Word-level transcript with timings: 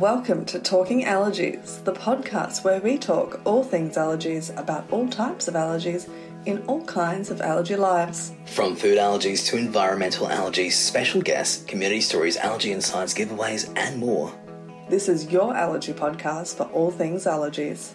Welcome 0.00 0.46
to 0.46 0.58
Talking 0.58 1.04
Allergies, 1.04 1.84
the 1.84 1.92
podcast 1.92 2.64
where 2.64 2.80
we 2.80 2.96
talk 2.96 3.38
all 3.44 3.62
things 3.62 3.98
allergies 3.98 4.48
about 4.58 4.90
all 4.90 5.06
types 5.06 5.46
of 5.46 5.52
allergies 5.52 6.08
in 6.46 6.62
all 6.68 6.82
kinds 6.86 7.30
of 7.30 7.42
allergy 7.42 7.76
lives. 7.76 8.32
From 8.46 8.76
food 8.76 8.96
allergies 8.96 9.46
to 9.48 9.58
environmental 9.58 10.26
allergies, 10.28 10.72
special 10.72 11.20
guests, 11.20 11.66
community 11.66 12.00
stories, 12.00 12.38
allergy 12.38 12.72
insights, 12.72 13.12
giveaways, 13.12 13.70
and 13.76 13.98
more. 13.98 14.32
This 14.88 15.06
is 15.06 15.30
your 15.30 15.54
allergy 15.54 15.92
podcast 15.92 16.56
for 16.56 16.64
all 16.72 16.90
things 16.90 17.26
allergies. 17.26 17.92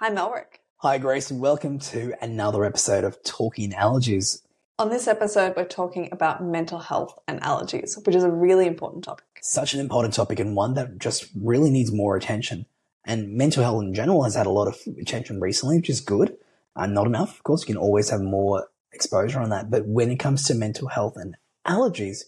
Hi, 0.00 0.10
Melrick. 0.10 0.60
Hi, 0.78 0.98
Grace, 0.98 1.30
and 1.30 1.40
welcome 1.40 1.78
to 1.78 2.14
another 2.20 2.64
episode 2.64 3.04
of 3.04 3.22
Talking 3.22 3.70
Allergies. 3.70 4.43
On 4.76 4.90
this 4.90 5.06
episode, 5.06 5.54
we're 5.56 5.66
talking 5.66 6.08
about 6.10 6.42
mental 6.42 6.80
health 6.80 7.16
and 7.28 7.40
allergies, 7.42 8.04
which 8.04 8.16
is 8.16 8.24
a 8.24 8.30
really 8.30 8.66
important 8.66 9.04
topic. 9.04 9.24
Such 9.40 9.72
an 9.72 9.78
important 9.78 10.14
topic 10.14 10.40
and 10.40 10.56
one 10.56 10.74
that 10.74 10.98
just 10.98 11.28
really 11.40 11.70
needs 11.70 11.92
more 11.92 12.16
attention. 12.16 12.66
And 13.04 13.34
mental 13.34 13.62
health 13.62 13.84
in 13.84 13.94
general 13.94 14.24
has 14.24 14.34
had 14.34 14.46
a 14.46 14.50
lot 14.50 14.66
of 14.66 14.76
attention 15.00 15.40
recently, 15.40 15.76
which 15.76 15.90
is 15.90 16.00
good. 16.00 16.36
Uh, 16.74 16.86
not 16.86 17.06
enough, 17.06 17.36
of 17.36 17.44
course, 17.44 17.62
you 17.62 17.72
can 17.72 17.76
always 17.76 18.10
have 18.10 18.20
more 18.20 18.66
exposure 18.92 19.38
on 19.38 19.50
that. 19.50 19.70
But 19.70 19.86
when 19.86 20.10
it 20.10 20.16
comes 20.16 20.44
to 20.46 20.56
mental 20.56 20.88
health 20.88 21.14
and 21.16 21.36
allergies, 21.64 22.24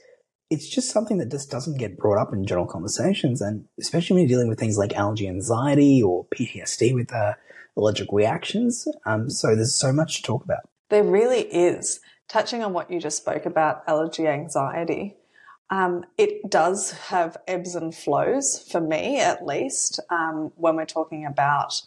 it's 0.48 0.68
just 0.68 0.92
something 0.92 1.18
that 1.18 1.32
just 1.32 1.50
doesn't 1.50 1.78
get 1.78 1.98
brought 1.98 2.22
up 2.22 2.32
in 2.32 2.46
general 2.46 2.68
conversations. 2.68 3.40
And 3.40 3.64
especially 3.80 4.14
when 4.14 4.22
you're 4.22 4.36
dealing 4.36 4.48
with 4.48 4.60
things 4.60 4.78
like 4.78 4.94
allergy 4.94 5.26
anxiety 5.26 6.00
or 6.00 6.26
PTSD 6.26 6.94
with 6.94 7.12
uh, 7.12 7.34
allergic 7.76 8.06
reactions. 8.12 8.86
Um, 9.04 9.30
so 9.30 9.56
there's 9.56 9.74
so 9.74 9.92
much 9.92 10.18
to 10.18 10.22
talk 10.22 10.44
about. 10.44 10.60
There 10.90 11.02
really 11.02 11.40
is 11.40 11.98
touching 12.28 12.62
on 12.62 12.72
what 12.72 12.90
you 12.90 13.00
just 13.00 13.18
spoke 13.18 13.46
about, 13.46 13.82
allergy 13.86 14.26
anxiety, 14.26 15.16
um, 15.70 16.04
it 16.16 16.48
does 16.50 16.92
have 16.92 17.36
ebbs 17.46 17.74
and 17.74 17.94
flows 17.94 18.66
for 18.70 18.80
me, 18.80 19.20
at 19.20 19.44
least, 19.44 20.00
um, 20.10 20.52
when 20.56 20.76
we're 20.76 20.84
talking 20.86 21.26
about 21.26 21.82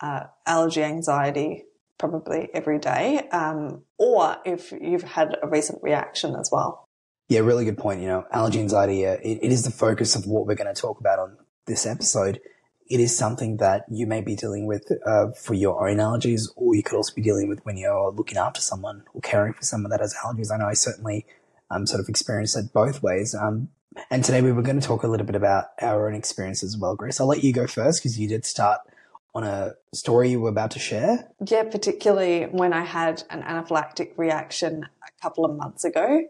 uh, 0.00 0.24
allergy 0.46 0.82
anxiety, 0.82 1.64
probably 1.98 2.50
every 2.52 2.78
day, 2.78 3.28
um, 3.30 3.82
or 3.98 4.36
if 4.44 4.72
you've 4.72 5.04
had 5.04 5.36
a 5.42 5.46
recent 5.46 5.82
reaction 5.82 6.34
as 6.34 6.50
well. 6.52 6.88
Yeah, 7.28 7.40
really 7.40 7.64
good 7.64 7.78
point. 7.78 8.00
You 8.00 8.08
know, 8.08 8.26
allergy 8.30 8.60
anxiety, 8.60 9.06
uh, 9.06 9.12
it, 9.22 9.38
it 9.42 9.52
is 9.52 9.64
the 9.64 9.70
focus 9.70 10.14
of 10.14 10.26
what 10.26 10.46
we're 10.46 10.54
going 10.56 10.74
to 10.74 10.78
talk 10.78 11.00
about 11.00 11.18
on 11.18 11.38
this 11.66 11.86
episode. 11.86 12.40
It 12.92 13.00
is 13.00 13.16
something 13.16 13.56
that 13.56 13.86
you 13.88 14.06
may 14.06 14.20
be 14.20 14.36
dealing 14.36 14.66
with 14.66 14.92
uh, 15.06 15.30
for 15.30 15.54
your 15.54 15.88
own 15.88 15.96
allergies, 15.96 16.50
or 16.56 16.74
you 16.74 16.82
could 16.82 16.94
also 16.94 17.14
be 17.14 17.22
dealing 17.22 17.48
with 17.48 17.64
when 17.64 17.78
you're 17.78 18.10
looking 18.10 18.36
after 18.36 18.60
someone 18.60 19.04
or 19.14 19.22
caring 19.22 19.54
for 19.54 19.62
someone 19.62 19.88
that 19.92 20.00
has 20.00 20.14
allergies. 20.22 20.52
I 20.52 20.58
know 20.58 20.66
I 20.66 20.74
certainly 20.74 21.24
um, 21.70 21.86
sort 21.86 22.02
of 22.02 22.10
experienced 22.10 22.54
it 22.54 22.70
both 22.74 23.02
ways. 23.02 23.34
Um, 23.34 23.70
and 24.10 24.22
today 24.22 24.42
we 24.42 24.52
were 24.52 24.60
going 24.60 24.78
to 24.78 24.86
talk 24.86 25.04
a 25.04 25.08
little 25.08 25.24
bit 25.24 25.36
about 25.36 25.68
our 25.80 26.06
own 26.06 26.14
experience 26.14 26.62
as 26.62 26.76
well, 26.76 26.94
Grace. 26.94 27.18
I'll 27.18 27.26
let 27.26 27.42
you 27.42 27.54
go 27.54 27.66
first 27.66 28.02
because 28.02 28.18
you 28.18 28.28
did 28.28 28.44
start 28.44 28.80
on 29.34 29.42
a 29.42 29.72
story 29.94 30.28
you 30.28 30.42
were 30.42 30.50
about 30.50 30.72
to 30.72 30.78
share. 30.78 31.30
Yeah, 31.48 31.62
particularly 31.62 32.44
when 32.44 32.74
I 32.74 32.84
had 32.84 33.22
an 33.30 33.42
anaphylactic 33.42 34.18
reaction 34.18 34.84
a 34.84 35.22
couple 35.22 35.46
of 35.46 35.56
months 35.56 35.84
ago. 35.84 36.24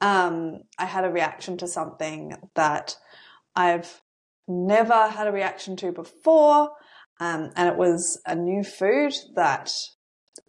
Um, 0.00 0.60
I 0.78 0.84
had 0.84 1.04
a 1.04 1.10
reaction 1.10 1.56
to 1.56 1.66
something 1.66 2.36
that 2.54 2.96
I've 3.56 4.00
never 4.46 5.08
had 5.08 5.26
a 5.26 5.32
reaction 5.32 5.76
to 5.76 5.92
before. 5.92 6.70
Um, 7.20 7.50
and 7.56 7.68
it 7.68 7.76
was 7.76 8.20
a 8.26 8.34
new 8.34 8.64
food 8.64 9.14
that 9.36 9.70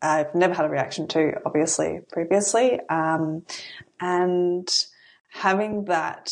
I've 0.02 0.34
never 0.34 0.54
had 0.54 0.66
a 0.66 0.70
reaction 0.70 1.08
to, 1.10 1.34
obviously, 1.46 2.00
previously. 2.12 2.80
Um, 2.90 3.46
and 4.00 4.68
having 5.32 5.86
that 5.86 6.32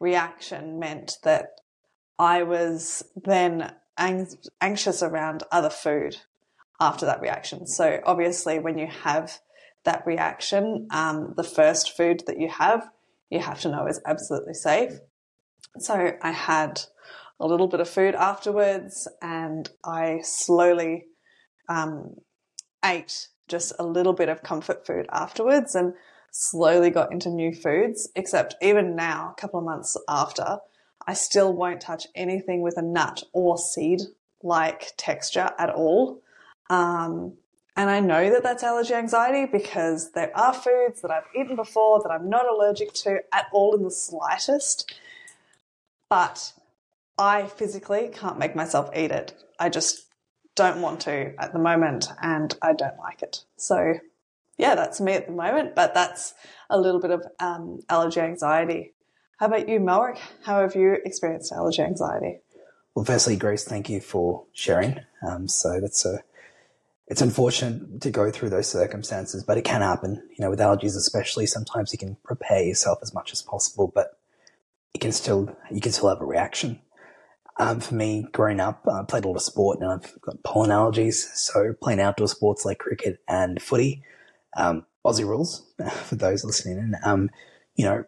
reaction 0.00 0.78
meant 0.78 1.18
that 1.22 1.60
I 2.18 2.42
was 2.42 3.04
then 3.16 3.74
ang- 3.96 4.28
anxious 4.60 5.02
around 5.02 5.42
other 5.50 5.70
food 5.70 6.16
after 6.80 7.06
that 7.06 7.20
reaction. 7.20 7.66
So, 7.66 8.00
obviously, 8.04 8.58
when 8.58 8.78
you 8.78 8.86
have 8.86 9.40
that 9.84 10.06
reaction, 10.06 10.88
um, 10.90 11.34
the 11.36 11.44
first 11.44 11.96
food 11.96 12.22
that 12.26 12.38
you 12.38 12.48
have, 12.48 12.88
you 13.30 13.40
have 13.40 13.60
to 13.60 13.70
know 13.70 13.86
is 13.86 14.00
absolutely 14.06 14.54
safe. 14.54 14.92
So 15.78 16.12
I 16.20 16.30
had 16.30 16.80
a 17.40 17.46
little 17.46 17.66
bit 17.66 17.80
of 17.80 17.88
food 17.88 18.14
afterwards 18.14 19.08
and 19.20 19.68
I 19.84 20.20
slowly 20.22 21.06
um, 21.68 22.14
ate 22.84 23.28
just 23.48 23.72
a 23.78 23.84
little 23.84 24.12
bit 24.12 24.28
of 24.28 24.42
comfort 24.42 24.86
food 24.86 25.06
afterwards 25.12 25.74
and 25.74 25.94
slowly 26.30 26.90
got 26.90 27.12
into 27.12 27.28
new 27.28 27.52
foods. 27.52 28.08
Except 28.14 28.54
even 28.62 28.96
now, 28.96 29.34
a 29.36 29.40
couple 29.40 29.58
of 29.58 29.66
months 29.66 29.96
after, 30.08 30.58
I 31.06 31.14
still 31.14 31.52
won't 31.52 31.80
touch 31.80 32.06
anything 32.14 32.62
with 32.62 32.78
a 32.78 32.82
nut 32.82 33.24
or 33.32 33.58
seed 33.58 34.00
like 34.42 34.92
texture 34.96 35.50
at 35.58 35.70
all. 35.70 36.22
Um, 36.70 37.34
and 37.76 37.90
I 37.90 38.00
know 38.00 38.30
that 38.30 38.42
that's 38.42 38.62
allergy 38.62 38.94
anxiety 38.94 39.50
because 39.50 40.12
there 40.12 40.30
are 40.36 40.54
foods 40.54 41.02
that 41.02 41.10
I've 41.10 41.24
eaten 41.34 41.56
before 41.56 42.00
that 42.02 42.10
I'm 42.10 42.30
not 42.30 42.46
allergic 42.48 42.92
to 42.94 43.20
at 43.32 43.46
all 43.52 43.74
in 43.74 43.82
the 43.82 43.90
slightest 43.90 44.94
but 46.14 46.52
I 47.18 47.46
physically 47.48 48.08
can't 48.12 48.38
make 48.38 48.54
myself 48.54 48.88
eat 48.94 49.10
it. 49.10 49.34
I 49.58 49.68
just 49.68 50.06
don't 50.54 50.80
want 50.80 51.00
to 51.00 51.34
at 51.40 51.52
the 51.52 51.58
moment 51.58 52.06
and 52.22 52.56
I 52.62 52.72
don't 52.72 52.96
like 53.00 53.22
it. 53.22 53.44
So, 53.56 53.94
yeah, 54.56 54.76
that's 54.76 55.00
me 55.00 55.14
at 55.14 55.26
the 55.26 55.32
moment, 55.32 55.74
but 55.74 55.92
that's 55.92 56.34
a 56.70 56.78
little 56.78 57.00
bit 57.00 57.10
of 57.10 57.26
um, 57.40 57.80
allergy 57.88 58.20
anxiety. 58.20 58.94
How 59.40 59.46
about 59.46 59.68
you, 59.68 59.80
Melrick? 59.80 60.20
How 60.44 60.60
have 60.60 60.76
you 60.76 60.98
experienced 61.04 61.50
allergy 61.50 61.82
anxiety? 61.82 62.38
Well, 62.94 63.04
firstly, 63.04 63.34
Grace, 63.34 63.64
thank 63.64 63.90
you 63.90 64.00
for 64.00 64.44
sharing. 64.52 65.00
Um, 65.28 65.48
so 65.48 65.80
that's 65.80 66.06
a, 66.06 66.22
it's 67.08 67.22
unfortunate 67.22 68.02
to 68.02 68.12
go 68.12 68.30
through 68.30 68.50
those 68.50 68.68
circumstances, 68.68 69.42
but 69.42 69.58
it 69.58 69.64
can 69.64 69.80
happen. 69.80 70.22
You 70.38 70.44
know, 70.44 70.50
with 70.50 70.60
allergies, 70.60 70.96
especially, 70.96 71.46
sometimes 71.46 71.92
you 71.92 71.98
can 71.98 72.16
prepare 72.22 72.62
yourself 72.62 73.00
as 73.02 73.12
much 73.12 73.32
as 73.32 73.42
possible, 73.42 73.90
but 73.92 74.13
you 74.94 75.00
can 75.00 75.12
still 75.12 75.54
you 75.70 75.80
can 75.80 75.92
still 75.92 76.08
have 76.08 76.20
a 76.20 76.26
reaction. 76.26 76.80
Um, 77.56 77.80
for 77.80 77.94
me, 77.94 78.26
growing 78.32 78.58
up, 78.58 78.86
I 78.90 79.02
played 79.04 79.24
a 79.24 79.28
lot 79.28 79.36
of 79.36 79.42
sport 79.42 79.78
and 79.80 79.88
I've 79.88 80.20
got 80.20 80.42
pollen 80.42 80.70
allergies. 80.70 81.14
So 81.34 81.72
playing 81.80 82.00
outdoor 82.00 82.26
sports 82.26 82.64
like 82.64 82.78
cricket 82.78 83.20
and 83.28 83.62
footy, 83.62 84.02
um, 84.56 84.86
Aussie 85.04 85.26
rules 85.26 85.64
for 85.92 86.16
those 86.16 86.44
listening 86.44 86.78
in, 86.78 86.96
um, 87.04 87.30
you 87.76 87.84
know, 87.84 88.04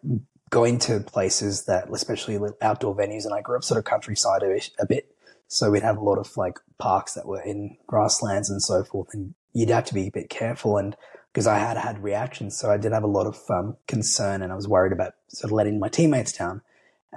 going 0.50 0.78
to 0.80 1.00
places 1.00 1.64
that, 1.66 1.88
especially 1.92 2.38
outdoor 2.60 2.96
venues, 2.96 3.24
and 3.24 3.34
I 3.34 3.40
grew 3.40 3.56
up 3.56 3.64
sort 3.64 3.78
of 3.78 3.84
countryside 3.84 4.42
a, 4.42 4.60
a 4.80 4.86
bit. 4.86 5.12
So 5.48 5.70
we'd 5.70 5.82
have 5.82 5.96
a 5.96 6.04
lot 6.04 6.18
of 6.18 6.36
like 6.36 6.58
parks 6.78 7.14
that 7.14 7.26
were 7.26 7.40
in 7.40 7.76
grasslands 7.86 8.50
and 8.50 8.62
so 8.62 8.82
forth. 8.82 9.08
And 9.12 9.34
you'd 9.52 9.70
have 9.70 9.84
to 9.86 9.94
be 9.94 10.08
a 10.08 10.10
bit 10.10 10.28
careful. 10.28 10.76
And 10.76 10.96
because 11.32 11.46
I 11.46 11.58
had 11.58 11.76
had 11.76 12.02
reactions, 12.02 12.56
so 12.56 12.70
I 12.70 12.78
did 12.78 12.92
have 12.92 13.04
a 13.04 13.08
lot 13.08 13.26
of 13.26 13.38
um, 13.48 13.76
concern 13.86 14.42
and 14.42 14.52
I 14.52 14.56
was 14.56 14.66
worried 14.66 14.92
about 14.92 15.14
sort 15.28 15.50
of 15.50 15.52
letting 15.52 15.78
my 15.78 15.88
teammates 15.88 16.32
down. 16.32 16.62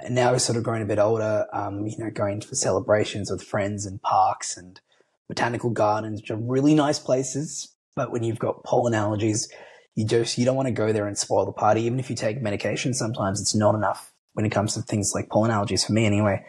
And 0.04 0.16
now 0.16 0.32
we're 0.32 0.40
sort 0.40 0.58
of 0.58 0.64
growing 0.64 0.82
a 0.82 0.86
bit 0.86 1.00
older, 1.00 1.46
um, 1.54 1.86
you 1.86 1.98
know, 1.98 2.10
going 2.10 2.42
for 2.42 2.56
celebrations 2.56 3.32
with 3.32 3.44
friends 3.44 3.86
and 3.86 4.02
parks 4.02 4.58
and 4.58 4.80
botanical 5.28 5.70
gardens, 5.70 6.22
which 6.22 6.32
are 6.32 6.38
really 6.38 6.74
nice 6.74 7.00
places. 7.00 7.74
But 7.96 8.12
when 8.12 8.24
you've 8.24 8.40
got 8.40 8.64
pollen 8.64 8.94
allergies, 8.94 9.50
you 9.96 10.06
just, 10.06 10.38
you 10.38 10.46
don't 10.46 10.56
want 10.56 10.68
to 10.68 10.74
go 10.74 10.94
there 10.94 11.08
and 11.08 11.18
spoil 11.18 11.46
the 11.46 11.52
party. 11.52 11.82
Even 11.82 12.00
if 12.00 12.10
you 12.10 12.16
take 12.16 12.42
medication, 12.42 12.94
sometimes 12.94 13.42
it's 13.42 13.56
not 13.56 13.76
enough 13.76 14.14
when 14.34 14.46
it 14.46 14.52
comes 14.52 14.74
to 14.74 14.82
things 14.82 15.12
like 15.14 15.30
pollen 15.30 15.52
allergies 15.52 15.86
for 15.86 15.94
me 15.94 16.06
anyway. 16.06 16.44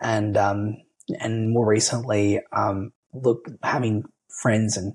And, 0.00 0.36
um, 0.36 0.76
and 1.20 1.52
more 1.52 1.66
recently, 1.66 2.40
um, 2.52 2.92
look, 3.12 3.46
having 3.62 4.04
friends 4.42 4.76
and 4.76 4.94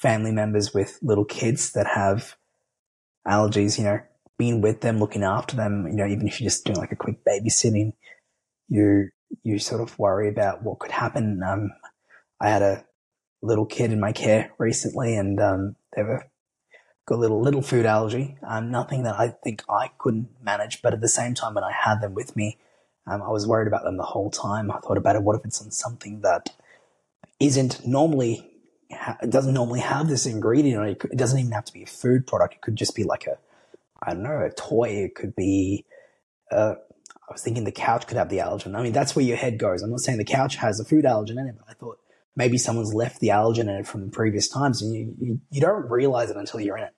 family 0.00 0.32
members 0.32 0.72
with 0.74 0.98
little 1.02 1.24
kids 1.24 1.72
that 1.72 1.86
have 1.86 2.36
allergies, 3.26 3.78
you 3.78 3.84
know, 3.84 4.00
being 4.42 4.60
with 4.60 4.80
them, 4.80 4.98
looking 4.98 5.22
after 5.22 5.54
them, 5.54 5.86
you 5.86 5.94
know, 5.94 6.04
even 6.04 6.26
if 6.26 6.40
you're 6.40 6.50
just 6.50 6.64
doing 6.64 6.76
like 6.76 6.90
a 6.90 6.96
quick 6.96 7.24
babysitting, 7.24 7.92
you, 8.68 9.08
you 9.44 9.56
sort 9.60 9.80
of 9.80 9.96
worry 10.00 10.28
about 10.28 10.64
what 10.64 10.80
could 10.80 10.90
happen. 10.90 11.40
Um, 11.46 11.70
I 12.40 12.48
had 12.48 12.62
a 12.62 12.84
little 13.40 13.66
kid 13.66 13.92
in 13.92 14.00
my 14.00 14.10
care 14.10 14.50
recently 14.58 15.14
and, 15.14 15.38
um, 15.38 15.76
they 15.94 16.02
were 16.02 16.24
got 17.06 17.14
a 17.14 17.22
little, 17.24 17.40
little 17.40 17.62
food 17.62 17.86
allergy. 17.86 18.36
Um, 18.44 18.72
nothing 18.72 19.04
that 19.04 19.14
I 19.16 19.28
think 19.44 19.62
I 19.70 19.90
couldn't 19.96 20.28
manage, 20.42 20.82
but 20.82 20.92
at 20.92 21.00
the 21.00 21.08
same 21.08 21.34
time, 21.34 21.54
when 21.54 21.62
I 21.62 21.70
had 21.72 22.00
them 22.00 22.14
with 22.14 22.34
me, 22.34 22.58
um, 23.06 23.22
I 23.22 23.28
was 23.28 23.46
worried 23.46 23.68
about 23.68 23.84
them 23.84 23.96
the 23.96 24.02
whole 24.02 24.30
time. 24.30 24.72
I 24.72 24.78
thought 24.80 24.98
about 24.98 25.14
it. 25.14 25.22
What 25.22 25.36
if 25.36 25.44
it's 25.44 25.62
on 25.62 25.70
something 25.70 26.22
that 26.22 26.48
isn't 27.38 27.86
normally, 27.86 28.50
doesn't 29.28 29.54
normally 29.54 29.80
have 29.80 30.08
this 30.08 30.26
ingredient? 30.26 31.04
It 31.12 31.16
doesn't 31.16 31.38
even 31.38 31.52
have 31.52 31.66
to 31.66 31.72
be 31.72 31.84
a 31.84 31.86
food 31.86 32.26
product. 32.26 32.54
It 32.54 32.60
could 32.60 32.74
just 32.74 32.96
be 32.96 33.04
like 33.04 33.28
a, 33.28 33.38
I 34.02 34.14
don't 34.14 34.22
know, 34.22 34.44
a 34.44 34.50
toy. 34.50 35.04
It 35.04 35.14
could 35.14 35.34
be, 35.36 35.84
uh, 36.50 36.74
I 37.28 37.32
was 37.32 37.42
thinking 37.42 37.64
the 37.64 37.72
couch 37.72 38.06
could 38.06 38.16
have 38.16 38.28
the 38.28 38.38
allergen. 38.38 38.76
I 38.76 38.82
mean, 38.82 38.92
that's 38.92 39.14
where 39.14 39.24
your 39.24 39.36
head 39.36 39.58
goes. 39.58 39.82
I'm 39.82 39.90
not 39.90 40.00
saying 40.00 40.18
the 40.18 40.24
couch 40.24 40.56
has 40.56 40.80
a 40.80 40.84
food 40.84 41.04
allergen 41.04 41.38
in 41.38 41.46
it, 41.48 41.54
but 41.58 41.66
I 41.68 41.74
thought 41.74 41.98
maybe 42.36 42.58
someone's 42.58 42.94
left 42.94 43.20
the 43.20 43.28
allergen 43.28 43.62
in 43.62 43.70
it 43.70 43.86
from 43.86 44.10
previous 44.10 44.48
times 44.48 44.82
and 44.82 44.94
you, 44.94 45.14
you, 45.18 45.40
you 45.50 45.60
don't 45.60 45.90
realize 45.90 46.30
it 46.30 46.36
until 46.36 46.60
you're 46.60 46.78
in 46.78 46.84
it. 46.84 46.94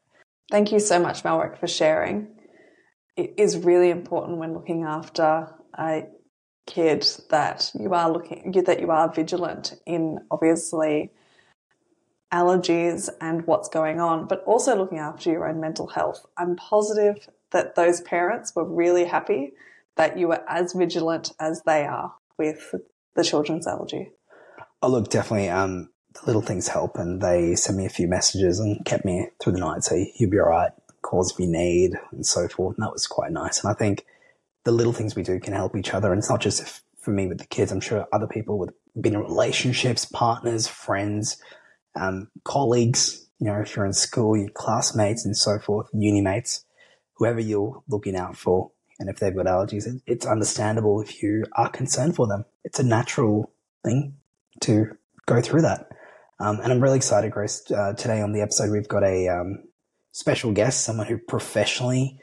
Thank 0.50 0.72
you 0.72 0.78
so 0.78 0.98
much, 0.98 1.24
Melrick, 1.24 1.58
for 1.58 1.66
sharing. 1.66 2.28
It 3.16 3.34
is 3.38 3.58
really 3.58 3.90
important 3.90 4.38
when 4.38 4.54
looking 4.54 4.84
after 4.84 5.48
a 5.78 6.04
kid 6.66 7.06
that 7.30 7.70
you 7.78 7.92
are 7.92 8.10
looking 8.10 8.52
that 8.64 8.80
you 8.80 8.90
are 8.90 9.12
vigilant 9.12 9.74
in 9.86 10.18
obviously 10.30 11.10
allergies 12.34 13.08
and 13.20 13.46
what's 13.46 13.68
going 13.68 14.00
on, 14.00 14.26
but 14.26 14.42
also 14.44 14.74
looking 14.74 14.98
after 14.98 15.30
your 15.30 15.48
own 15.48 15.60
mental 15.60 15.86
health. 15.86 16.26
I'm 16.36 16.56
positive 16.56 17.28
that 17.52 17.76
those 17.76 18.00
parents 18.00 18.52
were 18.56 18.64
really 18.64 19.04
happy 19.04 19.52
that 19.96 20.18
you 20.18 20.26
were 20.26 20.42
as 20.48 20.72
vigilant 20.72 21.32
as 21.38 21.62
they 21.64 21.84
are 21.84 22.14
with 22.36 22.74
the 23.14 23.22
children's 23.22 23.68
allergy. 23.68 24.10
Oh, 24.82 24.88
look, 24.88 25.08
definitely. 25.08 25.48
Um, 25.48 25.90
the 26.14 26.26
little 26.26 26.42
things 26.42 26.66
help, 26.68 26.96
and 26.96 27.22
they 27.22 27.54
sent 27.54 27.78
me 27.78 27.86
a 27.86 27.90
few 27.90 28.08
messages 28.08 28.58
and 28.58 28.84
kept 28.84 29.04
me 29.04 29.28
through 29.40 29.52
the 29.52 29.60
night. 29.60 29.84
Say 29.84 30.12
you'll 30.16 30.30
be 30.30 30.40
all 30.40 30.48
right, 30.48 30.72
calls 31.02 31.32
if 31.32 31.38
you 31.38 31.46
need, 31.46 31.92
and 32.10 32.26
so 32.26 32.48
forth. 32.48 32.76
And 32.76 32.84
that 32.84 32.92
was 32.92 33.06
quite 33.06 33.30
nice. 33.30 33.62
And 33.62 33.70
I 33.70 33.74
think 33.74 34.04
the 34.64 34.72
little 34.72 34.92
things 34.92 35.14
we 35.14 35.22
do 35.22 35.38
can 35.38 35.52
help 35.52 35.76
each 35.76 35.94
other. 35.94 36.10
And 36.10 36.18
it's 36.18 36.30
not 36.30 36.40
just 36.40 36.82
for 36.98 37.12
me 37.12 37.28
with 37.28 37.38
the 37.38 37.46
kids. 37.46 37.70
I'm 37.70 37.80
sure 37.80 38.08
other 38.12 38.26
people 38.26 38.58
with 38.58 38.74
been 39.00 39.14
in 39.14 39.20
relationships, 39.20 40.04
partners, 40.04 40.66
friends, 40.66 41.36
um, 41.96 42.28
colleagues. 42.44 43.26
You 43.40 43.48
know, 43.48 43.60
if 43.60 43.76
you're 43.76 43.86
in 43.86 43.92
school, 43.92 44.36
your 44.36 44.50
classmates 44.50 45.24
and 45.24 45.36
so 45.36 45.58
forth, 45.58 45.88
uni 45.92 46.20
mates, 46.20 46.64
whoever 47.14 47.40
you're 47.40 47.82
looking 47.88 48.16
out 48.16 48.36
for, 48.36 48.70
and 48.98 49.08
if 49.08 49.18
they've 49.18 49.34
got 49.34 49.46
allergies, 49.46 49.86
it, 49.86 50.02
it's 50.06 50.26
understandable 50.26 51.00
if 51.00 51.22
you 51.22 51.44
are 51.56 51.68
concerned 51.68 52.16
for 52.16 52.26
them. 52.26 52.44
It's 52.64 52.78
a 52.78 52.84
natural 52.84 53.52
thing 53.84 54.16
to 54.60 54.96
go 55.26 55.40
through 55.40 55.62
that. 55.62 55.88
Um, 56.40 56.60
and 56.60 56.72
I'm 56.72 56.80
really 56.80 56.96
excited, 56.96 57.32
Grace. 57.32 57.70
Uh, 57.70 57.92
today 57.94 58.20
on 58.20 58.32
the 58.32 58.40
episode, 58.40 58.70
we've 58.70 58.88
got 58.88 59.04
a 59.04 59.28
um, 59.28 59.64
special 60.12 60.52
guest, 60.52 60.84
someone 60.84 61.06
who 61.06 61.18
professionally 61.18 62.18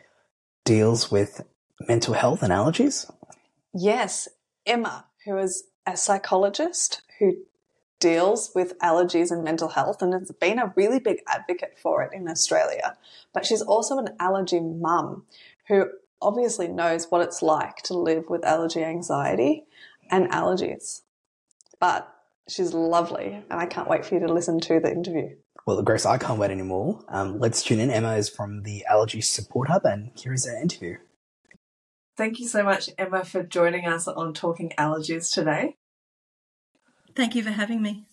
deals 0.65 1.12
with 1.12 1.41
mental 1.88 2.13
health 2.13 2.44
and 2.44 2.51
allergies. 2.51 3.09
Yes, 3.74 4.27
Emma, 4.65 5.06
who 5.25 5.38
is 5.38 5.63
a 5.85 5.97
psychologist 5.97 7.01
who 7.19 7.35
deals 8.01 8.51
with 8.53 8.77
allergies 8.80 9.31
and 9.31 9.44
mental 9.44 9.69
health 9.69 10.01
and 10.01 10.13
has 10.13 10.31
been 10.31 10.59
a 10.59 10.74
really 10.75 11.00
big 11.00 11.19
advocate 11.27 11.77
for 11.81 12.01
it 12.01 12.12
in 12.13 12.27
Australia. 12.27 12.98
But 13.33 13.45
she's 13.45 13.62
also 13.62 13.98
an 14.00 14.09
allergy 14.19 14.59
mum 14.59 15.24
who 15.69 15.86
obviously 16.21 16.68
knows 16.68 17.09
what 17.09 17.21
it's 17.21 17.42
like 17.42 17.77
to 17.83 17.98
live 17.98 18.25
with 18.27 18.44
allergy 18.44 18.83
anxiety 18.83 19.63
and 20.09 20.30
allergies. 20.31 21.03
But 21.80 22.13
she's 22.50 22.74
lovely, 22.74 23.44
and 23.50 23.59
I 23.59 23.65
can't 23.68 23.88
wait 23.88 24.03
for 24.03 24.15
you 24.15 24.27
to 24.27 24.33
listen 24.33 24.59
to 24.62 24.80
the 24.80 24.92
interview. 24.92 25.36
Well, 25.65 25.81
Grace, 25.83 26.06
I 26.06 26.18
can't 26.18 26.39
wait 26.39 26.51
anymore. 26.51 27.03
Um, 27.07 27.39
let's 27.39 27.63
tune 27.63 27.80
in. 27.80 27.92
Emma 27.92 28.15
is 28.15 28.27
from 28.27 28.63
the 28.63 28.83
Allergy 28.89 29.21
Support 29.21 29.69
Hub, 29.69 29.86
and 29.86 30.12
here 30.15 30.33
is 30.33 30.48
our 30.48 30.59
interview. 30.59 30.98
Thank 32.18 32.39
you 32.39 32.48
so 32.48 32.63
much, 32.63 32.89
Emma, 32.98 33.24
for 33.24 33.44
joining 33.44 33.86
us 33.86 34.07
on 34.07 34.33
Talking 34.33 34.74
Allergies 34.77 35.31
today. 35.31 35.77
Thank 37.16 37.36
you 37.36 37.44
for 37.44 37.52
having 37.52 37.81
me. 37.81 38.06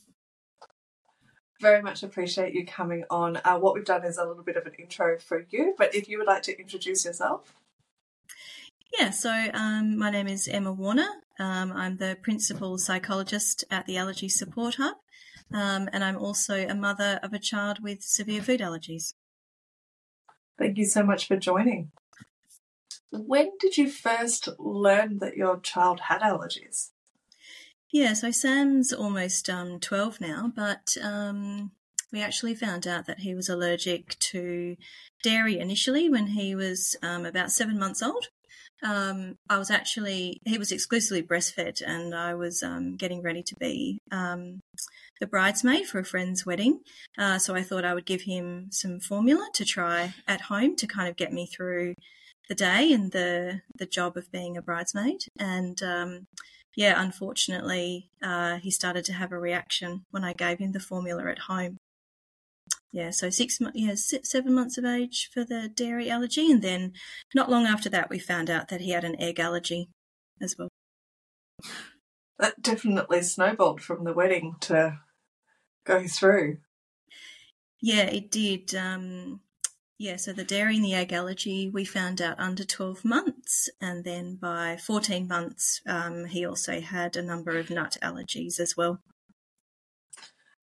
Very 1.60 1.82
much 1.82 2.02
appreciate 2.02 2.54
you 2.54 2.64
coming 2.64 3.04
on. 3.10 3.40
Uh, 3.44 3.58
what 3.58 3.74
we've 3.74 3.84
done 3.84 4.04
is 4.04 4.16
a 4.16 4.24
little 4.24 4.44
bit 4.44 4.56
of 4.56 4.66
an 4.66 4.74
intro 4.78 5.18
for 5.18 5.44
you, 5.50 5.74
but 5.76 5.94
if 5.94 6.08
you 6.08 6.18
would 6.18 6.26
like 6.26 6.42
to 6.44 6.58
introduce 6.58 7.04
yourself. 7.04 7.52
Yeah, 8.96 9.10
so 9.10 9.30
um, 9.54 9.98
my 9.98 10.10
name 10.10 10.28
is 10.28 10.48
Emma 10.48 10.72
Warner. 10.72 11.08
Um, 11.38 11.72
I'm 11.72 11.96
the 11.96 12.16
principal 12.22 12.78
psychologist 12.78 13.64
at 13.70 13.86
the 13.86 13.96
Allergy 13.96 14.28
Support 14.28 14.76
Hub, 14.76 14.96
um, 15.52 15.88
and 15.92 16.04
I'm 16.04 16.16
also 16.16 16.66
a 16.66 16.74
mother 16.74 17.18
of 17.22 17.32
a 17.32 17.38
child 17.38 17.82
with 17.82 18.02
severe 18.02 18.40
food 18.40 18.60
allergies. 18.60 19.14
Thank 20.58 20.78
you 20.78 20.84
so 20.84 21.02
much 21.02 21.26
for 21.26 21.36
joining. 21.36 21.90
When 23.10 23.50
did 23.60 23.78
you 23.78 23.90
first 23.90 24.48
learn 24.58 25.18
that 25.18 25.36
your 25.36 25.60
child 25.60 26.00
had 26.00 26.20
allergies? 26.20 26.90
Yeah, 27.92 28.12
so 28.12 28.30
Sam's 28.30 28.92
almost 28.92 29.48
um, 29.48 29.80
12 29.80 30.20
now, 30.20 30.52
but 30.54 30.94
um, 31.02 31.72
we 32.12 32.20
actually 32.20 32.54
found 32.54 32.86
out 32.86 33.06
that 33.06 33.20
he 33.20 33.34
was 33.34 33.48
allergic 33.48 34.18
to 34.18 34.76
dairy 35.22 35.58
initially 35.58 36.10
when 36.10 36.28
he 36.28 36.54
was 36.54 36.96
um, 37.02 37.24
about 37.24 37.50
seven 37.50 37.78
months 37.78 38.02
old. 38.02 38.28
Um, 38.82 39.36
I 39.48 39.58
was 39.58 39.70
actually, 39.70 40.40
he 40.44 40.58
was 40.58 40.70
exclusively 40.70 41.22
breastfed, 41.22 41.82
and 41.84 42.14
I 42.14 42.34
was 42.34 42.62
um, 42.62 42.96
getting 42.96 43.22
ready 43.22 43.42
to 43.42 43.54
be 43.58 43.98
um, 44.12 44.60
the 45.18 45.26
bridesmaid 45.26 45.86
for 45.86 45.98
a 45.98 46.04
friend's 46.04 46.46
wedding. 46.46 46.80
Uh, 47.16 47.38
so 47.38 47.54
I 47.54 47.62
thought 47.62 47.84
I 47.84 47.94
would 47.94 48.06
give 48.06 48.22
him 48.22 48.68
some 48.70 49.00
formula 49.00 49.48
to 49.54 49.64
try 49.64 50.14
at 50.28 50.42
home 50.42 50.76
to 50.76 50.86
kind 50.86 51.08
of 51.08 51.16
get 51.16 51.32
me 51.32 51.46
through 51.46 51.94
the 52.48 52.54
day 52.54 52.92
and 52.92 53.12
the 53.12 53.60
the 53.74 53.84
job 53.84 54.16
of 54.16 54.30
being 54.30 54.56
a 54.56 54.62
bridesmaid. 54.62 55.24
And 55.38 55.82
um, 55.82 56.26
yeah, 56.76 57.00
unfortunately, 57.02 58.10
uh, 58.22 58.56
he 58.56 58.70
started 58.70 59.04
to 59.06 59.12
have 59.12 59.32
a 59.32 59.38
reaction 59.38 60.04
when 60.10 60.24
I 60.24 60.32
gave 60.32 60.58
him 60.58 60.72
the 60.72 60.80
formula 60.80 61.30
at 61.30 61.40
home 61.40 61.78
yeah, 62.90 63.10
so 63.10 63.28
six 63.28 63.58
yeah, 63.74 63.94
seven 63.94 64.54
months 64.54 64.78
of 64.78 64.84
age 64.84 65.28
for 65.32 65.44
the 65.44 65.68
dairy 65.68 66.10
allergy, 66.10 66.50
and 66.50 66.62
then 66.62 66.94
not 67.34 67.50
long 67.50 67.66
after 67.66 67.90
that, 67.90 68.08
we 68.08 68.18
found 68.18 68.48
out 68.48 68.68
that 68.68 68.80
he 68.80 68.90
had 68.90 69.04
an 69.04 69.20
egg 69.20 69.38
allergy 69.38 69.90
as 70.40 70.56
well. 70.58 70.68
That 72.38 72.62
definitely 72.62 73.22
snowballed 73.22 73.82
from 73.82 74.04
the 74.04 74.14
wedding 74.14 74.56
to 74.60 75.00
go 75.84 76.06
through. 76.06 76.58
Yeah, 77.80 78.04
it 78.04 78.30
did. 78.30 78.74
Um, 78.74 79.40
yeah, 79.98 80.16
so 80.16 80.32
the 80.32 80.44
dairy 80.44 80.76
and 80.76 80.84
the 80.84 80.94
egg 80.94 81.12
allergy 81.12 81.68
we 81.68 81.84
found 81.84 82.22
out 82.22 82.38
under 82.38 82.64
12 82.64 83.04
months, 83.04 83.68
and 83.80 84.04
then 84.04 84.36
by 84.36 84.76
14 84.76 85.28
months, 85.28 85.80
um, 85.86 86.26
he 86.26 86.46
also 86.46 86.80
had 86.80 87.16
a 87.16 87.22
number 87.22 87.58
of 87.58 87.70
nut 87.70 87.98
allergies 88.02 88.58
as 88.60 88.76
well 88.76 89.00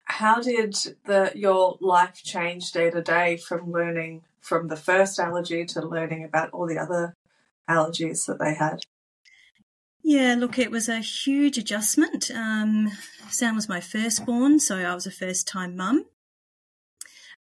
how 0.05 0.41
did 0.41 0.77
the 1.07 1.33
your 1.35 1.77
life 1.81 2.23
change 2.23 2.73
day 2.73 2.91
to 2.91 3.03
day 3.03 3.37
from 3.37 3.73
learning 3.73 4.23
from 4.41 4.69
the 4.69 4.77
first 4.77 5.19
allergy 5.19 5.65
to 5.65 5.81
learning 5.81 6.25
about 6.25 6.51
all 6.51 6.67
the 6.67 6.79
other 6.79 7.15
allergies 7.69 8.27
that 8.27 8.39
they 8.39 8.55
had? 8.55 8.81
Yeah, 10.03 10.35
look, 10.39 10.59
it 10.59 10.71
was 10.71 10.89
a 10.89 10.99
huge 10.99 11.57
adjustment. 11.57 12.31
Um, 12.31 12.93
Sam 13.31 13.55
was 13.55 13.71
my 13.71 13.81
firstborn, 13.81 14.61
so 14.61 14.77
I 14.77 14.95
was 14.95 15.07
a 15.07 15.11
first 15.11 15.49
time 15.49 15.77
mum. 15.77 16.05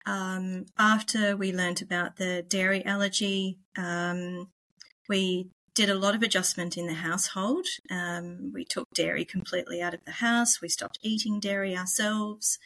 Um, 0.05 0.65
after 0.77 1.37
we 1.37 1.51
learnt 1.51 1.81
about 1.81 2.17
the 2.17 2.43
dairy 2.47 2.83
allergy, 2.85 3.57
um, 3.77 4.49
we 5.07 5.49
did 5.73 5.89
a 5.89 5.95
lot 5.95 6.15
of 6.15 6.21
adjustment 6.21 6.77
in 6.77 6.87
the 6.87 6.93
household. 6.93 7.65
Um, 7.89 8.51
we 8.53 8.65
took 8.65 8.89
dairy 8.93 9.23
completely 9.23 9.81
out 9.81 9.93
of 9.93 10.03
the 10.05 10.11
house. 10.11 10.61
We 10.61 10.67
stopped 10.67 10.99
eating 11.01 11.39
dairy 11.39 11.77
ourselves. 11.77 12.59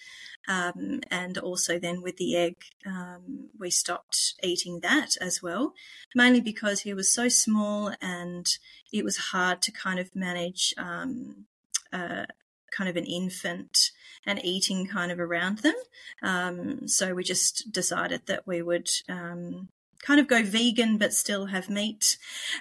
Um, 0.48 1.02
and 1.10 1.38
also 1.38 1.80
then 1.80 2.02
with 2.02 2.18
the 2.18 2.36
egg, 2.36 2.56
um, 2.86 3.50
we 3.60 3.70
stopped 3.70 4.36
eating 4.44 4.80
that 4.82 5.18
as 5.20 5.42
well, 5.42 5.74
mainly 6.14 6.42
because 6.42 6.82
he 6.82 6.94
was 6.94 7.12
so 7.12 7.30
small 7.30 7.94
and 8.02 8.58
it 8.92 9.04
was 9.04 9.18
hard 9.18 9.62
to 9.64 9.72
kind 9.72 10.00
of 10.00 10.16
manage 10.16 10.74
um, 10.78 11.46
uh, 11.92 12.26
kind 12.72 12.90
of 12.90 12.96
an 12.96 13.06
infant 13.06 13.92
and 14.26 14.44
eating 14.44 14.88
kind 14.88 15.12
of 15.12 15.20
around 15.20 15.60
them. 15.60 15.76
Um, 16.22 16.88
so 16.88 17.14
we 17.14 17.24
just 17.24 17.72
decided 17.72 18.22
that 18.26 18.48
we 18.48 18.62
would 18.62 18.90
um, 19.08 19.70
kind 20.06 20.20
of 20.20 20.28
go 20.28 20.44
vegan 20.44 20.98
but 20.98 21.14
still 21.14 21.48
have 21.48 21.70
meat. 21.70 22.18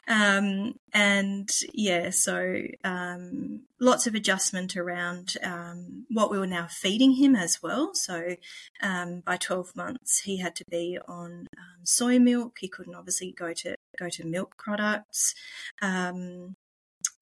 Um, 0.09 0.75
and 0.93 1.51
yeah, 1.73 2.11
so 2.11 2.63
um, 2.83 3.63
lots 3.81 4.07
of 4.07 4.15
adjustment 4.15 4.77
around 4.77 5.37
um, 5.43 6.07
what 6.11 6.31
we 6.31 6.39
were 6.39 6.47
now 6.47 6.67
feeding 6.69 7.13
him 7.13 7.37
as 7.37 7.63
well. 7.63 7.91
So 7.95 8.37
um, 8.83 9.23
by 9.25 9.37
12 9.37 9.77
months, 9.77 10.21
he 10.21 10.39
had 10.39 10.57
to 10.57 10.65
be 10.71 10.99
on 11.07 11.47
soy 11.83 12.19
milk. 12.19 12.57
He 12.61 12.69
couldn't 12.69 12.95
obviously 12.95 13.33
go 13.33 13.53
to 13.53 13.77
go 13.99 14.09
to 14.09 14.27
milk 14.27 14.57
products. 14.57 15.35
Um, 15.83 16.57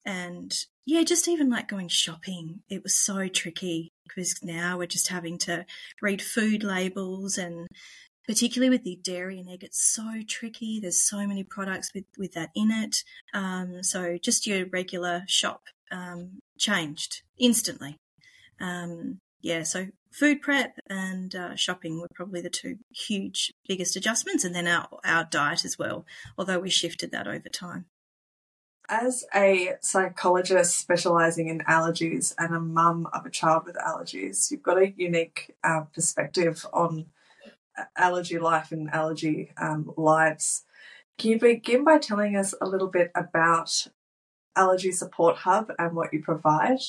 and 0.05 0.53
yeah, 0.85 1.03
just 1.03 1.29
even 1.29 1.49
like 1.51 1.69
going 1.69 1.89
shopping, 1.89 2.61
it 2.69 2.83
was 2.83 2.95
so 2.95 3.29
tricky 3.29 3.93
because 4.07 4.43
now 4.43 4.79
we're 4.79 4.87
just 4.87 5.09
having 5.09 5.39
to 5.39 5.65
read 6.01 6.21
food 6.21 6.65
labels 6.65 7.39
and 7.39 7.69
particularly 8.27 8.71
with 8.71 8.85
the 8.85 8.99
dairy 9.03 9.39
and 9.39 9.49
egg, 9.49 9.65
it's 9.65 9.83
so 9.83 10.23
tricky. 10.29 10.81
There's 10.81 11.01
so 11.01 11.27
many 11.27 11.45
products 11.45 11.93
with, 11.95 12.05
with 12.17 12.33
that 12.33 12.51
in 12.55 12.71
it. 12.71 12.97
Um, 13.35 13.83
so 13.83 14.17
just 14.17 14.47
your 14.47 14.67
regular 14.67 15.25
shop 15.27 15.63
um, 15.91 16.41
changed 16.59 17.23
instantly. 17.39 17.97
Um, 18.61 19.19
yeah, 19.41 19.65
so 19.65 19.89
food 20.13 20.41
prep 20.41 20.79
and 20.89 21.35
uh, 21.35 21.57
shopping 21.57 22.01
were 22.01 22.09
probably 22.15 22.41
the 22.41 22.51
two 22.51 22.77
huge 22.91 23.53
biggest 23.69 23.97
adjustments, 23.97 24.45
and 24.45 24.55
then 24.55 24.69
our, 24.69 24.87
our 25.05 25.25
diet 25.25 25.65
as 25.65 25.79
well, 25.79 26.07
although 26.39 26.61
we 26.61 26.71
shifted 26.71 27.11
that 27.11 27.27
over 27.27 27.49
time. 27.49 27.87
As 28.89 29.25
a 29.35 29.75
psychologist 29.81 30.79
specializing 30.79 31.49
in 31.49 31.61
allergies 31.61 32.35
and 32.37 32.55
a 32.55 32.61
mum 32.61 33.09
of 33.13 33.25
a 33.25 33.31
child 33.31 33.65
with 33.65 33.77
allergies, 33.77 34.51
you've 34.51 34.63
got 34.63 34.79
a 34.79 34.93
unique 34.97 35.55
uh, 35.65 35.83
perspective 35.95 36.67
on 36.73 37.07
allergy 37.97 38.39
life 38.39 38.73
and 38.73 38.91
allergy 38.93 39.53
um, 39.57 39.93
lives. 39.97 40.65
Can 41.19 41.31
you 41.31 41.39
begin 41.39 41.85
by 41.85 41.99
telling 41.99 42.37
us 42.37 42.55
a 42.61 42.67
little 42.67 42.89
bit 42.89 43.11
about 43.15 43.87
Allergy 44.57 44.93
Support 44.93 45.37
Hub 45.39 45.73
and 45.79 45.95
what 45.95 46.13
you 46.13 46.23
provide? 46.23 46.81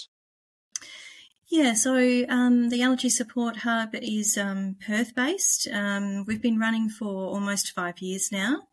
Yeah, 1.47 1.73
so 1.73 2.25
um, 2.29 2.69
the 2.69 2.81
Allergy 2.81 3.09
Support 3.09 3.57
Hub 3.57 3.89
is 3.93 4.37
um, 4.37 4.75
Perth 4.85 5.13
based. 5.13 5.67
Um, 5.71 6.25
we've 6.25 6.41
been 6.41 6.57
running 6.57 6.89
for 6.89 7.27
almost 7.27 7.71
five 7.71 7.99
years 7.99 8.31
now. 8.31 8.63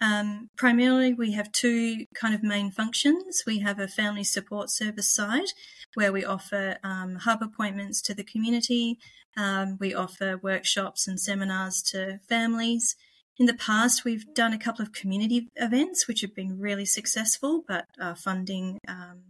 Um, 0.00 0.50
primarily, 0.56 1.14
we 1.14 1.32
have 1.32 1.52
two 1.52 2.06
kind 2.14 2.34
of 2.34 2.42
main 2.42 2.70
functions. 2.70 3.42
We 3.46 3.60
have 3.60 3.78
a 3.78 3.88
family 3.88 4.24
support 4.24 4.70
service 4.70 5.12
side 5.12 5.52
where 5.94 6.12
we 6.12 6.24
offer 6.24 6.78
um, 6.82 7.16
hub 7.16 7.42
appointments 7.42 8.02
to 8.02 8.14
the 8.14 8.24
community. 8.24 8.98
Um, 9.36 9.76
we 9.80 9.94
offer 9.94 10.36
workshops 10.36 11.06
and 11.08 11.18
seminars 11.18 11.82
to 11.90 12.20
families. 12.28 12.96
In 13.38 13.46
the 13.46 13.54
past, 13.54 14.04
we've 14.04 14.32
done 14.34 14.52
a 14.52 14.58
couple 14.58 14.82
of 14.82 14.92
community 14.92 15.48
events 15.56 16.06
which 16.06 16.20
have 16.20 16.34
been 16.34 16.60
really 16.60 16.84
successful, 16.84 17.64
but 17.66 17.86
funding 18.16 18.78
um, 18.86 19.22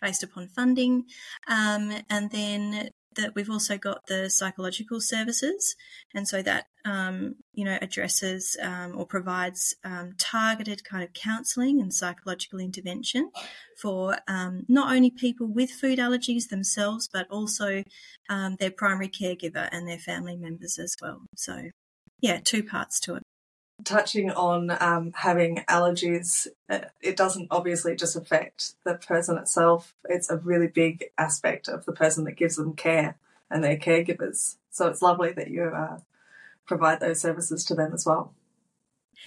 based 0.00 0.22
upon 0.22 0.48
funding. 0.48 1.04
Um, 1.48 1.92
and 2.08 2.30
then 2.30 2.90
that 3.16 3.34
we've 3.34 3.50
also 3.50 3.76
got 3.76 4.06
the 4.06 4.30
psychological 4.30 5.00
services, 5.00 5.74
and 6.14 6.26
so 6.28 6.42
that 6.42 6.66
um, 6.84 7.36
you 7.52 7.64
know 7.64 7.78
addresses 7.82 8.56
um, 8.62 8.96
or 8.96 9.06
provides 9.06 9.74
um, 9.84 10.14
targeted 10.18 10.84
kind 10.84 11.02
of 11.02 11.12
counselling 11.12 11.80
and 11.80 11.92
psychological 11.92 12.58
intervention 12.58 13.30
for 13.80 14.16
um, 14.28 14.64
not 14.68 14.94
only 14.94 15.10
people 15.10 15.46
with 15.46 15.70
food 15.70 15.98
allergies 15.98 16.48
themselves, 16.48 17.08
but 17.12 17.26
also 17.30 17.82
um, 18.30 18.56
their 18.60 18.70
primary 18.70 19.08
caregiver 19.08 19.68
and 19.72 19.86
their 19.88 19.98
family 19.98 20.36
members 20.36 20.78
as 20.78 20.94
well. 21.02 21.22
So, 21.34 21.70
yeah, 22.20 22.40
two 22.42 22.62
parts 22.62 23.00
to 23.00 23.16
it 23.16 23.22
touching 23.84 24.30
on 24.30 24.76
um, 24.80 25.12
having 25.14 25.58
allergies, 25.68 26.46
uh, 26.68 26.80
it 27.00 27.16
doesn't 27.16 27.48
obviously 27.50 27.94
just 27.94 28.16
affect 28.16 28.74
the 28.84 28.94
person 28.94 29.38
itself. 29.38 29.94
It's 30.08 30.30
a 30.30 30.36
really 30.38 30.68
big 30.68 31.06
aspect 31.18 31.68
of 31.68 31.84
the 31.84 31.92
person 31.92 32.24
that 32.24 32.36
gives 32.36 32.56
them 32.56 32.74
care 32.74 33.16
and 33.50 33.62
their 33.62 33.76
caregivers. 33.76 34.56
So 34.70 34.88
it's 34.88 35.02
lovely 35.02 35.32
that 35.32 35.50
you 35.50 35.64
uh, 35.64 35.98
provide 36.66 37.00
those 37.00 37.20
services 37.20 37.64
to 37.64 37.74
them 37.74 37.92
as 37.94 38.04
well. 38.04 38.34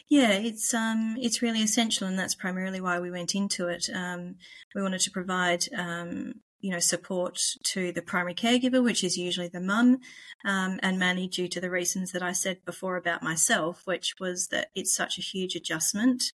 Yeah, 0.07 0.33
it's 0.33 0.73
um, 0.73 1.17
it's 1.19 1.41
really 1.41 1.63
essential, 1.63 2.07
and 2.07 2.17
that's 2.17 2.35
primarily 2.35 2.79
why 2.79 2.99
we 2.99 3.09
went 3.09 3.33
into 3.33 3.67
it. 3.67 3.89
Um, 3.93 4.35
we 4.75 4.81
wanted 4.81 5.01
to 5.01 5.11
provide 5.11 5.65
um, 5.75 6.41
you 6.61 6.71
know, 6.71 6.79
support 6.79 7.39
to 7.63 7.91
the 7.91 8.01
primary 8.01 8.33
caregiver, 8.33 8.83
which 8.83 9.03
is 9.03 9.17
usually 9.17 9.47
the 9.47 9.61
mum, 9.61 9.99
um, 10.45 10.79
and 10.81 10.99
mainly 10.99 11.27
due 11.27 11.47
to 11.47 11.61
the 11.61 11.69
reasons 11.69 12.11
that 12.11 12.23
I 12.23 12.31
said 12.31 12.65
before 12.65 12.97
about 12.97 13.23
myself, 13.23 13.81
which 13.85 14.15
was 14.19 14.47
that 14.47 14.69
it's 14.75 14.93
such 14.93 15.17
a 15.17 15.21
huge 15.21 15.55
adjustment 15.55 16.31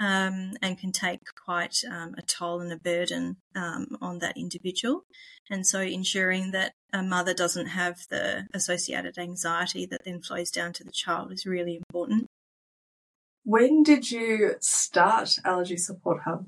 um, 0.00 0.52
and 0.62 0.78
can 0.78 0.92
take 0.92 1.20
quite 1.42 1.82
um, 1.90 2.14
a 2.18 2.22
toll 2.22 2.60
and 2.60 2.72
a 2.72 2.76
burden 2.76 3.36
um, 3.54 3.96
on 4.00 4.18
that 4.18 4.36
individual. 4.36 5.02
And 5.50 5.66
so 5.66 5.80
ensuring 5.80 6.50
that 6.52 6.72
a 6.92 7.02
mother 7.02 7.34
doesn't 7.34 7.66
have 7.66 8.00
the 8.10 8.46
associated 8.52 9.18
anxiety 9.18 9.86
that 9.86 10.04
then 10.04 10.20
flows 10.20 10.50
down 10.50 10.72
to 10.74 10.84
the 10.84 10.92
child 10.92 11.32
is 11.32 11.46
really 11.46 11.76
important. 11.76 12.26
When 13.44 13.82
did 13.84 14.10
you 14.10 14.56
start 14.60 15.38
Allergy 15.44 15.76
Support 15.76 16.22
Hub? 16.24 16.46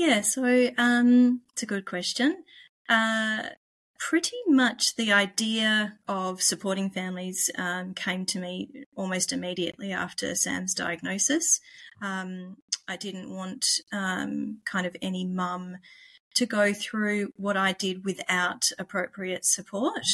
Yeah, 0.00 0.22
so 0.22 0.70
um, 0.78 1.42
it's 1.52 1.62
a 1.62 1.66
good 1.66 1.84
question. 1.84 2.44
Uh, 2.88 3.50
pretty 3.98 4.38
much 4.46 4.96
the 4.96 5.12
idea 5.12 5.98
of 6.08 6.40
supporting 6.40 6.88
families 6.88 7.50
um, 7.58 7.92
came 7.92 8.24
to 8.24 8.38
me 8.38 8.86
almost 8.96 9.30
immediately 9.30 9.92
after 9.92 10.34
Sam's 10.34 10.72
diagnosis. 10.72 11.60
Um, 12.00 12.56
I 12.88 12.96
didn't 12.96 13.28
want 13.28 13.66
um, 13.92 14.62
kind 14.64 14.86
of 14.86 14.96
any 15.02 15.26
mum 15.26 15.76
to 16.36 16.46
go 16.46 16.72
through 16.72 17.34
what 17.36 17.58
I 17.58 17.74
did 17.74 18.02
without 18.02 18.70
appropriate 18.78 19.44
support. 19.44 20.06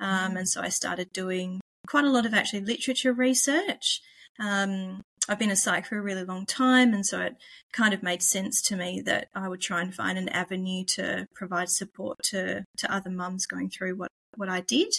Um, 0.00 0.38
and 0.38 0.48
so 0.48 0.62
I 0.62 0.70
started 0.70 1.12
doing 1.12 1.60
quite 1.86 2.06
a 2.06 2.10
lot 2.10 2.24
of 2.24 2.32
actually 2.32 2.62
literature 2.62 3.12
research. 3.12 4.00
Um, 4.40 5.02
I've 5.28 5.38
been 5.38 5.50
a 5.50 5.56
psych 5.56 5.86
for 5.86 5.96
a 5.96 6.02
really 6.02 6.24
long 6.24 6.44
time, 6.44 6.92
and 6.92 7.04
so 7.04 7.20
it 7.20 7.36
kind 7.72 7.94
of 7.94 8.02
made 8.02 8.22
sense 8.22 8.60
to 8.62 8.76
me 8.76 9.00
that 9.06 9.28
I 9.34 9.48
would 9.48 9.60
try 9.60 9.80
and 9.80 9.94
find 9.94 10.18
an 10.18 10.28
avenue 10.28 10.84
to 10.88 11.26
provide 11.34 11.70
support 11.70 12.18
to 12.24 12.64
to 12.78 12.94
other 12.94 13.10
mums 13.10 13.46
going 13.46 13.70
through 13.70 13.96
what 13.96 14.10
what 14.36 14.48
I 14.48 14.60
did. 14.60 14.92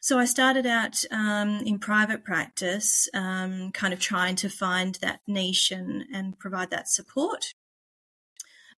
So 0.00 0.18
I 0.18 0.24
started 0.24 0.66
out 0.66 1.04
um, 1.10 1.60
in 1.64 1.78
private 1.78 2.24
practice, 2.24 3.08
um, 3.14 3.72
kind 3.72 3.92
of 3.92 4.00
trying 4.00 4.36
to 4.36 4.48
find 4.48 4.94
that 4.96 5.20
niche 5.26 5.72
and, 5.72 6.04
and 6.12 6.38
provide 6.38 6.70
that 6.70 6.88
support. 6.88 7.52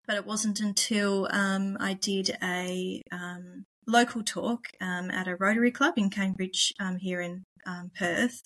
But 0.07 0.15
it 0.15 0.25
wasn't 0.25 0.59
until 0.61 1.27
um, 1.29 1.77
I 1.79 1.93
did 1.93 2.37
a 2.41 3.01
um, 3.11 3.65
local 3.85 4.23
talk 4.23 4.67
um, 4.81 5.11
at 5.11 5.27
a 5.27 5.35
Rotary 5.35 5.71
Club 5.71 5.95
in 5.97 6.09
Cambridge 6.09 6.73
um, 6.79 6.97
here 6.97 7.21
in 7.21 7.43
Perth 7.95 8.41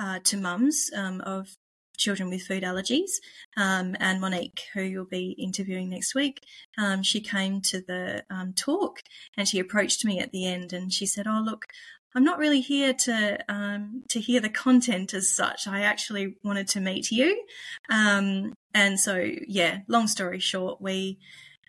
uh, 0.00 0.18
to 0.24 0.36
mums 0.36 0.90
um, 0.96 1.20
of 1.20 1.56
children 2.00 2.30
with 2.30 2.42
food 2.42 2.62
allergies. 2.62 3.10
Um, 3.56 3.94
and 4.00 4.20
Monique, 4.20 4.62
who 4.72 4.82
you'll 4.82 5.04
be 5.04 5.36
interviewing 5.38 5.90
next 5.90 6.14
week, 6.14 6.42
um, 6.78 7.02
she 7.02 7.20
came 7.20 7.60
to 7.62 7.82
the 7.86 8.24
um, 8.30 8.54
talk 8.54 9.02
and 9.36 9.46
she 9.46 9.58
approached 9.58 10.04
me 10.04 10.18
at 10.18 10.32
the 10.32 10.46
end 10.46 10.72
and 10.72 10.92
she 10.92 11.06
said, 11.06 11.26
"Oh, 11.28 11.42
look." 11.44 11.66
I'm 12.12 12.24
not 12.24 12.40
really 12.40 12.60
here 12.60 12.92
to 12.92 13.38
um, 13.48 14.02
to 14.08 14.18
hear 14.18 14.40
the 14.40 14.48
content 14.48 15.14
as 15.14 15.30
such. 15.30 15.68
I 15.68 15.82
actually 15.82 16.34
wanted 16.42 16.66
to 16.70 16.80
meet 16.80 17.12
you, 17.12 17.40
um, 17.88 18.52
and 18.74 18.98
so 18.98 19.14
yeah. 19.46 19.82
Long 19.86 20.08
story 20.08 20.40
short, 20.40 20.80
we 20.80 21.20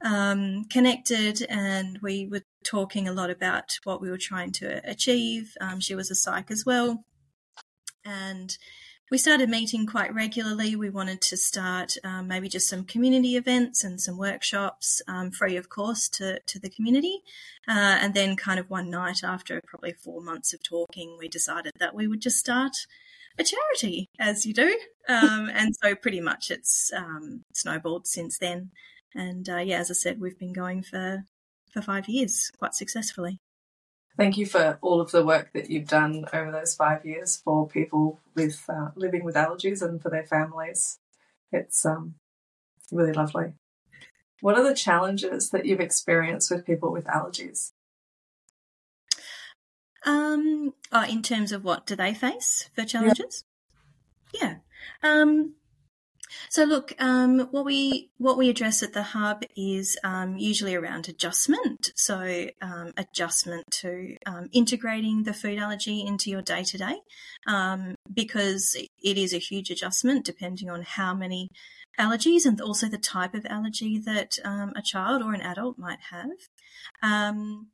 connected 0.02 1.46
and 1.48 2.00
we 2.02 2.26
were 2.26 2.42
talking 2.66 3.08
a 3.08 3.14
lot 3.14 3.30
about 3.30 3.78
what 3.84 4.02
we 4.02 4.10
were 4.10 4.18
trying 4.18 4.52
to 4.54 4.82
achieve. 4.84 5.56
she 5.78 5.94
was 5.94 6.10
a 6.10 6.16
psych 6.16 6.50
as 6.50 6.66
well, 6.66 7.06
and 8.06 8.58
we 9.12 9.18
started 9.18 9.50
meeting 9.50 9.86
quite 9.86 10.14
regularly. 10.16 10.78
We 10.78 10.90
wanted 10.90 11.20
to 11.24 11.38
start 11.38 11.98
um, 12.06 12.30
maybe 12.30 12.48
just 12.48 12.70
some 12.70 12.86
community 12.86 13.36
events 13.36 13.84
and 13.84 14.00
some 14.00 14.18
workshops, 14.18 15.02
um, 15.06 15.32
free 15.32 15.58
of 15.58 15.68
course, 15.68 16.08
to, 16.10 16.40
to 16.40 16.60
the 16.60 16.70
community. 16.70 17.22
Uh, 17.68 18.00
and 18.00 18.14
then, 18.14 18.38
kind 18.38 18.58
of 18.58 18.70
one 18.70 18.90
night 18.90 19.22
after 19.22 19.60
probably 19.68 19.92
four 19.92 20.22
months 20.22 20.54
of 20.54 20.64
talking, 20.64 21.18
we 21.20 21.28
decided 21.28 21.74
that 21.80 21.94
we 21.94 22.08
would 22.08 22.22
just 22.22 22.38
start 22.38 22.72
a 23.38 23.44
charity, 23.44 24.10
as 24.18 24.46
you 24.46 24.54
do. 24.54 24.80
Um, 25.10 25.50
and 25.54 25.76
so, 25.76 25.94
pretty 25.94 26.22
much, 26.22 26.50
it's 26.50 26.92
um, 26.96 27.44
snowballed 27.54 28.08
since 28.08 28.38
then. 28.38 28.72
And 29.14 29.50
uh, 29.50 29.58
yeah, 29.58 29.80
as 29.80 29.92
I 29.92 29.94
said, 29.94 30.22
we've 30.22 30.40
been 30.40 30.54
going 30.54 30.84
for 30.84 31.26
for 31.74 31.82
five 31.82 32.08
years 32.08 32.50
quite 32.58 32.76
successfully. 32.76 33.40
Thank 34.18 34.38
you 34.38 34.46
for 34.46 34.78
all 34.82 35.00
of 35.00 35.12
the 35.12 35.26
work 35.26 35.52
that 35.54 35.70
you've 35.70 35.88
done 35.88 36.26
over 36.34 36.52
those 36.52 36.76
five 36.76 37.06
years 37.06 37.38
for 37.38 37.68
people 37.68 38.20
with 38.36 38.64
uh, 38.70 38.90
living 38.96 39.24
with 39.24 39.36
allergies 39.36 39.82
and 39.82 40.02
for 40.02 40.10
their 40.10 40.26
families. 40.26 41.00
It's 41.52 41.86
um, 41.86 42.16
really 42.92 43.14
lovely. 43.14 43.54
What 44.42 44.58
are 44.58 44.68
the 44.68 44.76
challenges 44.76 45.50
that 45.52 45.66
you've 45.66 45.80
experienced 45.80 46.52
with 46.52 46.66
people 46.66 46.92
with 46.92 47.06
allergies? 47.06 47.72
Um, 50.06 50.74
oh, 50.92 51.06
in 51.08 51.22
terms 51.22 51.52
of 51.52 51.64
what 51.64 51.86
do 51.86 51.96
they 51.96 52.14
face 52.14 52.70
for 52.74 52.84
challenges? 52.84 53.46
Yeah. 54.34 54.56
yeah. 55.04 55.22
Um, 55.22 55.54
so 56.50 56.64
look, 56.64 56.94
um, 57.00 57.48
what 57.52 57.66
we 57.66 58.10
what 58.18 58.38
we 58.38 58.50
address 58.50 58.84
at 58.84 58.94
the 58.94 59.04
hub 59.04 59.44
is 59.56 59.98
um, 60.04 60.38
usually 60.38 60.76
around 60.76 61.10
adjustment. 61.10 61.92
So 61.96 62.48
um, 62.62 62.94
adjustment 62.98 63.66
to 63.82 64.16
um, 64.26 64.50
integrating 64.52 65.24
the 65.24 65.34
food 65.34 65.60
allergy 65.60 66.06
into 66.06 66.30
your 66.30 66.42
day 66.42 66.64
to 66.64 66.78
day, 66.78 66.98
because 68.14 68.76
it 69.04 69.18
is 69.18 69.34
a 69.34 69.40
huge 69.40 69.70
adjustment 69.72 70.26
depending 70.26 70.70
on 70.70 70.84
how 70.84 71.14
many 71.14 71.50
allergies 72.00 72.46
and 72.46 72.60
also 72.62 72.88
the 72.88 72.98
type 72.98 73.34
of 73.34 73.46
allergy 73.46 74.00
that 74.00 74.38
um, 74.46 74.74
a 74.76 74.82
child 74.82 75.22
or 75.22 75.34
an 75.34 75.42
adult 75.42 75.78
might 75.78 76.00
have. 76.12 76.30
Um, 77.04 77.68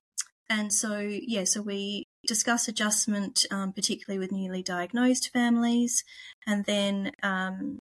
and 0.49 0.71
so, 0.71 0.99
yeah, 0.99 1.43
so 1.43 1.61
we 1.61 2.05
discuss 2.25 2.67
adjustment, 2.67 3.45
um, 3.51 3.73
particularly 3.73 4.19
with 4.19 4.31
newly 4.31 4.63
diagnosed 4.63 5.29
families, 5.31 6.03
and 6.45 6.65
then 6.65 7.11
um, 7.21 7.79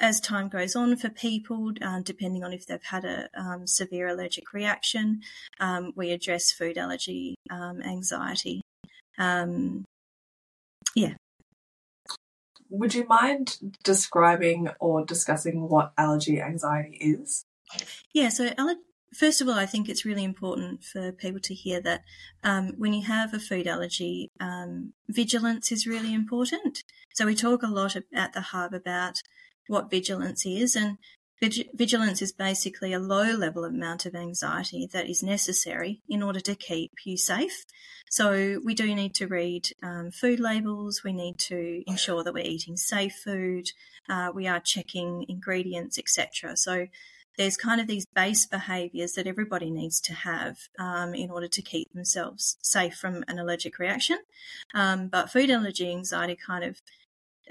as 0.00 0.20
time 0.20 0.48
goes 0.48 0.76
on 0.76 0.96
for 0.96 1.08
people, 1.08 1.72
uh, 1.80 2.00
depending 2.00 2.44
on 2.44 2.52
if 2.52 2.66
they've 2.66 2.82
had 2.82 3.04
a 3.04 3.28
um, 3.34 3.66
severe 3.66 4.08
allergic 4.08 4.52
reaction, 4.52 5.20
um, 5.60 5.92
we 5.96 6.10
address 6.10 6.52
food 6.52 6.78
allergy 6.78 7.34
um, 7.50 7.80
anxiety. 7.82 8.60
Um, 9.18 9.84
yeah. 10.94 11.14
Would 12.70 12.94
you 12.94 13.06
mind 13.06 13.58
describing 13.84 14.68
or 14.80 15.04
discussing 15.04 15.68
what 15.68 15.92
allergy 15.98 16.40
anxiety 16.40 16.96
is? 16.96 17.44
Yeah, 18.12 18.28
so 18.28 18.50
First 19.14 19.42
of 19.42 19.48
all, 19.48 19.54
I 19.54 19.66
think 19.66 19.88
it's 19.88 20.06
really 20.06 20.24
important 20.24 20.84
for 20.84 21.12
people 21.12 21.40
to 21.40 21.52
hear 21.52 21.82
that 21.82 22.02
um, 22.42 22.72
when 22.78 22.94
you 22.94 23.02
have 23.02 23.34
a 23.34 23.38
food 23.38 23.66
allergy, 23.66 24.30
um, 24.40 24.94
vigilance 25.06 25.70
is 25.70 25.86
really 25.86 26.14
important. 26.14 26.82
So 27.12 27.26
we 27.26 27.34
talk 27.34 27.62
a 27.62 27.66
lot 27.66 27.94
at 28.14 28.32
the 28.32 28.40
hub 28.40 28.72
about 28.72 29.20
what 29.68 29.90
vigilance 29.90 30.44
is. 30.46 30.76
And 30.76 30.98
vigilance 31.74 32.22
is 32.22 32.32
basically 32.32 32.92
a 32.92 32.98
low 32.98 33.32
level 33.32 33.64
amount 33.64 34.06
of 34.06 34.14
anxiety 34.14 34.88
that 34.92 35.08
is 35.08 35.22
necessary 35.22 36.00
in 36.08 36.22
order 36.22 36.40
to 36.40 36.54
keep 36.54 36.92
you 37.04 37.16
safe. 37.16 37.64
So 38.10 38.60
we 38.64 38.74
do 38.74 38.94
need 38.94 39.14
to 39.16 39.26
read 39.26 39.68
um, 39.82 40.10
food 40.10 40.38
labels. 40.38 41.02
We 41.02 41.12
need 41.12 41.38
to 41.38 41.82
ensure 41.86 42.22
that 42.22 42.34
we're 42.34 42.44
eating 42.44 42.76
safe 42.76 43.14
food. 43.24 43.70
Uh, 44.08 44.30
we 44.34 44.46
are 44.46 44.60
checking 44.60 45.24
ingredients, 45.28 45.98
etc. 45.98 46.56
So 46.56 46.88
there's 47.38 47.56
kind 47.56 47.80
of 47.80 47.86
these 47.86 48.06
base 48.06 48.46
behaviours 48.46 49.12
that 49.14 49.26
everybody 49.26 49.70
needs 49.70 50.00
to 50.02 50.12
have 50.12 50.58
um, 50.78 51.14
in 51.14 51.30
order 51.30 51.48
to 51.48 51.62
keep 51.62 51.92
themselves 51.92 52.58
safe 52.62 52.94
from 52.94 53.24
an 53.26 53.38
allergic 53.38 53.78
reaction. 53.78 54.18
Um, 54.74 55.08
but 55.08 55.30
food 55.30 55.50
allergy 55.50 55.90
anxiety 55.90 56.36
kind 56.36 56.64
of 56.64 56.82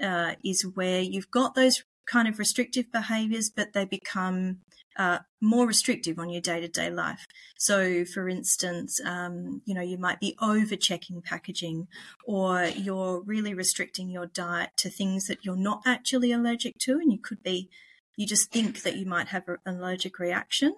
uh, 0.00 0.34
is 0.44 0.62
where 0.62 1.00
you've 1.00 1.30
got 1.30 1.54
those 1.54 1.82
kind 2.06 2.28
of 2.28 2.38
restrictive 2.38 2.90
behaviors, 2.92 3.50
but 3.50 3.72
they 3.72 3.84
become 3.84 4.58
uh, 4.96 5.18
more 5.40 5.66
restrictive 5.66 6.18
on 6.18 6.30
your 6.30 6.40
day 6.40 6.60
to 6.60 6.68
day 6.68 6.90
life. 6.90 7.26
So, 7.58 8.04
for 8.04 8.28
instance, 8.28 9.00
um, 9.04 9.62
you 9.64 9.74
know, 9.74 9.80
you 9.80 9.98
might 9.98 10.20
be 10.20 10.36
over 10.40 10.76
checking 10.76 11.22
packaging 11.22 11.88
or 12.26 12.66
you're 12.66 13.22
really 13.22 13.54
restricting 13.54 14.10
your 14.10 14.26
diet 14.26 14.70
to 14.78 14.90
things 14.90 15.26
that 15.26 15.44
you're 15.44 15.56
not 15.56 15.82
actually 15.86 16.32
allergic 16.32 16.76
to, 16.80 16.92
and 16.92 17.10
you 17.12 17.18
could 17.18 17.42
be, 17.42 17.70
you 18.16 18.26
just 18.26 18.50
think 18.50 18.82
that 18.82 18.96
you 18.96 19.06
might 19.06 19.28
have 19.28 19.48
an 19.48 19.58
allergic 19.64 20.18
reaction. 20.18 20.74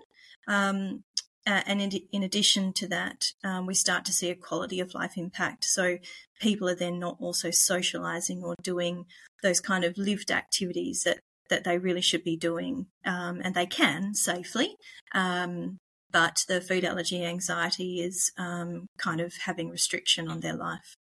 Um, 0.46 1.02
uh, 1.46 1.62
and 1.66 1.80
in, 1.80 1.92
in, 2.12 2.22
addition 2.22 2.72
to 2.72 2.88
that, 2.88 3.32
um, 3.42 3.66
we 3.66 3.74
start 3.74 4.04
to 4.06 4.12
see 4.12 4.30
a 4.30 4.34
quality 4.34 4.80
of 4.80 4.94
life 4.94 5.16
impact. 5.16 5.64
So 5.64 5.98
people 6.40 6.68
are 6.68 6.74
then 6.74 6.98
not 6.98 7.16
also 7.20 7.50
socializing 7.50 8.42
or 8.42 8.54
doing 8.62 9.04
those 9.42 9.60
kind 9.60 9.84
of 9.84 9.98
lived 9.98 10.30
activities 10.30 11.02
that, 11.04 11.20
that 11.50 11.64
they 11.64 11.76
really 11.76 12.00
should 12.00 12.24
be 12.24 12.36
doing, 12.36 12.86
um, 13.04 13.40
and 13.44 13.54
they 13.54 13.66
can 13.66 14.14
safely. 14.14 14.76
Um, 15.14 15.78
but 16.10 16.44
the 16.48 16.60
food 16.60 16.84
allergy 16.84 17.24
anxiety 17.24 18.00
is 18.00 18.32
um, 18.38 18.86
kind 18.96 19.20
of 19.20 19.34
having 19.44 19.68
restriction 19.68 20.28
on 20.28 20.40
their 20.40 20.54
life. 20.54 20.96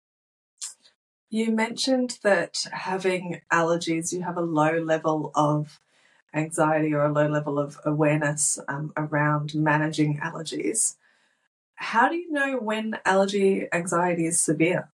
You 1.30 1.52
mentioned 1.52 2.18
that 2.24 2.66
having 2.72 3.42
allergies, 3.52 4.12
you 4.12 4.24
have 4.24 4.38
a 4.38 4.42
low 4.42 4.80
level 4.80 5.32
of 5.36 5.80
anxiety 6.34 6.94
or 6.94 7.06
a 7.06 7.12
low 7.12 7.28
level 7.28 7.60
of 7.60 7.80
awareness 7.86 8.60
um, 8.68 8.94
around 8.96 9.54
managing 9.56 10.20
allergies. 10.20 10.96
How 11.76 12.10
do 12.10 12.16
you 12.16 12.32
know 12.32 12.58
when 12.58 12.98
allergy 13.06 13.68
anxiety 13.74 14.26
is 14.26 14.40
severe? 14.40 14.90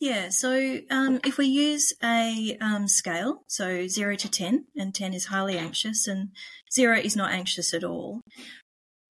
Yeah, 0.00 0.28
so 0.28 0.78
um, 0.90 1.18
if 1.24 1.38
we 1.38 1.46
use 1.46 1.92
a 2.04 2.56
um, 2.60 2.86
scale, 2.86 3.42
so 3.48 3.88
0 3.88 4.14
to 4.16 4.30
10, 4.30 4.66
and 4.76 4.94
10 4.94 5.12
is 5.12 5.26
highly 5.26 5.58
anxious, 5.58 6.06
and 6.06 6.28
0 6.72 6.98
is 6.98 7.16
not 7.16 7.32
anxious 7.32 7.74
at 7.74 7.82
all, 7.82 8.22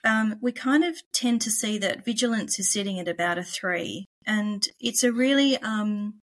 um, 0.06 0.38
we 0.41 0.53
kind 0.53 0.86
of 0.86 0.96
tend 1.12 1.41
to 1.41 1.51
see 1.51 1.77
that 1.79 2.06
vigilance 2.06 2.58
is 2.58 2.72
sitting 2.72 3.00
at 3.00 3.10
about 3.10 3.38
a 3.38 3.44
3. 3.44 4.06
And 4.25 4.65
it's 4.79 5.03
a 5.03 5.12
really 5.12 5.58
um, 5.58 6.22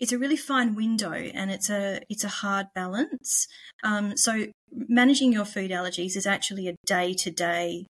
it's 0.00 0.12
a 0.12 0.18
really 0.18 0.36
fine 0.36 0.74
window 0.74 1.12
and 1.12 1.50
it's 1.50 1.68
a 1.68 2.00
it's 2.08 2.24
a 2.24 2.28
hard 2.28 2.68
balance. 2.74 3.46
Um, 3.84 4.16
so 4.16 4.46
managing 4.72 5.32
your 5.32 5.44
food 5.44 5.70
allergies 5.70 6.16
is 6.16 6.26
actually 6.26 6.68
a 6.68 6.76
day 6.86 7.12
to 7.14 7.30
day. 7.30 7.86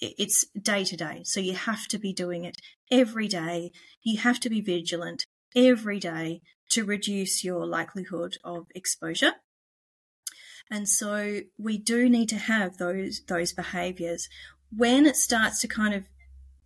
It's 0.00 0.46
day 0.60 0.84
to 0.84 0.96
day, 0.96 1.22
so 1.24 1.38
you 1.38 1.54
have 1.54 1.86
to 1.88 1.98
be 1.98 2.12
doing 2.12 2.44
it 2.44 2.56
every 2.90 3.28
day. 3.28 3.70
You 4.02 4.18
have 4.18 4.40
to 4.40 4.50
be 4.50 4.60
vigilant 4.60 5.24
every 5.54 6.00
day 6.00 6.40
to 6.70 6.84
reduce 6.84 7.44
your 7.44 7.66
likelihood 7.66 8.38
of 8.42 8.66
exposure. 8.74 9.34
And 10.70 10.88
so 10.88 11.40
we 11.58 11.78
do 11.78 12.08
need 12.08 12.30
to 12.30 12.36
have 12.36 12.78
those 12.78 13.20
those 13.28 13.52
behaviours. 13.52 14.28
When 14.74 15.04
it 15.04 15.16
starts 15.16 15.60
to 15.60 15.68
kind 15.68 15.94
of 15.94 16.04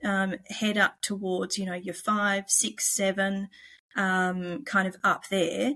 um, 0.04 0.36
head 0.48 0.78
up 0.78 1.02
towards, 1.02 1.58
you 1.58 1.66
know, 1.66 1.75
your 1.75 1.95
five, 1.95 2.45
six, 2.49 2.86
seven, 2.95 3.49
um, 3.97 4.65
kind 4.65 4.87
of 4.87 4.97
up 5.02 5.28
there, 5.28 5.75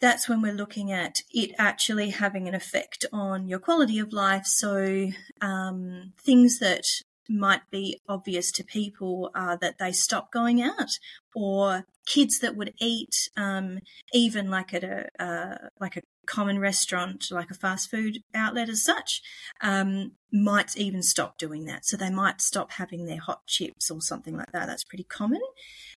that's 0.00 0.28
when 0.28 0.42
we're 0.42 0.52
looking 0.52 0.92
at 0.92 1.22
it 1.30 1.52
actually 1.58 2.10
having 2.10 2.46
an 2.46 2.54
effect 2.54 3.04
on 3.12 3.48
your 3.48 3.58
quality 3.58 3.98
of 3.98 4.12
life. 4.12 4.46
So, 4.46 5.10
um, 5.40 6.12
things 6.20 6.58
that 6.60 6.84
might 7.28 7.68
be 7.70 8.00
obvious 8.08 8.50
to 8.52 8.64
people 8.64 9.30
are 9.34 9.58
that 9.58 9.78
they 9.78 9.92
stop 9.92 10.32
going 10.32 10.62
out, 10.62 10.98
or 11.34 11.84
kids 12.06 12.38
that 12.40 12.56
would 12.56 12.72
eat 12.80 13.28
um, 13.36 13.80
even 14.12 14.50
like 14.50 14.72
at 14.72 14.84
a 14.84 15.08
uh, 15.22 15.68
like 15.80 15.96
a 15.96 16.02
common 16.28 16.58
restaurant, 16.60 17.30
like 17.30 17.50
a 17.50 17.54
fast 17.54 17.90
food 17.90 18.18
outlet 18.34 18.68
as 18.68 18.84
such, 18.84 19.22
um, 19.62 20.12
might 20.32 20.76
even 20.76 21.02
stop 21.02 21.38
doing 21.38 21.64
that. 21.64 21.84
So 21.84 21.96
they 21.96 22.10
might 22.10 22.40
stop 22.40 22.72
having 22.72 23.06
their 23.06 23.20
hot 23.20 23.46
chips 23.46 23.90
or 23.90 24.00
something 24.00 24.36
like 24.36 24.52
that. 24.52 24.66
That's 24.66 24.84
pretty 24.84 25.04
common. 25.04 25.40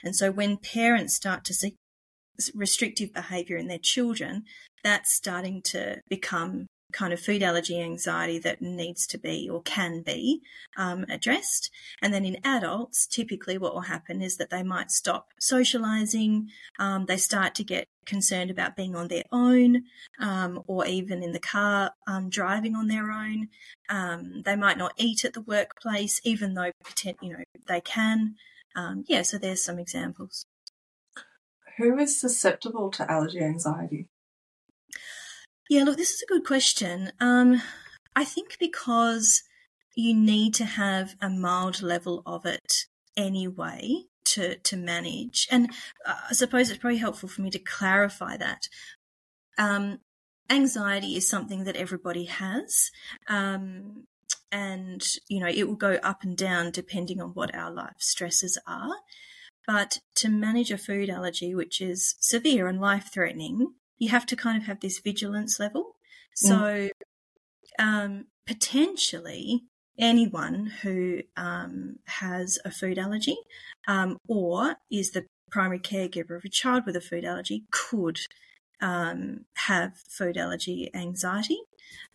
And 0.05 0.15
so 0.15 0.31
when 0.31 0.59
parents 0.59 1.15
start 1.15 1.45
to 1.47 1.55
see 1.55 1.77
restrictive 2.55 3.13
behavior 3.13 3.57
in 3.57 3.69
their 3.69 3.79
children, 3.79 4.45
that's 4.85 5.13
starting 5.13 5.63
to 5.63 6.01
become 6.09 6.67
kind 6.93 7.13
of 7.13 7.21
food 7.21 7.43
allergy 7.43 7.81
anxiety 7.81 8.39
that 8.39 8.63
needs 8.63 9.07
to 9.07 9.19
be 9.19 9.49
or 9.49 9.61
can 9.63 10.01
be 10.03 10.41
um, 10.77 11.05
addressed. 11.09 11.71
And 12.01 12.15
then 12.15 12.25
in 12.25 12.39
adults, 12.45 13.07
typically 13.07 13.59
what 13.59 13.75
will 13.75 13.83
happen 13.83 14.23
is 14.23 14.37
that 14.39 14.51
they 14.51 14.63
might 14.63 14.91
stop 14.91 15.29
socializing, 15.39 16.49
um, 16.79 17.07
they 17.07 17.19
start 17.19 17.55
to 17.57 17.65
get 17.65 17.87
concerned 18.07 18.51
about 18.51 18.75
being 18.75 18.97
on 18.97 19.09
their 19.09 19.25
own 19.31 19.85
um, 20.19 20.63
or 20.67 20.87
even 20.87 21.23
in 21.23 21.33
the 21.33 21.39
car 21.39 21.93
um, 22.07 22.31
driving 22.31 22.75
on 22.75 22.89
their 22.89 23.11
own. 23.11 23.49
Um, 23.91 24.43
they 24.45 24.57
might 24.57 24.79
not 24.79 24.95
eat 24.97 25.25
at 25.25 25.35
the 25.35 25.43
workplace, 25.43 26.21
even 26.25 26.55
though 26.55 26.73
you 27.23 27.33
know 27.33 27.45
they 27.67 27.81
can. 27.81 28.37
Um, 28.75 29.05
yeah, 29.07 29.23
so 29.23 29.39
there's 29.39 29.63
some 29.63 29.79
examples. 29.79 30.47
Who 31.77 31.99
is 31.99 32.21
susceptible 32.21 32.91
to 32.93 33.11
allergy 33.11 33.41
anxiety? 33.41 34.09
Yeah, 35.69 35.85
look, 35.85 35.99
this 35.99 36.13
is 36.13 36.23
a 36.23 36.27
good 36.33 36.45
question. 36.45 37.13
Um, 37.21 37.61
I 38.17 38.25
think 38.25 38.57
because 38.59 39.43
you 39.95 40.15
need 40.15 40.55
to 40.55 40.65
have 40.65 41.15
a 41.21 41.29
mild 41.29 41.83
level 41.83 42.23
of 42.25 42.47
it 42.47 42.87
anyway 43.17 44.05
to 44.25 44.57
to 44.57 44.77
manage, 44.77 45.47
and 45.51 45.71
uh, 46.07 46.15
I 46.31 46.33
suppose 46.33 46.71
it's 46.71 46.79
probably 46.79 46.99
helpful 46.99 47.29
for 47.29 47.43
me 47.43 47.51
to 47.51 47.59
clarify 47.59 48.37
that. 48.39 48.69
Um, 49.59 49.99
anxiety 50.49 51.17
is 51.17 51.29
something 51.29 51.65
that 51.65 51.77
everybody 51.77 52.25
has. 52.25 52.91
Um, 53.29 54.07
and 54.51 55.07
you 55.29 55.41
know 55.41 55.49
it 55.49 55.69
will 55.69 55.77
go 55.77 55.99
up 56.03 56.23
and 56.23 56.37
down 56.37 56.71
depending 56.71 57.21
on 57.21 57.31
what 57.31 57.55
our 57.55 57.71
life 57.71 57.97
stresses 57.99 58.59
are 58.67 58.97
but 59.67 59.99
to 60.15 60.31
manage 60.31 60.71
a 60.71 60.79
food 60.79 61.11
allergy 61.11 61.55
which 61.55 61.83
is 61.83 62.17
severe 62.19 62.67
and 62.67 62.81
life 62.81 63.11
threatening 63.13 63.75
you 63.99 64.09
have 64.11 64.27
to 64.27 64.37
kind 64.37 64.57
of 64.61 64.67
have 64.67 64.81
this 64.81 64.99
vigilance 64.99 65.59
level. 65.59 65.97
So, 66.35 66.55
mm. 66.55 66.91
um, 67.79 68.27
potentially 68.47 69.65
anyone 69.99 70.67
who 70.83 71.23
um, 71.37 71.97
has 72.07 72.59
a 72.65 72.71
food 72.71 72.99
allergy 72.99 73.37
um, 73.89 74.19
or 74.29 74.77
is 74.91 75.11
the 75.11 75.27
primary 75.51 75.81
caregiver 75.81 76.37
of 76.37 76.45
a 76.45 76.49
child 76.49 76.87
with 76.87 76.95
a 76.95 77.01
food 77.01 77.25
allergy 77.25 77.65
could 77.71 78.19
um, 78.81 79.45
have 79.55 79.97
food 80.09 80.37
allergy 80.37 80.91
anxiety. 80.95 81.59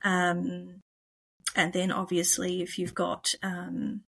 Um, 0.03 0.81
and 1.55 1.73
then, 1.73 1.91
obviously, 1.91 2.61
if 2.61 2.79
you've 2.79 2.95
got, 2.95 3.35
um, 3.43 4.01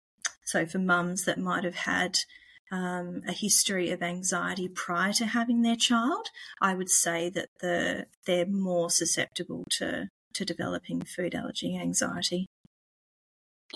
so 0.45 0.65
for 0.65 0.79
mums 0.79 1.25
that 1.25 1.39
might 1.39 1.63
have 1.63 1.75
had 1.75 2.19
um, 2.73 3.21
a 3.27 3.31
history 3.31 3.91
of 3.91 4.01
anxiety 4.01 4.67
prior 4.67 5.13
to 5.13 5.27
having 5.27 5.61
their 5.61 5.75
child, 5.75 6.29
I 6.59 6.73
would 6.73 6.89
say 6.89 7.29
that 7.29 7.49
the 7.61 8.07
they're 8.25 8.47
more 8.47 8.89
susceptible 8.89 9.63
to 9.77 10.09
to 10.33 10.43
developing 10.43 11.03
food 11.03 11.35
allergy 11.35 11.77
anxiety. 11.77 12.47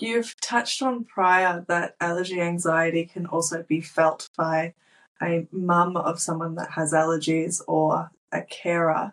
You've 0.00 0.34
touched 0.40 0.82
on 0.82 1.04
prior 1.04 1.64
that 1.68 1.94
allergy 2.00 2.40
anxiety 2.40 3.04
can 3.04 3.26
also 3.26 3.62
be 3.62 3.80
felt 3.80 4.28
by 4.36 4.74
a 5.22 5.46
mum 5.52 5.96
of 5.96 6.20
someone 6.20 6.56
that 6.56 6.72
has 6.72 6.92
allergies 6.92 7.62
or 7.68 8.10
a 8.32 8.42
carer. 8.42 9.12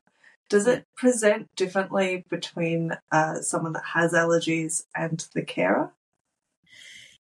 Does 0.50 0.66
it 0.66 0.86
present 0.96 1.50
differently 1.56 2.26
between 2.30 2.92
uh, 3.12 3.42
someone 3.42 3.74
that 3.74 3.86
has 3.94 4.14
allergies 4.14 4.84
and 4.96 5.28
the 5.34 5.44
carer? 5.44 5.94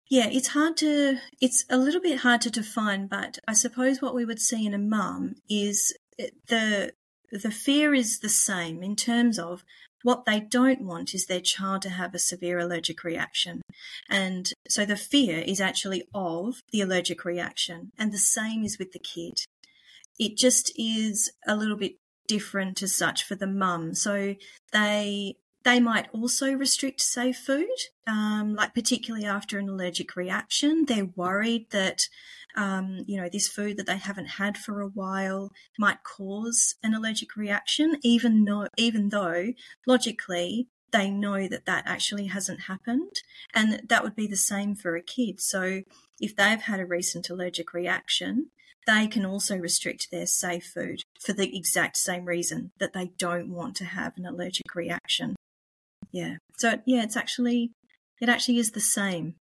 Yeah, 0.10 0.28
it's 0.28 0.50
hard 0.50 0.78
to, 0.78 1.18
it's 1.42 1.66
a 1.70 1.78
little 1.78 2.02
bit 2.02 2.20
hard 2.20 2.42
to 2.42 2.52
define, 2.52 3.08
but 3.08 3.40
I 3.48 3.54
suppose 3.54 4.02
what 4.02 4.14
we 4.14 4.26
would 4.26 4.40
see 4.40 4.66
in 4.66 4.74
a 4.74 4.80
mum 4.80 5.36
is 5.50 5.96
eh, 6.20 6.28
the, 6.48 6.94
the 7.32 7.52
fear 7.52 7.94
is 7.94 8.20
the 8.20 8.30
same 8.30 8.84
in 8.84 8.96
terms 8.96 9.40
of 9.40 9.64
what 10.04 10.26
they 10.26 10.40
don't 10.40 10.82
want 10.82 11.16
is 11.16 11.26
their 11.26 11.42
child 11.42 11.82
to 11.82 11.90
have 11.90 12.14
a 12.14 12.20
severe 12.20 12.60
allergic 12.60 13.04
reaction. 13.04 13.64
And 14.08 14.54
so 14.70 14.86
the 14.86 14.96
fear 14.96 15.40
is 15.40 15.60
actually 15.60 16.04
of 16.14 16.62
the 16.72 16.82
allergic 16.82 17.26
reaction. 17.26 17.92
And 17.98 18.12
the 18.12 18.20
same 18.20 18.64
is 18.64 18.78
with 18.78 18.92
the 18.92 19.00
kid. 19.00 19.40
It 20.20 20.38
just 20.38 20.72
is 20.78 21.32
a 21.48 21.56
little 21.56 21.76
bit 21.76 21.94
different 22.28 22.84
as 22.84 22.96
such 22.96 23.24
for 23.24 23.34
the 23.34 23.48
mum. 23.48 23.96
So 23.96 24.36
they 24.72 25.38
they 25.66 25.80
might 25.80 26.08
also 26.14 26.54
restrict 26.54 27.02
safe 27.02 27.38
food, 27.38 27.68
um, 28.06 28.54
like 28.54 28.76
particularly 28.76 29.26
after 29.26 29.58
an 29.58 29.68
allergic 29.68 30.16
reaction. 30.16 30.86
They're 30.86 31.10
worried 31.16 31.72
that, 31.72 32.08
um, 32.56 33.00
you 33.08 33.20
know, 33.20 33.28
this 33.30 33.48
food 33.48 33.78
that 33.78 33.88
they 33.88 33.98
haven't 33.98 34.28
had 34.28 34.60
for 34.60 34.80
a 34.80 34.88
while 34.88 35.52
might 35.80 36.04
cause 36.04 36.76
an 36.84 36.94
allergic 36.94 37.36
reaction, 37.36 37.98
even 38.04 38.46
though, 38.46 38.68
even 38.78 39.10
though 39.10 39.54
logically 39.88 40.68
they 40.92 41.10
know 41.10 41.48
that 41.48 41.66
that 41.66 41.84
actually 41.88 42.28
hasn't 42.28 42.62
happened. 42.62 43.22
And 43.54 43.82
that 43.90 44.04
would 44.04 44.16
be 44.16 44.28
the 44.28 44.38
same 44.38 44.76
for 44.76 44.96
a 44.96 45.02
kid. 45.02 45.42
So 45.42 45.82
if 46.20 46.36
they've 46.36 46.62
had 46.62 46.80
a 46.80 46.86
recent 46.86 47.30
allergic 47.32 47.74
reaction, 47.74 48.52
they 48.86 49.08
can 49.08 49.26
also 49.26 49.58
restrict 49.58 50.10
their 50.12 50.28
safe 50.28 50.72
food 50.74 51.02
for 51.20 51.34
the 51.34 51.58
exact 51.58 51.98
same 51.98 52.26
reason 52.26 52.72
that 52.80 52.94
they 52.94 53.14
don't 53.18 53.50
want 53.50 53.76
to 53.78 53.86
have 53.86 54.14
an 54.16 54.28
allergic 54.28 54.76
reaction. 54.76 55.36
Yeah. 56.16 56.38
So 56.56 56.80
yeah, 56.86 57.04
it's 57.04 57.18
actually 57.18 57.74
it 58.22 58.30
actually 58.30 58.58
is 58.58 58.72
the 58.72 58.80
same. 58.80 59.36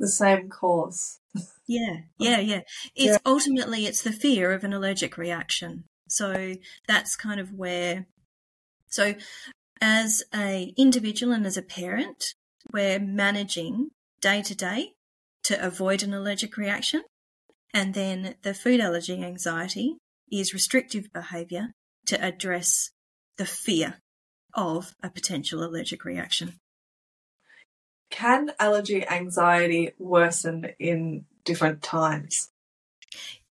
The 0.00 0.08
same 0.08 0.48
cause. 0.48 1.20
Yeah, 1.68 1.98
yeah, 2.18 2.40
yeah. 2.40 2.60
It's 2.96 3.12
yeah. 3.12 3.18
ultimately 3.24 3.86
it's 3.86 4.02
the 4.02 4.10
fear 4.10 4.50
of 4.50 4.64
an 4.64 4.72
allergic 4.72 5.16
reaction. 5.16 5.84
So 6.08 6.54
that's 6.88 7.14
kind 7.14 7.38
of 7.38 7.52
where 7.52 8.06
so 8.88 9.14
as 9.80 10.24
a 10.34 10.74
individual 10.76 11.32
and 11.32 11.46
as 11.46 11.56
a 11.56 11.62
parent, 11.62 12.34
we're 12.72 12.98
managing 12.98 13.90
day 14.20 14.42
to 14.42 14.56
day 14.56 14.94
to 15.44 15.64
avoid 15.64 16.02
an 16.02 16.12
allergic 16.12 16.56
reaction. 16.56 17.04
And 17.72 17.94
then 17.94 18.34
the 18.42 18.54
food 18.54 18.80
allergy 18.80 19.22
anxiety 19.22 19.98
is 20.32 20.52
restrictive 20.52 21.12
behavior 21.12 21.68
to 22.06 22.20
address 22.20 22.90
the 23.36 23.46
fear 23.46 24.00
of 24.58 24.94
a 25.02 25.08
potential 25.08 25.62
allergic 25.62 26.04
reaction. 26.04 26.58
Can 28.10 28.50
allergy 28.58 29.06
anxiety 29.06 29.92
worsen 29.98 30.66
in 30.78 31.26
different 31.44 31.82
times? 31.82 32.50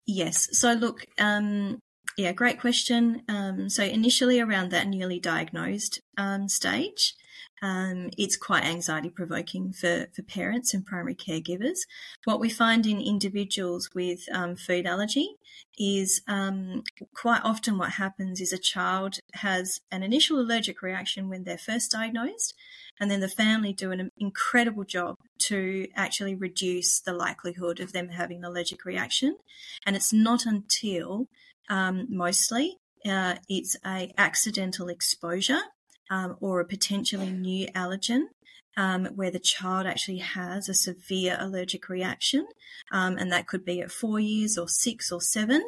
Yes. 0.06 0.50
So, 0.52 0.74
look, 0.74 1.06
um, 1.18 1.80
yeah, 2.18 2.34
great 2.34 2.60
question. 2.60 3.24
Um, 3.28 3.70
so, 3.70 3.84
initially 3.84 4.40
around 4.40 4.72
that 4.72 4.88
newly 4.88 5.20
diagnosed 5.20 6.02
um, 6.18 6.48
stage, 6.50 7.16
um, 7.62 8.10
it's 8.18 8.36
quite 8.36 8.66
anxiety 8.66 9.10
provoking 9.10 9.72
for, 9.72 10.08
for 10.14 10.24
parents 10.24 10.74
and 10.74 10.86
primary 10.86 11.16
caregivers. 11.16 11.80
What 12.24 12.40
we 12.40 12.50
find 12.50 12.86
in 12.88 13.00
individuals 13.00 13.90
with 13.94 14.22
um, 14.32 14.56
food 14.56 14.86
allergy 14.86 15.36
is 15.78 16.22
um, 16.28 16.84
quite 17.16 17.42
often 17.44 17.78
what 17.78 17.92
happens 17.92 18.42
is 18.42 18.52
a 18.52 18.58
child 18.58 19.20
has 19.34 19.80
an 19.92 20.02
initial 20.04 20.40
allergic 20.40 20.82
reaction 20.82 21.30
when 21.30 21.44
they're 21.44 21.58
first 21.58 21.92
diagnosed, 21.92 22.54
and 23.00 23.12
then 23.12 23.20
the 23.20 23.28
family 23.28 23.74
do 23.74 23.92
an 23.92 24.10
incredible 24.18 24.84
job 24.84 25.16
to 25.40 25.88
actually 25.96 26.36
reduce 26.36 27.00
the 27.00 27.14
likelihood 27.14 27.80
of 27.80 27.94
them 27.94 28.10
having 28.10 28.38
an 28.38 28.46
allergic 28.46 28.86
reaction. 28.86 29.38
And 29.86 29.96
it's 29.96 30.14
not 30.14 30.46
until 30.46 31.28
um, 31.70 32.08
mostly 32.10 32.78
uh, 33.06 33.36
it's 33.50 33.76
a 33.86 34.12
accidental 34.18 34.88
exposure 34.88 35.62
um, 36.12 36.36
or 36.42 36.60
a 36.60 36.66
potentially 36.66 37.32
new 37.32 37.66
allergen 37.70 38.26
um, 38.78 39.06
where 39.16 39.32
the 39.32 39.40
child 39.40 39.88
actually 39.88 40.20
has 40.20 40.70
a 40.70 40.74
severe 40.74 41.38
allergic 41.40 41.90
reaction, 41.90 42.48
um, 42.92 43.18
and 43.18 43.32
that 43.32 43.48
could 43.48 43.66
be 43.66 43.82
at 43.82 43.92
four 43.92 44.20
years 44.20 44.58
or 44.58 44.68
six 44.68 45.12
or 45.12 45.22
seven. 45.22 45.64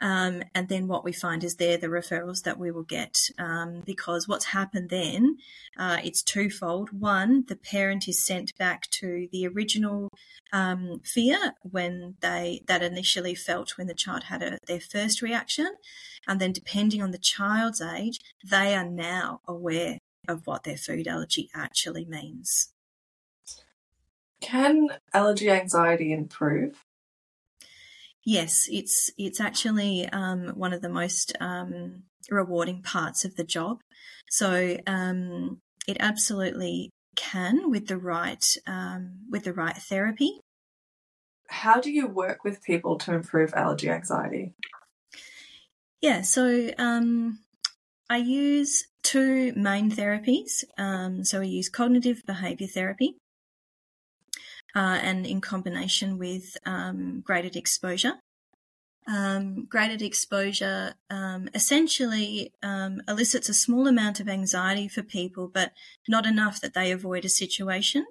Um, 0.00 0.42
and 0.54 0.68
then 0.68 0.88
what 0.88 1.04
we 1.04 1.12
find 1.12 1.44
is 1.44 1.56
they're 1.56 1.76
the 1.76 1.88
referrals 1.88 2.42
that 2.44 2.58
we 2.58 2.70
will 2.70 2.84
get 2.84 3.18
um, 3.38 3.82
because 3.84 4.26
what's 4.26 4.46
happened 4.46 4.88
then, 4.88 5.36
uh, 5.78 5.98
it's 6.02 6.22
twofold. 6.22 6.90
One, 6.98 7.44
the 7.48 7.56
parent 7.56 8.08
is 8.08 8.24
sent 8.24 8.56
back 8.56 8.88
to 8.92 9.28
the 9.30 9.46
original 9.46 10.08
um, 10.52 11.00
fear 11.04 11.54
when 11.62 12.16
they 12.20 12.62
that 12.66 12.82
initially 12.82 13.34
felt 13.34 13.76
when 13.76 13.86
the 13.86 13.94
child 13.94 14.24
had 14.24 14.42
a, 14.42 14.58
their 14.66 14.80
first 14.80 15.22
reaction, 15.22 15.74
and 16.26 16.40
then 16.40 16.52
depending 16.52 17.02
on 17.02 17.10
the 17.10 17.18
child's 17.18 17.80
age, 17.80 18.18
they 18.44 18.74
are 18.74 18.88
now 18.88 19.40
aware 19.46 19.98
of 20.28 20.46
what 20.46 20.64
their 20.64 20.76
food 20.76 21.06
allergy 21.06 21.50
actually 21.54 22.04
means. 22.04 22.72
Can 24.40 24.88
allergy 25.12 25.50
anxiety 25.50 26.12
improve? 26.12 26.84
Yes, 28.24 28.68
it's 28.70 29.10
it's 29.16 29.40
actually 29.40 30.08
um, 30.08 30.48
one 30.54 30.72
of 30.72 30.82
the 30.82 30.88
most 30.88 31.36
um, 31.40 32.02
rewarding 32.30 32.82
parts 32.82 33.24
of 33.24 33.36
the 33.36 33.44
job. 33.44 33.80
So 34.28 34.76
um, 34.86 35.60
it 35.88 35.96
absolutely 36.00 36.90
can 37.16 37.70
with 37.70 37.86
the 37.88 37.96
right 37.96 38.44
um, 38.66 39.20
with 39.30 39.44
the 39.44 39.52
right 39.52 39.76
therapy. 39.76 40.40
How 41.48 41.80
do 41.80 41.90
you 41.90 42.06
work 42.06 42.44
with 42.44 42.62
people 42.62 42.98
to 42.98 43.14
improve 43.14 43.52
allergy 43.54 43.90
anxiety? 43.90 44.54
Yeah, 46.00 46.22
so 46.22 46.70
um, 46.78 47.40
I 48.08 48.18
use 48.18 48.86
two 49.02 49.52
main 49.54 49.90
therapies. 49.90 50.64
Um, 50.78 51.24
so 51.24 51.40
I 51.40 51.44
use 51.44 51.68
cognitive 51.68 52.22
behavior 52.24 52.68
therapy, 52.68 53.16
uh, 54.74 54.98
and 55.02 55.26
in 55.26 55.40
combination 55.40 56.18
with 56.18 56.56
um, 56.66 57.22
graded 57.24 57.56
exposure. 57.56 58.14
Um, 59.08 59.64
graded 59.64 60.02
exposure 60.02 60.94
um, 61.08 61.48
essentially 61.54 62.52
um, 62.62 63.02
elicits 63.08 63.48
a 63.48 63.54
small 63.54 63.88
amount 63.88 64.20
of 64.20 64.28
anxiety 64.28 64.88
for 64.88 65.02
people, 65.02 65.48
but 65.48 65.72
not 66.08 66.26
enough 66.26 66.60
that 66.60 66.74
they 66.74 66.92
avoid 66.92 67.24
a 67.24 67.28
situation. 67.28 68.06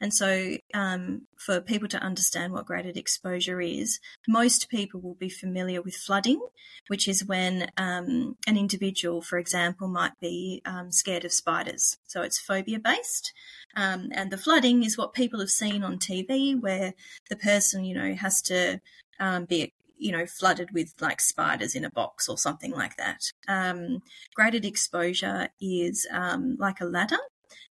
And 0.00 0.12
so, 0.12 0.56
um, 0.74 1.22
for 1.36 1.60
people 1.60 1.88
to 1.88 1.98
understand 1.98 2.52
what 2.52 2.66
graded 2.66 2.96
exposure 2.96 3.60
is, 3.60 4.00
most 4.26 4.68
people 4.68 5.00
will 5.00 5.14
be 5.14 5.28
familiar 5.28 5.80
with 5.80 5.94
flooding, 5.94 6.40
which 6.88 7.06
is 7.06 7.24
when 7.24 7.70
um, 7.76 8.36
an 8.46 8.56
individual, 8.56 9.22
for 9.22 9.38
example, 9.38 9.86
might 9.88 10.18
be 10.20 10.62
um, 10.64 10.90
scared 10.90 11.24
of 11.24 11.32
spiders. 11.32 11.98
So 12.06 12.22
it's 12.22 12.40
phobia 12.40 12.78
based. 12.78 13.32
Um, 13.76 14.08
and 14.12 14.30
the 14.30 14.38
flooding 14.38 14.82
is 14.82 14.98
what 14.98 15.14
people 15.14 15.40
have 15.40 15.50
seen 15.50 15.84
on 15.84 15.98
TV, 15.98 16.60
where 16.60 16.94
the 17.30 17.36
person, 17.36 17.84
you 17.84 17.94
know, 17.94 18.14
has 18.14 18.42
to 18.42 18.80
um, 19.20 19.44
be 19.44 19.72
you 19.96 20.12
know, 20.12 20.26
flooded 20.26 20.72
with 20.72 20.92
like 21.00 21.20
spiders 21.20 21.74
in 21.74 21.84
a 21.84 21.90
box 21.90 22.28
or 22.28 22.36
something 22.36 22.72
like 22.72 22.96
that. 22.96 23.32
Um, 23.48 24.02
graded 24.34 24.64
exposure 24.64 25.48
is 25.60 26.06
um, 26.10 26.56
like 26.58 26.80
a 26.80 26.84
ladder. 26.84 27.18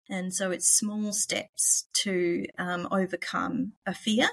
And 0.08 0.32
so 0.34 0.50
it's 0.50 0.66
small 0.66 1.12
steps 1.12 1.86
to 1.94 2.46
um, 2.58 2.88
overcome 2.90 3.72
a 3.86 3.94
fear. 3.94 4.28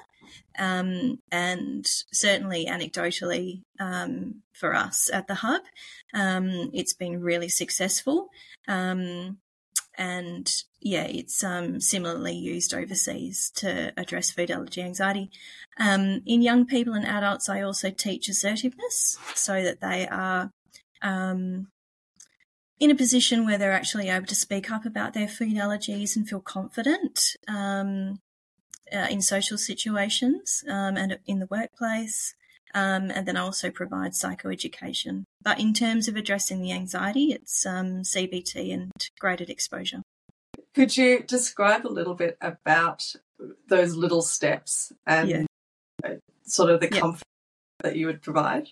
Um, 0.57 1.19
and 1.31 1.85
certainly, 2.11 2.65
anecdotally, 2.65 3.63
um, 3.79 4.41
for 4.53 4.75
us 4.75 5.09
at 5.11 5.27
the 5.27 5.35
Hub, 5.35 5.61
um, 6.13 6.69
it's 6.73 6.93
been 6.93 7.21
really 7.21 7.49
successful. 7.49 8.29
Um, 8.67 9.37
and 9.97 10.49
yeah, 10.81 11.03
it's 11.03 11.43
um, 11.43 11.81
similarly 11.81 12.33
used 12.33 12.73
overseas 12.73 13.51
to 13.55 13.91
address 13.97 14.31
food 14.31 14.51
allergy 14.51 14.81
anxiety. 14.81 15.29
In 15.79 16.21
young 16.25 16.65
people 16.65 16.93
and 16.93 17.05
adults, 17.05 17.49
I 17.49 17.61
also 17.61 17.89
teach 17.89 18.29
assertiveness 18.29 19.17
so 19.33 19.63
that 19.63 19.81
they 19.81 20.07
are 20.07 20.51
um, 21.01 21.67
in 22.79 22.91
a 22.91 22.95
position 22.95 23.45
where 23.45 23.57
they're 23.57 23.71
actually 23.71 24.09
able 24.09 24.25
to 24.27 24.35
speak 24.35 24.71
up 24.71 24.85
about 24.85 25.13
their 25.13 25.27
food 25.27 25.55
allergies 25.55 26.15
and 26.15 26.27
feel 26.27 26.39
confident 26.39 27.35
um, 27.47 28.19
uh, 28.93 29.07
in 29.09 29.21
social 29.21 29.57
situations 29.57 30.63
um, 30.67 30.95
and 30.97 31.19
in 31.25 31.39
the 31.39 31.47
workplace. 31.47 32.35
Um, 32.73 33.09
and 33.11 33.27
then 33.27 33.35
I 33.35 33.41
also 33.41 33.69
provide 33.71 34.11
psychoeducation. 34.11 35.25
But 35.43 35.59
in 35.59 35.73
terms 35.73 36.07
of 36.07 36.15
addressing 36.15 36.61
the 36.61 36.71
anxiety, 36.71 37.31
it's 37.31 37.65
um, 37.65 38.03
CBT 38.03 38.73
and 38.73 38.91
graded 39.19 39.49
exposure. 39.49 40.03
Could 40.75 40.95
you 40.95 41.23
describe 41.23 41.85
a 41.85 41.89
little 41.89 42.13
bit 42.13 42.37
about 42.41 43.15
those 43.67 43.95
little 43.95 44.21
steps 44.21 44.93
and 45.05 45.29
yeah. 45.29 45.45
Uh, 46.01 46.15
sort 46.45 46.69
of 46.69 46.79
the 46.79 46.89
yeah. 46.89 46.99
comfort 46.99 47.23
that 47.81 47.95
you 47.95 48.05
would 48.05 48.21
provide? 48.21 48.69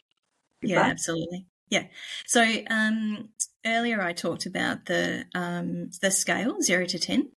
Yeah, 0.62 0.84
that? 0.84 0.92
absolutely. 0.92 1.46
Yeah. 1.70 1.86
So 2.26 2.46
um, 2.70 3.30
earlier 3.66 4.02
I 4.02 4.14
talked 4.14 4.46
about 4.46 4.86
the 4.86 5.26
um, 5.34 5.92
the 6.02 6.12
scale 6.12 6.62
zero 6.62 6.86
to 6.86 7.00
ten, 7.00 7.32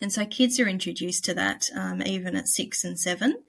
and 0.00 0.12
so 0.12 0.24
kids 0.26 0.58
are 0.60 0.68
introduced 0.68 1.24
to 1.26 1.34
that 1.34 1.68
um, 1.76 2.02
even 2.02 2.36
at 2.36 2.48
six 2.48 2.84
and 2.84 2.98
seven. 2.98 3.42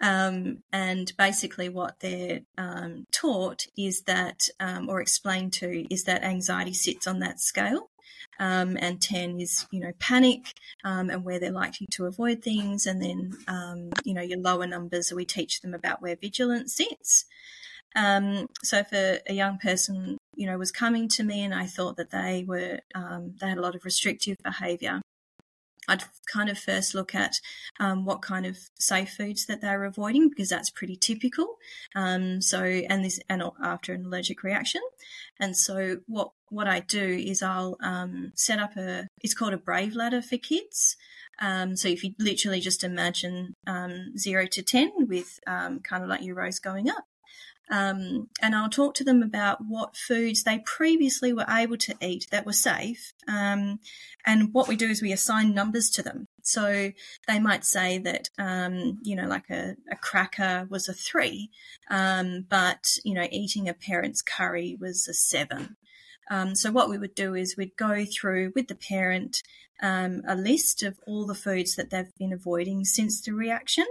Um, 0.00 0.58
and 0.72 1.12
basically, 1.16 1.68
what 1.68 2.00
they're 2.00 2.40
um, 2.58 3.06
taught 3.12 3.66
is 3.78 4.02
that, 4.02 4.48
um, 4.60 4.90
or 4.90 5.00
explained 5.00 5.54
to, 5.54 5.92
is 5.92 6.04
that 6.04 6.22
anxiety 6.22 6.74
sits 6.74 7.06
on 7.06 7.20
that 7.20 7.40
scale. 7.40 7.90
Um, 8.38 8.76
and 8.78 9.00
10 9.00 9.40
is, 9.40 9.66
you 9.70 9.80
know, 9.80 9.92
panic 9.98 10.52
and 10.84 11.24
where 11.24 11.38
they're 11.38 11.50
likely 11.50 11.86
to 11.92 12.04
avoid 12.04 12.42
things. 12.42 12.84
And 12.84 13.00
then, 13.00 13.88
you 14.04 14.12
know, 14.12 14.20
your 14.20 14.38
lower 14.38 14.66
numbers, 14.66 15.10
we 15.10 15.24
teach 15.24 15.62
them 15.62 15.72
about 15.72 16.02
where 16.02 16.16
vigilance 16.16 16.74
sits. 16.74 17.24
Um, 17.96 18.46
so 18.62 18.78
if 18.78 18.92
a, 18.92 19.20
a, 19.26 19.32
young 19.32 19.58
person, 19.58 20.18
you 20.34 20.46
know, 20.46 20.58
was 20.58 20.70
coming 20.70 21.08
to 21.08 21.24
me 21.24 21.42
and 21.42 21.54
I 21.54 21.64
thought 21.64 21.96
that 21.96 22.10
they 22.10 22.44
were, 22.46 22.80
um, 22.94 23.34
they 23.40 23.48
had 23.48 23.58
a 23.58 23.62
lot 23.62 23.74
of 23.74 23.86
restrictive 23.86 24.36
behaviour, 24.44 25.00
I'd 25.88 26.04
kind 26.32 26.48
of 26.48 26.58
first 26.58 26.94
look 26.94 27.14
at 27.14 27.40
um, 27.78 28.04
what 28.04 28.22
kind 28.22 28.44
of 28.44 28.58
safe 28.78 29.10
foods 29.10 29.46
that 29.46 29.60
they're 29.60 29.84
avoiding 29.84 30.28
because 30.28 30.48
that's 30.48 30.70
pretty 30.70 30.96
typical. 30.96 31.56
Um, 31.94 32.40
so, 32.40 32.62
and 32.62 33.04
this, 33.04 33.20
and 33.28 33.42
after 33.62 33.92
an 33.92 34.06
allergic 34.06 34.42
reaction, 34.42 34.82
and 35.38 35.56
so 35.56 35.98
what 36.06 36.30
what 36.48 36.68
I 36.68 36.80
do 36.80 37.04
is 37.04 37.42
I'll 37.42 37.76
um, 37.80 38.32
set 38.34 38.58
up 38.58 38.76
a. 38.76 39.08
It's 39.22 39.34
called 39.34 39.52
a 39.52 39.58
Brave 39.58 39.94
ladder 39.94 40.22
for 40.22 40.38
kids. 40.38 40.96
Um, 41.40 41.76
so 41.76 41.88
if 41.88 42.02
you 42.02 42.14
literally 42.18 42.60
just 42.60 42.82
imagine 42.82 43.54
um, 43.66 44.16
zero 44.16 44.46
to 44.46 44.62
ten 44.62 44.90
with 45.06 45.38
um, 45.46 45.80
kind 45.80 46.02
of 46.02 46.08
like 46.08 46.22
your 46.22 46.34
rows 46.34 46.58
going 46.58 46.88
up, 46.88 47.04
um, 47.70 48.28
and 48.40 48.54
I'll 48.54 48.68
talk 48.68 48.94
to 48.94 49.04
them 49.04 49.22
about 49.22 49.64
what 49.66 49.96
foods 49.96 50.42
they 50.44 50.60
previously 50.60 51.32
were 51.32 51.46
able 51.48 51.76
to 51.78 51.94
eat 52.00 52.26
that 52.30 52.46
were 52.46 52.52
safe. 52.52 53.12
Um, 53.26 53.80
and 54.24 54.52
what 54.52 54.68
we 54.68 54.76
do 54.76 54.88
is 54.88 55.02
we 55.02 55.12
assign 55.12 55.54
numbers 55.54 55.90
to 55.90 56.02
them. 56.02 56.28
So 56.42 56.92
they 57.26 57.40
might 57.40 57.64
say 57.64 57.98
that, 57.98 58.30
um, 58.38 58.98
you 59.02 59.16
know, 59.16 59.26
like 59.26 59.50
a, 59.50 59.76
a, 59.90 59.96
cracker 59.96 60.66
was 60.70 60.88
a 60.88 60.94
three, 60.94 61.50
um, 61.90 62.46
but, 62.48 62.98
you 63.04 63.14
know, 63.14 63.26
eating 63.30 63.68
a 63.68 63.74
parent's 63.74 64.22
curry 64.22 64.76
was 64.80 65.08
a 65.08 65.14
seven. 65.14 65.76
Um, 66.30 66.54
so 66.54 66.70
what 66.70 66.88
we 66.88 66.98
would 66.98 67.14
do 67.14 67.34
is 67.34 67.56
we'd 67.56 67.76
go 67.76 68.04
through 68.04 68.52
with 68.54 68.68
the 68.68 68.74
parent 68.76 69.42
um, 69.82 70.22
a 70.26 70.34
list 70.36 70.82
of 70.82 70.98
all 71.06 71.26
the 71.26 71.34
foods 71.34 71.76
that 71.76 71.90
they've 71.90 72.14
been 72.18 72.32
avoiding 72.32 72.84
since 72.84 73.20
the 73.20 73.32
reaction. 73.32 73.86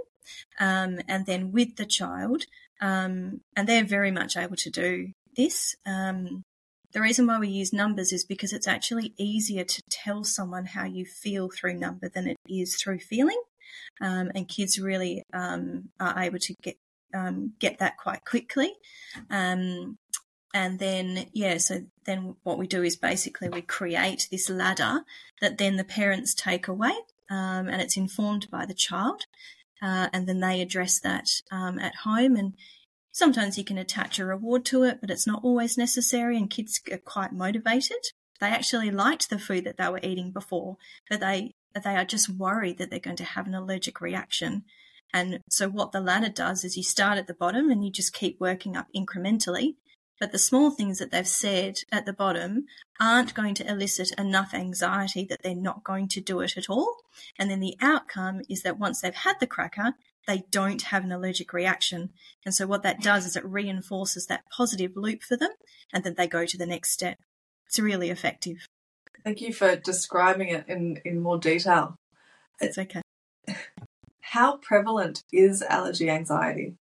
Um, 0.59 0.99
and 1.07 1.25
then 1.25 1.51
with 1.51 1.75
the 1.75 1.85
child, 1.85 2.45
um, 2.81 3.41
and 3.55 3.67
they're 3.67 3.85
very 3.85 4.11
much 4.11 4.37
able 4.37 4.55
to 4.57 4.69
do 4.69 5.11
this. 5.35 5.75
Um, 5.85 6.43
the 6.93 7.01
reason 7.01 7.27
why 7.27 7.39
we 7.39 7.49
use 7.49 7.73
numbers 7.73 8.13
is 8.13 8.23
because 8.23 8.53
it's 8.53 8.67
actually 8.67 9.13
easier 9.17 9.65
to 9.65 9.81
tell 9.89 10.23
someone 10.23 10.65
how 10.65 10.85
you 10.85 11.05
feel 11.05 11.49
through 11.49 11.73
number 11.77 12.09
than 12.09 12.27
it 12.27 12.37
is 12.47 12.75
through 12.75 12.99
feeling. 12.99 13.41
Um, 14.01 14.31
and 14.33 14.47
kids 14.47 14.79
really 14.79 15.23
um, 15.33 15.89
are 15.99 16.17
able 16.19 16.39
to 16.39 16.53
get 16.61 16.77
um, 17.13 17.53
get 17.59 17.79
that 17.79 17.97
quite 17.97 18.25
quickly. 18.25 18.73
Um, 19.29 19.97
and 20.53 20.79
then, 20.79 21.25
yeah, 21.33 21.57
so 21.57 21.81
then 22.05 22.35
what 22.43 22.57
we 22.57 22.67
do 22.67 22.81
is 22.81 22.95
basically 22.95 23.49
we 23.49 23.61
create 23.61 24.27
this 24.31 24.49
ladder 24.49 25.01
that 25.41 25.57
then 25.57 25.75
the 25.75 25.83
parents 25.83 26.33
take 26.33 26.67
away, 26.69 26.93
and 27.29 27.81
it's 27.81 27.97
informed 27.97 28.49
by 28.49 28.65
the 28.65 28.73
child 28.73 29.25
uh, 29.85 30.09
and 30.11 30.27
then 30.27 30.39
they 30.39 30.61
address 30.61 30.99
that 30.99 31.27
um, 31.51 31.77
at 31.77 31.93
home. 32.03 32.35
And 32.35 32.55
sometimes 33.11 33.55
you 33.55 33.63
can 33.63 33.77
attach 33.77 34.17
a 34.17 34.25
reward 34.25 34.65
to 34.65 34.81
it, 34.81 34.97
but 34.99 35.11
it's 35.11 35.27
not 35.27 35.43
always 35.43 35.77
necessary. 35.77 36.37
And 36.37 36.49
kids 36.49 36.81
are 36.91 36.97
quite 36.97 37.31
motivated. 37.31 37.99
They 38.41 38.47
actually 38.47 38.89
liked 38.89 39.29
the 39.29 39.37
food 39.37 39.63
that 39.65 39.77
they 39.77 39.87
were 39.87 39.99
eating 40.01 40.31
before, 40.31 40.77
but 41.07 41.19
they 41.19 41.51
they 41.83 41.95
are 41.95 42.05
just 42.05 42.29
worried 42.29 42.77
that 42.77 42.89
they're 42.89 42.99
going 42.99 43.17
to 43.17 43.23
have 43.23 43.47
an 43.47 43.53
allergic 43.53 44.01
reaction. 44.01 44.63
And 45.13 45.39
so 45.49 45.69
what 45.69 45.91
the 45.91 46.01
ladder 46.01 46.29
does 46.29 46.63
is 46.63 46.77
you 46.77 46.83
start 46.83 47.17
at 47.17 47.27
the 47.27 47.33
bottom 47.33 47.69
and 47.69 47.83
you 47.83 47.91
just 47.91 48.13
keep 48.13 48.39
working 48.39 48.75
up 48.75 48.87
incrementally 48.95 49.75
but 50.19 50.31
the 50.31 50.39
small 50.39 50.71
things 50.71 50.99
that 50.99 51.11
they've 51.11 51.27
said 51.27 51.79
at 51.91 52.05
the 52.05 52.13
bottom 52.13 52.65
aren't 52.99 53.33
going 53.33 53.53
to 53.55 53.69
elicit 53.69 54.11
enough 54.17 54.53
anxiety 54.53 55.25
that 55.25 55.43
they're 55.43 55.55
not 55.55 55.83
going 55.83 56.07
to 56.09 56.21
do 56.21 56.39
it 56.39 56.57
at 56.57 56.69
all. 56.69 56.97
And 57.37 57.49
then 57.49 57.59
the 57.59 57.77
outcome 57.81 58.41
is 58.49 58.63
that 58.63 58.79
once 58.79 59.01
they've 59.01 59.13
had 59.13 59.39
the 59.39 59.47
cracker, 59.47 59.93
they 60.27 60.43
don't 60.49 60.81
have 60.83 61.03
an 61.03 61.11
allergic 61.11 61.53
reaction. 61.53 62.11
And 62.45 62.53
so 62.53 62.65
what 62.65 62.83
that 62.83 63.01
does 63.01 63.25
is 63.25 63.35
it 63.35 63.45
reinforces 63.45 64.27
that 64.27 64.45
positive 64.55 64.93
loop 64.95 65.21
for 65.21 65.37
them 65.37 65.51
and 65.93 66.03
then 66.03 66.15
they 66.17 66.27
go 66.27 66.45
to 66.45 66.57
the 66.57 66.65
next 66.65 66.91
step. 66.91 67.17
It's 67.67 67.79
really 67.79 68.09
effective. 68.09 68.67
Thank 69.23 69.41
you 69.41 69.53
for 69.53 69.75
describing 69.75 70.49
it 70.49 70.65
in, 70.67 71.01
in 71.03 71.19
more 71.19 71.37
detail. 71.37 71.95
It's 72.61 72.77
okay. 72.77 73.01
How 74.21 74.57
prevalent 74.57 75.23
is 75.31 75.61
allergy 75.61 76.09
anxiety? 76.09 76.75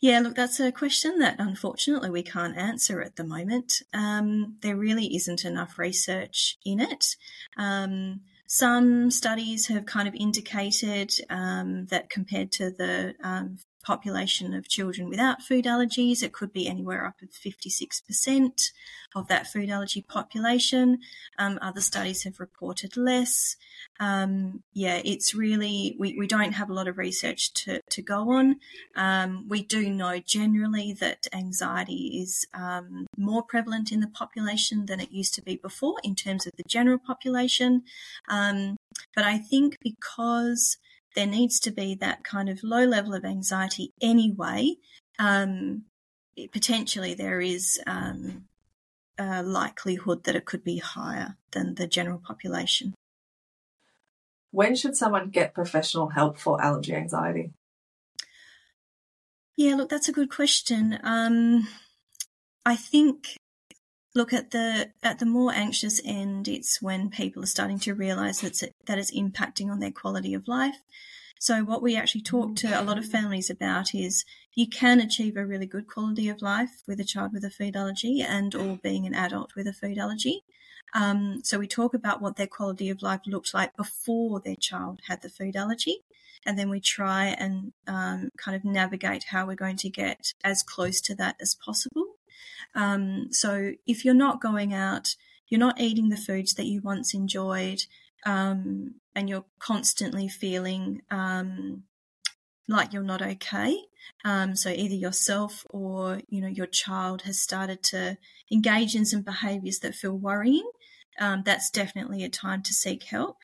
Yeah, 0.00 0.20
look, 0.20 0.36
that's 0.36 0.60
a 0.60 0.70
question 0.70 1.18
that 1.18 1.36
unfortunately 1.38 2.10
we 2.10 2.22
can't 2.22 2.56
answer 2.56 3.00
at 3.02 3.16
the 3.16 3.24
moment. 3.24 3.82
Um, 3.92 4.56
there 4.60 4.76
really 4.76 5.14
isn't 5.16 5.44
enough 5.44 5.78
research 5.78 6.56
in 6.64 6.80
it. 6.80 7.16
Um, 7.56 8.20
some 8.46 9.10
studies 9.10 9.66
have 9.66 9.86
kind 9.86 10.06
of 10.08 10.14
indicated 10.14 11.12
um, 11.28 11.86
that 11.86 12.10
compared 12.10 12.52
to 12.52 12.70
the 12.70 13.14
um, 13.22 13.58
population 13.88 14.52
of 14.52 14.68
children 14.68 15.08
without 15.08 15.42
food 15.42 15.64
allergies, 15.64 16.22
it 16.22 16.34
could 16.34 16.52
be 16.52 16.68
anywhere 16.68 17.06
up 17.06 17.16
to 17.18 17.26
56% 17.26 18.70
of 19.16 19.28
that 19.28 19.46
food 19.46 19.70
allergy 19.70 20.02
population. 20.02 20.98
Um, 21.38 21.58
other 21.62 21.80
studies 21.80 22.24
have 22.24 22.38
reported 22.38 22.98
less 22.98 23.56
um, 24.00 24.62
yeah, 24.74 25.00
it's 25.04 25.34
really, 25.34 25.96
we, 25.98 26.16
we 26.16 26.26
don't 26.26 26.52
have 26.52 26.70
a 26.70 26.74
lot 26.74 26.86
of 26.86 26.98
research 26.98 27.52
to, 27.54 27.80
to 27.90 28.02
go 28.02 28.30
on. 28.32 28.56
Um, 28.94 29.46
we 29.48 29.62
do 29.62 29.90
know 29.90 30.20
generally 30.20 30.92
that 30.94 31.26
anxiety 31.32 32.20
is 32.22 32.46
um, 32.54 33.06
more 33.16 33.42
prevalent 33.42 33.90
in 33.90 34.00
the 34.00 34.06
population 34.06 34.86
than 34.86 35.00
it 35.00 35.10
used 35.10 35.34
to 35.34 35.42
be 35.42 35.56
before 35.56 35.96
in 36.04 36.14
terms 36.14 36.46
of 36.46 36.52
the 36.56 36.62
general 36.68 36.98
population. 36.98 37.82
Um, 38.28 38.76
but 39.16 39.24
I 39.24 39.38
think 39.38 39.78
because 39.82 40.76
there 41.18 41.26
needs 41.26 41.58
to 41.58 41.72
be 41.72 41.96
that 41.96 42.22
kind 42.22 42.48
of 42.48 42.62
low 42.62 42.84
level 42.84 43.12
of 43.12 43.24
anxiety 43.24 43.92
anyway, 44.00 44.76
um, 45.18 45.82
potentially 46.52 47.12
there 47.12 47.40
is 47.40 47.80
um, 47.88 48.44
a 49.18 49.42
likelihood 49.42 50.22
that 50.22 50.36
it 50.36 50.44
could 50.44 50.62
be 50.62 50.78
higher 50.78 51.36
than 51.50 51.74
the 51.74 51.88
general 51.88 52.22
population. 52.24 52.94
When 54.52 54.76
should 54.76 54.96
someone 54.96 55.30
get 55.30 55.54
professional 55.54 56.10
help 56.10 56.38
for 56.38 56.62
allergy 56.62 56.94
anxiety? 56.94 57.50
Yeah, 59.56 59.74
look, 59.74 59.88
that's 59.88 60.08
a 60.08 60.12
good 60.12 60.30
question. 60.30 61.00
Um, 61.02 61.66
I 62.64 62.76
think, 62.76 63.34
look 64.14 64.32
at 64.32 64.52
the 64.52 64.92
at 65.02 65.18
the 65.18 65.26
more 65.26 65.52
anxious 65.52 66.00
end, 66.04 66.46
it's 66.46 66.80
when 66.80 67.10
people 67.10 67.42
are 67.42 67.46
starting 67.46 67.80
to 67.80 67.94
realise 67.94 68.42
that 68.42 68.62
it's, 68.62 68.64
that 68.86 68.98
it's 68.98 69.10
impacting 69.10 69.68
on 69.68 69.80
their 69.80 69.90
quality 69.90 70.32
of 70.32 70.46
life. 70.46 70.76
So 71.38 71.62
what 71.62 71.82
we 71.82 71.96
actually 71.96 72.22
talk 72.22 72.56
to 72.56 72.80
a 72.80 72.82
lot 72.82 72.98
of 72.98 73.06
families 73.06 73.50
about 73.50 73.94
is 73.94 74.24
you 74.54 74.68
can 74.68 75.00
achieve 75.00 75.36
a 75.36 75.46
really 75.46 75.66
good 75.66 75.86
quality 75.86 76.28
of 76.28 76.42
life 76.42 76.82
with 76.86 77.00
a 77.00 77.04
child 77.04 77.32
with 77.32 77.44
a 77.44 77.50
food 77.50 77.76
allergy 77.76 78.22
and 78.22 78.54
or 78.54 78.78
being 78.82 79.06
an 79.06 79.14
adult 79.14 79.54
with 79.54 79.66
a 79.66 79.72
food 79.72 79.98
allergy. 79.98 80.42
Um, 80.94 81.40
so 81.44 81.58
we 81.58 81.66
talk 81.66 81.94
about 81.94 82.20
what 82.20 82.36
their 82.36 82.46
quality 82.46 82.88
of 82.88 83.02
life 83.02 83.20
looked 83.26 83.54
like 83.54 83.76
before 83.76 84.40
their 84.40 84.56
child 84.56 85.00
had 85.06 85.22
the 85.22 85.28
food 85.28 85.54
allergy. 85.54 85.98
And 86.46 86.58
then 86.58 86.70
we 86.70 86.80
try 86.80 87.26
and 87.26 87.72
um, 87.86 88.30
kind 88.36 88.56
of 88.56 88.64
navigate 88.64 89.24
how 89.24 89.46
we're 89.46 89.54
going 89.54 89.76
to 89.78 89.90
get 89.90 90.32
as 90.42 90.62
close 90.62 91.00
to 91.02 91.14
that 91.16 91.36
as 91.40 91.54
possible. 91.54 92.14
Um, 92.74 93.28
so 93.32 93.72
if 93.86 94.04
you're 94.04 94.14
not 94.14 94.40
going 94.40 94.72
out, 94.72 95.14
you're 95.48 95.58
not 95.58 95.80
eating 95.80 96.08
the 96.08 96.16
foods 96.16 96.54
that 96.54 96.66
you 96.66 96.80
once 96.80 97.14
enjoyed, 97.14 97.82
um, 98.24 98.94
and 99.14 99.28
you're 99.28 99.44
constantly 99.58 100.28
feeling 100.28 101.02
um, 101.10 101.84
like 102.68 102.92
you're 102.92 103.02
not 103.02 103.22
okay. 103.22 103.76
Um, 104.24 104.54
so 104.56 104.70
either 104.70 104.94
yourself 104.94 105.64
or 105.70 106.20
you 106.28 106.40
know 106.40 106.48
your 106.48 106.66
child 106.66 107.22
has 107.22 107.40
started 107.40 107.82
to 107.84 108.16
engage 108.50 108.94
in 108.94 109.04
some 109.04 109.22
behaviours 109.22 109.80
that 109.80 109.94
feel 109.94 110.16
worrying 110.16 110.68
um, 111.18 111.42
that's 111.44 111.70
definitely 111.70 112.24
a 112.24 112.28
time 112.28 112.62
to 112.62 112.72
seek 112.72 113.04
help. 113.04 113.38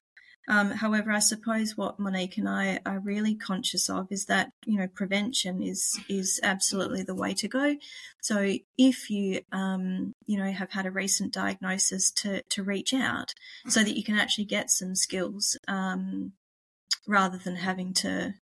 Um, 0.46 0.70
however, 0.72 1.10
I 1.10 1.20
suppose 1.20 1.76
what 1.76 1.98
Monique 1.98 2.36
and 2.36 2.48
I 2.48 2.80
are 2.84 2.98
really 2.98 3.34
conscious 3.34 3.88
of 3.88 4.08
is 4.10 4.26
that 4.26 4.52
you 4.66 4.78
know 4.78 4.88
prevention 4.88 5.62
is 5.62 5.98
is 6.08 6.38
absolutely 6.42 7.02
the 7.02 7.14
way 7.14 7.32
to 7.34 7.48
go. 7.48 7.76
So 8.20 8.54
if 8.76 9.10
you 9.10 9.40
um, 9.52 10.14
you 10.26 10.38
know 10.38 10.50
have 10.52 10.72
had 10.72 10.86
a 10.86 10.90
recent 10.90 11.32
diagnosis, 11.32 12.10
to 12.12 12.42
to 12.42 12.62
reach 12.62 12.92
out 12.92 13.34
so 13.68 13.82
that 13.82 13.96
you 13.96 14.04
can 14.04 14.16
actually 14.16 14.44
get 14.44 14.70
some 14.70 14.94
skills 14.94 15.56
um, 15.66 16.32
rather 17.06 17.38
than 17.38 17.56
having 17.56 17.94
to 17.94 18.34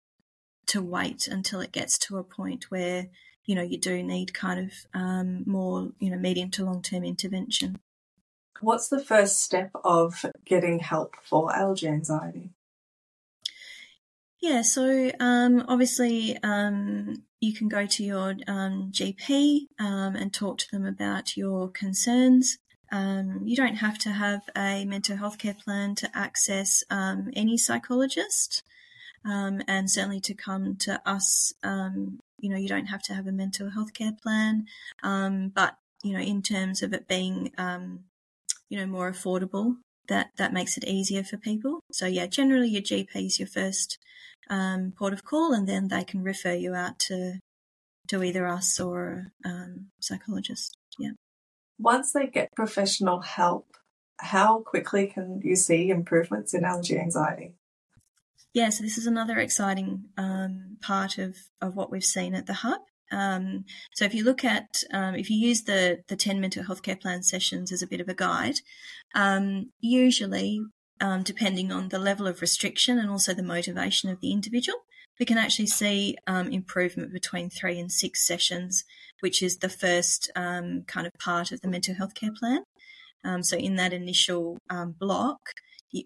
to 0.67 0.83
wait 0.83 1.29
until 1.29 1.61
it 1.61 1.73
gets 1.73 1.99
to 1.99 2.17
a 2.17 2.25
point 2.25 2.71
where 2.71 3.09
you 3.45 3.55
know 3.55 3.63
you 3.63 3.79
do 3.79 4.03
need 4.03 4.35
kind 4.35 4.59
of 4.59 4.73
um, 4.95 5.45
more 5.47 5.93
you 6.01 6.11
know 6.11 6.19
medium 6.19 6.51
to 6.51 6.65
long 6.65 6.83
term 6.83 7.05
intervention. 7.05 7.79
What's 8.63 8.89
the 8.89 9.05
first 9.05 9.43
step 9.43 9.73
of 9.85 10.25
getting 10.45 10.79
help 10.79 11.17
for 11.25 11.53
allergy 11.53 11.89
anxiety? 11.89 12.51
Yeah, 14.41 14.63
so 14.63 15.11
um, 15.19 15.65
obviously 15.67 16.39
um, 16.45 17.25
you 17.41 17.55
can 17.55 17.69
go 17.69 17.87
to 17.87 18.05
your 18.05 18.37
um, 18.47 18.93
GP 18.93 19.63
um, 19.81 20.15
and 20.15 20.33
talk 20.33 20.59
to 20.59 20.71
them 20.71 20.87
about 20.87 21.37
your 21.37 21.71
concerns. 21.71 22.59
Um, 22.93 23.41
you 23.45 23.57
don't 23.57 23.77
have 23.77 23.99
to 23.99 24.11
have 24.11 24.43
a 24.57 24.85
mental 24.85 25.17
health 25.17 25.39
care 25.39 25.55
plan 25.55 25.97
to 25.97 26.11
access 26.17 26.85
um, 26.89 27.31
any 27.35 27.59
psychologist. 27.59 28.63
and 29.25 29.91
certainly 29.91 30.21
to 30.21 30.35
come 30.35 30.77
to 30.77 31.03
us. 31.05 31.53
You 31.65 32.49
know, 32.49 32.57
you 32.57 32.69
don't 32.69 32.87
have 32.87 33.03
to 33.05 33.15
have 33.15 33.27
a 33.27 33.33
mental 33.33 33.71
health 33.71 33.93
care 33.93 34.17
plan, 34.23 34.67
but 35.03 35.77
you 36.05 36.13
know, 36.13 36.21
in 36.21 36.43
terms 36.43 36.83
of 36.83 36.93
it 36.93 37.09
being, 37.09 37.53
you 38.73 38.79
know, 38.79 38.87
more 38.87 39.13
affordable, 39.13 39.77
that 40.09 40.31
that 40.39 40.55
makes 40.55 40.79
it 40.79 40.85
easier 40.85 41.23
for 41.23 41.37
people. 41.37 41.81
So 41.93 42.07
yeah, 42.07 42.25
generally 42.27 42.71
your 42.71 42.81
GP 42.81 43.27
is 43.27 43.39
your 43.39 43.47
first 43.47 43.99
um, 44.49 44.95
port 44.97 45.13
of 45.13 45.25
call, 45.25 45.53
and 45.53 45.69
then 45.69 45.89
they 45.89 46.05
can 46.05 46.23
refer 46.23 46.55
you 46.55 46.75
out 46.75 46.99
to 47.01 47.35
to 48.09 48.23
either 48.23 48.47
us 48.47 48.81
or 48.81 49.27
um, 49.45 49.89
psychologist. 50.01 50.75
Yeah. 50.99 51.11
Once 51.79 52.13
they 52.13 52.27
get 52.27 52.49
professional 52.57 53.21
help, 53.21 53.67
how 54.19 54.61
quickly 54.61 55.07
can 55.07 55.43
you 55.45 55.55
see 55.55 55.91
improvements 55.91 56.55
in 56.55 56.65
allergy 56.65 56.99
anxiety? 56.99 57.53
Yeah, 58.55 58.71
so 58.71 58.83
this 58.83 58.97
is 58.97 59.07
another 59.07 59.39
exciting 59.39 60.05
um, 60.17 60.79
part 60.81 61.19
of, 61.19 61.37
of 61.61 61.77
what 61.77 61.91
we've 61.91 62.05
seen 62.05 62.35
at 62.35 62.47
the 62.47 62.55
hub. 62.55 62.81
Um, 63.13 63.65
so 63.95 64.05
if 64.05 64.15
you 64.15 64.25
look 64.25 64.45
at, 64.45 64.83
um, 64.93 65.15
if 65.15 65.31
you 65.31 65.37
use 65.37 65.63
the, 65.63 66.03
the 66.09 66.17
10 66.17 66.41
mental 66.41 66.65
health 66.65 66.83
care 66.83 66.97
plan 66.97 67.23
sessions 67.23 67.71
as 67.71 67.83
a 67.83 67.87
bit 67.87 68.01
of 68.01 68.09
a 68.09 68.15
guide, 68.15 68.57
um, 69.15 69.71
usually, 69.81 70.61
um, 71.01 71.23
depending 71.23 71.71
on 71.71 71.89
the 71.89 71.99
level 71.99 72.27
of 72.27 72.41
restriction 72.41 72.99
and 72.99 73.11
also 73.11 73.35
the 73.35 73.43
motivation 73.43 74.11
of 74.11 74.21
the 74.21 74.33
individual, 74.33 74.79
we 75.21 75.27
can 75.27 75.39
actually 75.39 75.67
see 75.67 76.17
um, 76.27 76.49
improvement 76.49 77.13
between 77.13 77.51
three 77.51 77.79
and 77.79 77.93
six 77.93 78.27
sessions, 78.27 78.85
which 79.21 79.43
is 79.43 79.59
the 79.59 79.69
first 79.69 80.31
um, 80.35 80.83
kind 80.87 81.07
of 81.07 81.13
part 81.19 81.53
of 81.53 81.61
the 81.61 81.69
mental 81.69 81.95
health 81.95 82.15
care 82.15 82.33
plan. 82.33 82.65
So 83.43 83.57
in 83.57 83.77
that 83.77 83.93
initial 83.93 84.59
block, 84.99 85.39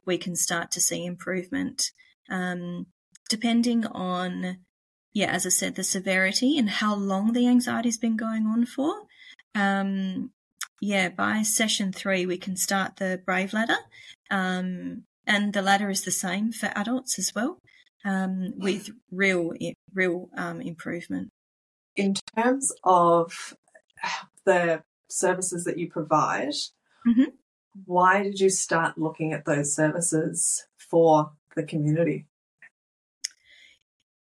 we 0.05 0.19
can 0.19 0.37
start 0.37 0.71
to 0.73 0.81
see 0.81 1.07
improvement 1.07 1.93
depending 3.29 3.87
on, 3.87 4.59
yeah, 5.17 5.31
as 5.31 5.47
I 5.47 5.49
said, 5.49 5.77
the 5.77 5.83
severity 5.83 6.59
and 6.59 6.69
how 6.69 6.95
long 6.95 7.33
the 7.33 7.49
anxiety 7.49 7.89
has 7.89 7.97
been 7.97 8.19
going 8.19 8.47
on 8.47 8.67
for. 8.67 8.93
Um, 9.55 10.31
yeah, 10.79 11.09
by 11.09 11.41
session 11.41 11.91
three, 11.91 12.27
we 12.27 12.37
can 12.37 12.55
start 12.55 12.97
the 12.97 13.23
Brave 13.25 13.55
ladder. 13.55 13.79
and 14.31 15.55
the 15.55 15.63
ladder 15.63 15.89
is 15.89 16.03
the 16.03 16.11
same 16.11 16.53
for 16.53 16.71
adults 16.77 17.19
as 17.19 17.35
well 17.35 17.63
um, 18.05 18.53
with 18.59 18.91
real 19.11 19.55
real 19.95 20.29
um, 20.37 20.61
improvement. 20.61 21.31
In 21.97 22.13
terms 22.37 22.71
of 22.85 23.57
the 24.45 24.83
services 25.09 25.65
that 25.65 25.79
you 25.79 25.91
provide, 25.91 26.57
mm-hmm. 27.09 27.31
why 27.87 28.23
did 28.23 28.39
you 28.39 28.51
start 28.51 28.99
looking 28.99 29.33
at 29.33 29.47
those 29.47 29.75
services 29.75 30.67
for 30.77 31.31
the 31.55 31.63
community? 31.63 32.27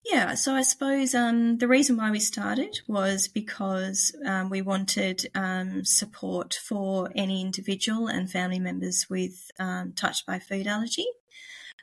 Yeah, 0.05 0.33
so 0.33 0.53
I 0.53 0.63
suppose 0.63 1.15
um, 1.15 1.59
the 1.59 1.67
reason 1.67 1.95
why 1.95 2.11
we 2.11 2.19
started 2.19 2.81
was 2.87 3.29
because 3.29 4.13
um, 4.25 4.49
we 4.49 4.61
wanted 4.61 5.29
um, 5.33 5.85
support 5.85 6.59
for 6.61 7.09
any 7.15 7.41
individual 7.41 8.07
and 8.07 8.29
family 8.29 8.59
members 8.59 9.07
with 9.09 9.49
um, 9.59 9.93
touched 9.93 10.25
by 10.25 10.39
food 10.39 10.67
allergy. 10.67 11.05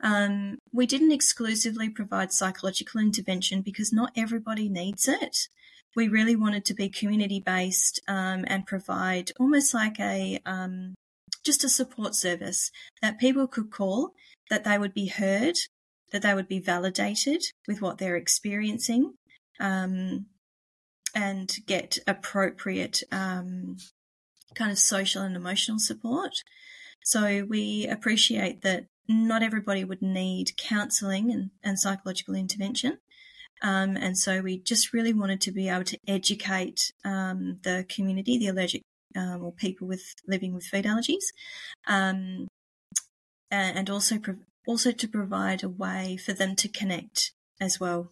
Um, 0.03 0.59
we 0.71 0.85
didn't 0.85 1.11
exclusively 1.11 1.89
provide 1.89 2.31
psychological 2.31 3.01
intervention 3.01 3.61
because 3.61 3.91
not 3.91 4.11
everybody 4.15 4.69
needs 4.69 5.07
it. 5.07 5.49
We 5.95 6.07
really 6.07 6.35
wanted 6.35 6.63
to 6.65 6.75
be 6.75 6.89
community 6.89 7.39
based 7.39 8.01
um, 8.07 8.45
and 8.47 8.67
provide 8.67 9.31
almost 9.39 9.73
like 9.73 9.99
a 9.99 10.39
just 11.43 11.63
a 11.63 11.69
support 11.69 12.13
service 12.13 12.71
that 13.01 13.19
people 13.19 13.47
could 13.47 13.71
call, 13.71 14.11
that 14.49 14.63
they 14.63 14.77
would 14.77 14.93
be 14.93 15.07
heard, 15.07 15.55
that 16.11 16.21
they 16.21 16.33
would 16.33 16.47
be 16.47 16.59
validated 16.59 17.41
with 17.67 17.81
what 17.81 17.97
they're 17.97 18.17
experiencing, 18.17 19.13
um, 19.59 20.25
and 21.13 21.55
get 21.67 21.97
appropriate 22.07 23.03
um, 23.11 23.77
kind 24.55 24.71
of 24.71 24.79
social 24.79 25.23
and 25.23 25.35
emotional 25.35 25.79
support. 25.79 26.31
So 27.03 27.45
we 27.49 27.87
appreciate 27.87 28.61
that 28.61 28.85
not 29.07 29.43
everybody 29.43 29.83
would 29.83 30.01
need 30.01 30.51
counselling 30.57 31.31
and, 31.31 31.51
and 31.63 31.79
psychological 31.79 32.35
intervention. 32.35 32.99
Um, 33.63 33.95
and 33.95 34.17
so 34.17 34.41
we 34.41 34.57
just 34.57 34.93
really 34.93 35.13
wanted 35.13 35.41
to 35.41 35.51
be 35.51 35.69
able 35.69 35.83
to 35.85 35.97
educate 36.07 36.79
um, 37.05 37.59
the 37.63 37.85
community, 37.89 38.37
the 38.37 38.47
allergic 38.47 38.81
um, 39.15 39.43
or 39.43 39.51
people 39.51 39.87
with 39.87 40.03
living 40.27 40.53
with 40.53 40.65
food 40.65 40.85
allergies, 40.85 41.25
um, 41.87 42.47
and, 43.51 43.77
and, 43.77 43.89
also 43.89 44.17
pro- 44.17 44.37
also 44.67 44.91
to 44.91 45.07
provide 45.07 45.63
a 45.63 45.69
way 45.69 46.17
for 46.17 46.33
them 46.33 46.55
to 46.57 46.67
connect 46.67 47.31
as 47.59 47.79
well. 47.79 48.11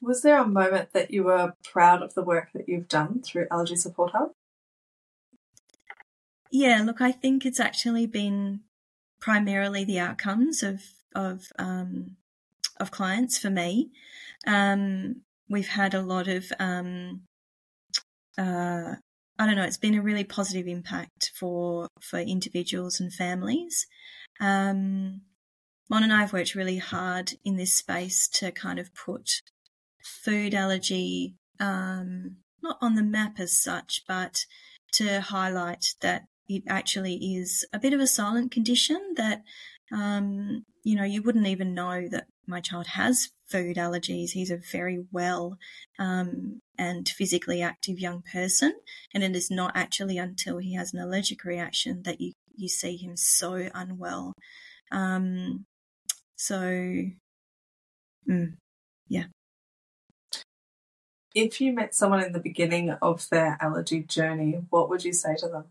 Was 0.00 0.22
there 0.22 0.38
a 0.38 0.46
moment 0.46 0.90
that 0.92 1.10
you 1.10 1.24
were 1.24 1.54
proud 1.64 2.02
of 2.02 2.14
the 2.14 2.22
work 2.22 2.50
that 2.54 2.68
you've 2.68 2.88
done 2.88 3.22
through 3.22 3.46
Allergy 3.50 3.76
Support 3.76 4.12
Hub? 4.12 4.30
Yeah, 6.50 6.82
look, 6.82 7.00
I 7.00 7.12
think 7.12 7.44
it's 7.44 7.60
actually 7.60 8.06
been 8.06 8.60
primarily 9.20 9.84
the 9.84 9.98
outcomes 9.98 10.62
of 10.62 10.82
of 11.14 11.50
um, 11.58 12.16
of 12.78 12.90
clients 12.90 13.38
for 13.38 13.50
me. 13.50 13.90
Um, 14.46 15.22
we've 15.48 15.68
had 15.68 15.94
a 15.94 16.02
lot 16.02 16.28
of 16.28 16.52
um, 16.58 17.22
uh, 18.38 18.96
I 19.38 19.46
don't 19.46 19.56
know. 19.56 19.64
It's 19.64 19.76
been 19.76 19.94
a 19.94 20.02
really 20.02 20.24
positive 20.24 20.66
impact 20.66 21.32
for 21.38 21.88
for 22.00 22.18
individuals 22.18 23.00
and 23.00 23.12
families. 23.12 23.86
Um, 24.40 25.22
Mon 25.88 26.02
and 26.02 26.12
I 26.12 26.20
have 26.20 26.32
worked 26.32 26.54
really 26.54 26.78
hard 26.78 27.34
in 27.44 27.56
this 27.56 27.74
space 27.74 28.28
to 28.28 28.50
kind 28.50 28.78
of 28.78 28.94
put 28.94 29.42
food 30.02 30.54
allergy 30.54 31.36
um, 31.60 32.36
not 32.62 32.78
on 32.80 32.94
the 32.94 33.02
map 33.02 33.38
as 33.38 33.56
such, 33.56 34.02
but 34.08 34.44
to 34.92 35.20
highlight 35.20 35.94
that 36.00 36.24
it 36.48 36.62
actually 36.68 37.14
is 37.36 37.66
a 37.72 37.78
bit 37.78 37.92
of 37.92 38.00
a 38.00 38.06
silent 38.06 38.50
condition 38.50 39.14
that, 39.16 39.42
um, 39.92 40.64
you 40.82 40.96
know, 40.96 41.04
you 41.04 41.22
wouldn't 41.22 41.46
even 41.46 41.74
know 41.74 42.08
that 42.08 42.26
my 42.46 42.60
child 42.60 42.88
has 42.88 43.30
food 43.48 43.76
allergies. 43.76 44.30
He's 44.30 44.50
a 44.50 44.56
very 44.56 45.04
well 45.12 45.58
um, 45.98 46.60
and 46.78 47.08
physically 47.08 47.62
active 47.62 47.98
young 47.98 48.22
person, 48.22 48.74
and 49.14 49.22
it 49.22 49.36
is 49.36 49.50
not 49.50 49.72
actually 49.74 50.18
until 50.18 50.58
he 50.58 50.74
has 50.74 50.92
an 50.92 51.00
allergic 51.00 51.44
reaction 51.44 52.02
that 52.02 52.20
you 52.20 52.32
you 52.56 52.68
see 52.68 52.96
him 52.96 53.16
so 53.16 53.68
unwell. 53.74 54.32
Um, 54.90 55.66
so, 56.36 56.56
mm, 58.28 58.54
yeah. 59.08 59.24
If 61.34 61.60
you 61.60 61.72
met 61.74 61.94
someone 61.94 62.24
in 62.24 62.32
the 62.32 62.40
beginning 62.40 62.90
of 62.90 63.28
their 63.28 63.58
allergy 63.60 64.02
journey, 64.02 64.62
what 64.70 64.88
would 64.88 65.04
you 65.04 65.12
say 65.12 65.36
to 65.36 65.48
them? 65.48 65.64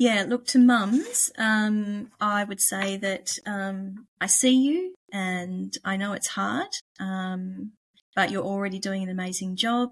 Yeah, 0.00 0.24
look, 0.26 0.46
to 0.46 0.58
mums, 0.58 1.30
um, 1.36 2.10
I 2.22 2.42
would 2.44 2.62
say 2.62 2.96
that 2.96 3.38
um, 3.44 4.06
I 4.18 4.28
see 4.28 4.56
you 4.56 4.94
and 5.12 5.76
I 5.84 5.98
know 5.98 6.14
it's 6.14 6.28
hard, 6.28 6.68
um, 6.98 7.72
but 8.16 8.30
you're 8.30 8.42
already 8.42 8.78
doing 8.78 9.02
an 9.02 9.10
amazing 9.10 9.56
job 9.56 9.90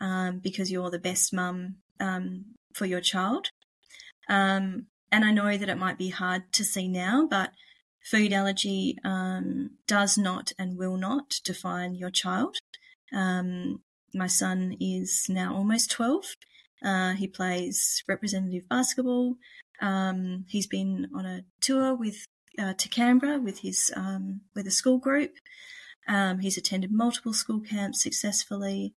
um, 0.00 0.38
because 0.38 0.70
you're 0.70 0.90
the 0.90 1.00
best 1.00 1.34
mum 1.34 1.78
um, 1.98 2.44
for 2.72 2.86
your 2.86 3.00
child. 3.00 3.48
Um, 4.28 4.86
and 5.10 5.24
I 5.24 5.32
know 5.32 5.58
that 5.58 5.68
it 5.68 5.76
might 5.76 5.98
be 5.98 6.10
hard 6.10 6.52
to 6.52 6.62
see 6.62 6.86
now, 6.86 7.26
but 7.28 7.50
food 8.04 8.32
allergy 8.32 8.96
does 9.88 10.16
not 10.16 10.52
and 10.56 10.78
will 10.78 10.96
not 10.96 11.40
define 11.42 11.96
your 11.96 12.10
child. 12.10 12.58
my 13.12 14.28
son 14.28 14.76
is 14.78 15.26
now 15.28 15.52
almost 15.52 15.90
12 15.90 16.36
uh, 16.84 17.12
he 17.12 17.26
plays 17.26 18.02
representative 18.08 18.68
basketball. 18.68 19.36
Um, 19.80 20.44
he's 20.48 20.66
been 20.66 21.08
on 21.14 21.26
a 21.26 21.44
tour 21.60 21.94
with 21.94 22.26
uh, 22.58 22.74
to 22.74 22.88
Canberra 22.88 23.38
with 23.38 23.60
his 23.60 23.92
um, 23.96 24.42
with 24.54 24.66
a 24.66 24.70
school 24.70 24.98
group. 24.98 25.32
Um, 26.06 26.40
he's 26.40 26.56
attended 26.56 26.90
multiple 26.90 27.32
school 27.32 27.60
camps 27.60 28.02
successfully. 28.02 28.94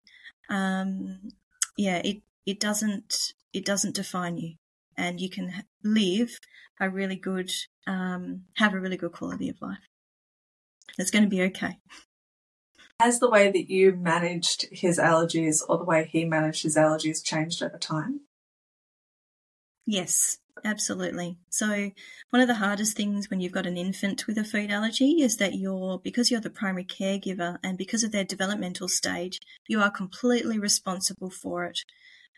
Um, 0.49 1.31
yeah, 1.77 1.97
it 1.97 2.21
it 2.45 2.59
doesn't 2.59 3.33
it 3.53 3.65
doesn't 3.65 3.95
define 3.95 4.37
you, 4.37 4.55
and 4.97 5.19
you 5.19 5.29
can 5.29 5.63
live 5.83 6.39
a 6.79 6.89
really 6.89 7.15
good 7.15 7.51
um, 7.87 8.43
have 8.55 8.73
a 8.73 8.79
really 8.79 8.97
good 8.97 9.11
quality 9.11 9.49
of 9.49 9.61
life. 9.61 9.79
It's 10.97 11.11
going 11.11 11.23
to 11.23 11.29
be 11.29 11.41
okay. 11.43 11.77
Has 12.99 13.19
the 13.19 13.29
way 13.29 13.49
that 13.49 13.69
you 13.69 13.93
managed 13.93 14.65
his 14.71 14.99
allergies 14.99 15.63
or 15.69 15.77
the 15.77 15.85
way 15.85 16.09
he 16.11 16.25
managed 16.25 16.63
his 16.63 16.75
allergies 16.75 17.23
changed 17.23 17.63
over 17.63 17.77
time? 17.77 18.21
Yes, 19.85 20.39
absolutely. 20.65 21.37
So, 21.49 21.91
one 22.29 22.41
of 22.41 22.49
the 22.49 22.55
hardest 22.55 22.97
things 22.97 23.29
when 23.29 23.39
you've 23.39 23.53
got 23.53 23.65
an 23.65 23.77
infant 23.77 24.27
with 24.27 24.37
a 24.37 24.43
food 24.43 24.69
allergy 24.69 25.21
is 25.21 25.37
that 25.37 25.55
you're, 25.55 25.99
because 25.99 26.29
you're 26.29 26.41
the 26.41 26.49
primary 26.49 26.83
caregiver 26.83 27.57
and 27.63 27.77
because 27.77 28.03
of 28.03 28.11
their 28.11 28.25
developmental 28.25 28.89
stage, 28.89 29.39
you 29.67 29.79
are 29.79 29.89
completely 29.89 30.59
responsible 30.59 31.29
for 31.29 31.63
it. 31.63 31.79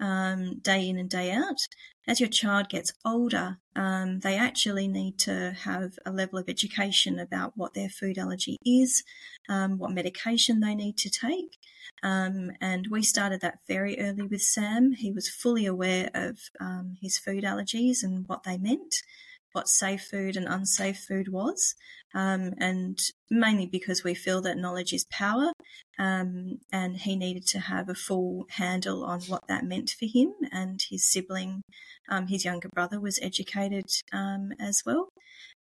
Um, 0.02 0.60
day 0.60 0.90
in 0.90 0.98
and 0.98 1.10
day 1.10 1.32
out. 1.32 1.60
As 2.08 2.20
your 2.20 2.30
child 2.30 2.68
gets 2.68 2.92
older, 3.06 3.58
um, 3.76 4.20
they 4.22 4.36
actually 4.36 4.88
need 4.88 5.20
to 5.20 5.56
have 5.64 6.00
a 6.06 6.12
level 6.12 6.40
of 6.40 6.50
education 6.50 7.20
about 7.20 7.54
what 7.56 7.76
their 7.76 7.90
food 7.90 8.18
allergy 8.18 8.58
is, 8.66 9.04
um, 9.48 9.78
what 9.78 9.92
medication 9.92 10.60
they 10.60 10.74
need 10.74 10.98
to 10.98 11.10
take. 11.10 11.58
Um, 12.04 12.52
and 12.60 12.88
we 12.90 13.04
started 13.04 13.42
that 13.42 13.60
very 13.68 14.00
early 14.00 14.24
with 14.24 14.42
Sam. 14.42 14.94
He 14.94 15.12
was 15.12 15.30
fully 15.30 15.68
aware 15.68 16.10
of 16.16 16.40
um, 16.60 16.98
his 17.00 17.20
food 17.20 17.44
allergies 17.44 18.02
and 18.02 18.28
what 18.28 18.44
they 18.44 18.58
meant 18.58 19.04
what 19.54 19.68
safe 19.68 20.04
food 20.10 20.38
and 20.38 20.48
unsafe 20.48 21.00
food 21.08 21.28
was, 21.30 21.76
um, 22.14 22.54
and 22.58 23.00
mainly 23.30 23.66
because 23.66 24.04
we 24.04 24.14
feel 24.14 24.42
that 24.42 24.58
knowledge 24.58 24.94
is 24.94 25.06
power, 25.12 25.52
um, 26.00 26.60
and 26.72 26.98
he 26.98 27.16
needed 27.16 27.46
to 27.48 27.60
have 27.60 27.90
a 27.90 27.96
full 27.96 28.46
handle 28.50 29.04
on 29.04 29.22
what 29.22 29.48
that 29.48 29.66
meant 29.66 29.92
for 29.92 30.06
him. 30.06 30.34
And 30.52 30.80
his 30.90 31.10
sibling, 31.10 31.62
um, 32.10 32.28
his 32.28 32.46
younger 32.46 32.70
brother, 32.74 33.00
was 33.00 33.20
educated 33.22 33.86
um, 34.12 34.52
as 34.60 34.84
well. 34.86 35.10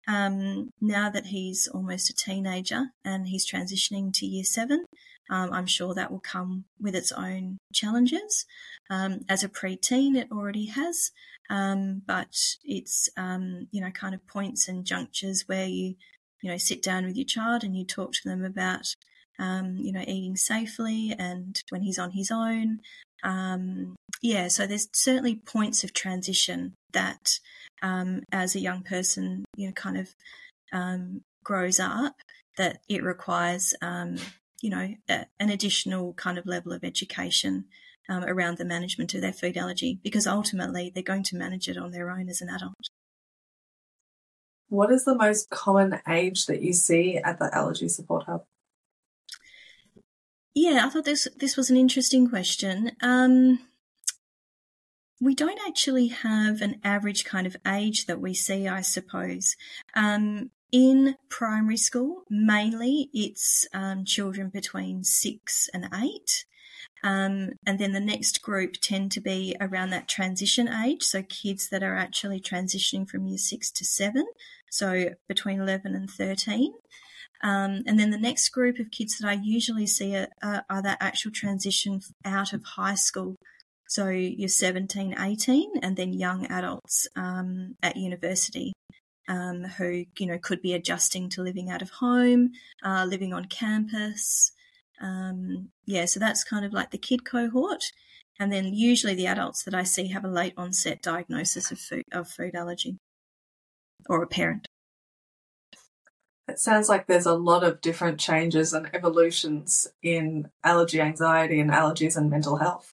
Um, 0.07 0.71
now 0.81 1.09
that 1.09 1.27
he's 1.27 1.67
almost 1.67 2.09
a 2.09 2.13
teenager 2.13 2.87
and 3.05 3.27
he's 3.27 3.49
transitioning 3.49 4.11
to 4.13 4.25
year 4.25 4.43
seven, 4.43 4.85
um, 5.29 5.53
I'm 5.53 5.67
sure 5.67 5.93
that 5.93 6.11
will 6.11 6.19
come 6.19 6.65
with 6.79 6.95
its 6.95 7.11
own 7.11 7.59
challenges. 7.73 8.45
As 8.89 9.43
a 9.43 9.47
preteen, 9.47 10.17
it 10.17 10.27
already 10.31 10.65
has, 10.65 11.11
um, 11.51 12.01
but 12.07 12.55
it's 12.63 13.09
um, 13.17 13.67
you 13.71 13.81
know 13.81 13.91
kind 13.91 14.15
of 14.15 14.25
points 14.25 14.67
and 14.67 14.85
junctures 14.85 15.43
where 15.47 15.67
you 15.67 15.95
you 16.41 16.49
know 16.49 16.57
sit 16.57 16.81
down 16.81 17.05
with 17.05 17.17
your 17.17 17.25
child 17.25 17.63
and 17.63 17.77
you 17.77 17.85
talk 17.85 18.13
to 18.13 18.29
them 18.29 18.43
about 18.43 18.95
um, 19.37 19.75
you 19.77 19.91
know 19.91 20.01
eating 20.01 20.37
safely 20.37 21.13
and 21.19 21.61
when 21.69 21.81
he's 21.81 21.99
on 21.99 22.11
his 22.11 22.31
own. 22.31 22.79
Um, 23.23 23.95
yeah, 24.21 24.47
so 24.47 24.65
there's 24.65 24.87
certainly 24.93 25.35
points 25.35 25.83
of 25.83 25.93
transition 25.93 26.73
that 26.93 27.39
as 27.83 28.55
a 28.55 28.59
young 28.59 28.83
person, 28.83 29.43
you 29.55 29.67
know, 29.67 29.73
kind 29.73 29.97
of 29.97 30.09
grows 31.43 31.79
up 31.79 32.15
that 32.57 32.79
it 32.87 33.03
requires 33.03 33.73
um, 33.81 34.17
you 34.61 34.69
know, 34.69 34.93
a, 35.09 35.25
an 35.39 35.49
additional 35.49 36.13
kind 36.13 36.37
of 36.37 36.45
level 36.45 36.71
of 36.71 36.83
education 36.83 37.65
um, 38.11 38.25
around 38.25 38.57
the 38.57 38.65
management 38.65 39.13
of 39.13 39.21
their 39.21 39.31
food 39.31 39.55
allergy 39.55 39.99
because 40.03 40.27
ultimately 40.27 40.91
they're 40.93 41.01
going 41.01 41.23
to 41.23 41.37
manage 41.37 41.69
it 41.69 41.77
on 41.77 41.91
their 41.91 42.11
own 42.11 42.27
as 42.27 42.41
an 42.41 42.49
adult. 42.49 42.89
What 44.67 44.91
is 44.91 45.05
the 45.05 45.15
most 45.15 45.49
common 45.49 45.99
age 46.07 46.45
that 46.45 46.61
you 46.61 46.73
see 46.73 47.17
at 47.17 47.39
the 47.39 47.49
Allergy 47.55 47.87
Support 47.87 48.25
Hub? 48.25 48.43
Yeah, 50.53 50.85
I 50.85 50.89
thought 50.89 51.05
this 51.05 51.27
this 51.37 51.55
was 51.55 51.69
an 51.69 51.77
interesting 51.77 52.29
question. 52.29 52.91
Um, 53.01 53.59
we 55.21 55.33
don't 55.33 55.59
actually 55.65 56.07
have 56.07 56.61
an 56.61 56.79
average 56.83 57.23
kind 57.23 57.47
of 57.47 57.55
age 57.65 58.07
that 58.07 58.19
we 58.19 58.33
see, 58.33 58.67
I 58.67 58.81
suppose. 58.81 59.55
Um, 59.95 60.51
in 60.71 61.15
primary 61.29 61.77
school, 61.77 62.23
mainly 62.29 63.09
it's 63.13 63.67
um, 63.73 64.03
children 64.03 64.49
between 64.49 65.03
six 65.03 65.69
and 65.73 65.87
eight. 66.01 66.45
Um, 67.03 67.53
and 67.65 67.79
then 67.79 67.93
the 67.93 67.99
next 67.99 68.41
group 68.41 68.73
tend 68.81 69.11
to 69.13 69.21
be 69.21 69.55
around 69.59 69.89
that 69.89 70.07
transition 70.07 70.67
age, 70.67 71.03
so 71.03 71.23
kids 71.23 71.69
that 71.69 71.83
are 71.83 71.95
actually 71.95 72.39
transitioning 72.39 73.09
from 73.09 73.25
year 73.25 73.39
six 73.39 73.71
to 73.71 73.85
seven, 73.85 74.25
so 74.69 75.09
between 75.27 75.59
11 75.59 75.95
and 75.95 76.09
13. 76.09 76.73
Um, 77.43 77.81
and 77.87 77.99
then 77.99 78.11
the 78.11 78.19
next 78.19 78.49
group 78.49 78.77
of 78.77 78.91
kids 78.91 79.17
that 79.17 79.27
I 79.27 79.33
usually 79.33 79.87
see 79.87 80.15
are, 80.15 80.63
are 80.69 80.81
that 80.83 80.99
actual 81.01 81.31
transition 81.31 82.01
out 82.23 82.53
of 82.53 82.63
high 82.63 82.95
school. 82.95 83.35
So 83.87 84.09
you're 84.09 84.47
17, 84.47 85.15
18, 85.19 85.71
and 85.81 85.97
then 85.97 86.13
young 86.13 86.45
adults 86.47 87.07
um, 87.15 87.75
at 87.81 87.97
university 87.97 88.73
um, 89.27 89.63
who 89.63 90.05
you 90.17 90.25
know 90.27 90.37
could 90.37 90.61
be 90.61 90.73
adjusting 90.73 91.29
to 91.29 91.41
living 91.41 91.69
out 91.69 91.81
of 91.81 91.89
home, 91.89 92.51
uh, 92.83 93.05
living 93.07 93.33
on 93.33 93.45
campus. 93.45 94.51
Um, 95.01 95.69
yeah, 95.85 96.05
so 96.05 96.19
that's 96.19 96.43
kind 96.43 96.63
of 96.63 96.73
like 96.73 96.91
the 96.91 96.97
kid 96.97 97.25
cohort, 97.25 97.83
and 98.39 98.53
then 98.53 98.73
usually 98.73 99.15
the 99.15 99.27
adults 99.27 99.63
that 99.63 99.73
I 99.73 99.83
see 99.83 100.07
have 100.09 100.23
a 100.23 100.29
late 100.29 100.53
onset 100.55 101.01
diagnosis 101.01 101.71
of 101.71 101.79
food 101.79 102.05
of 102.11 102.29
food 102.29 102.55
allergy, 102.55 102.97
or 104.07 104.21
a 104.21 104.27
parent. 104.27 104.67
It 106.47 106.59
sounds 106.59 106.89
like 106.89 107.07
there's 107.07 107.25
a 107.25 107.33
lot 107.33 107.63
of 107.63 107.81
different 107.81 108.19
changes 108.19 108.73
and 108.73 108.89
evolutions 108.93 109.87
in 110.03 110.49
allergy 110.63 110.99
anxiety 110.99 111.59
and 111.59 111.71
allergies 111.71 112.17
and 112.17 112.29
mental 112.29 112.57
health. 112.57 112.93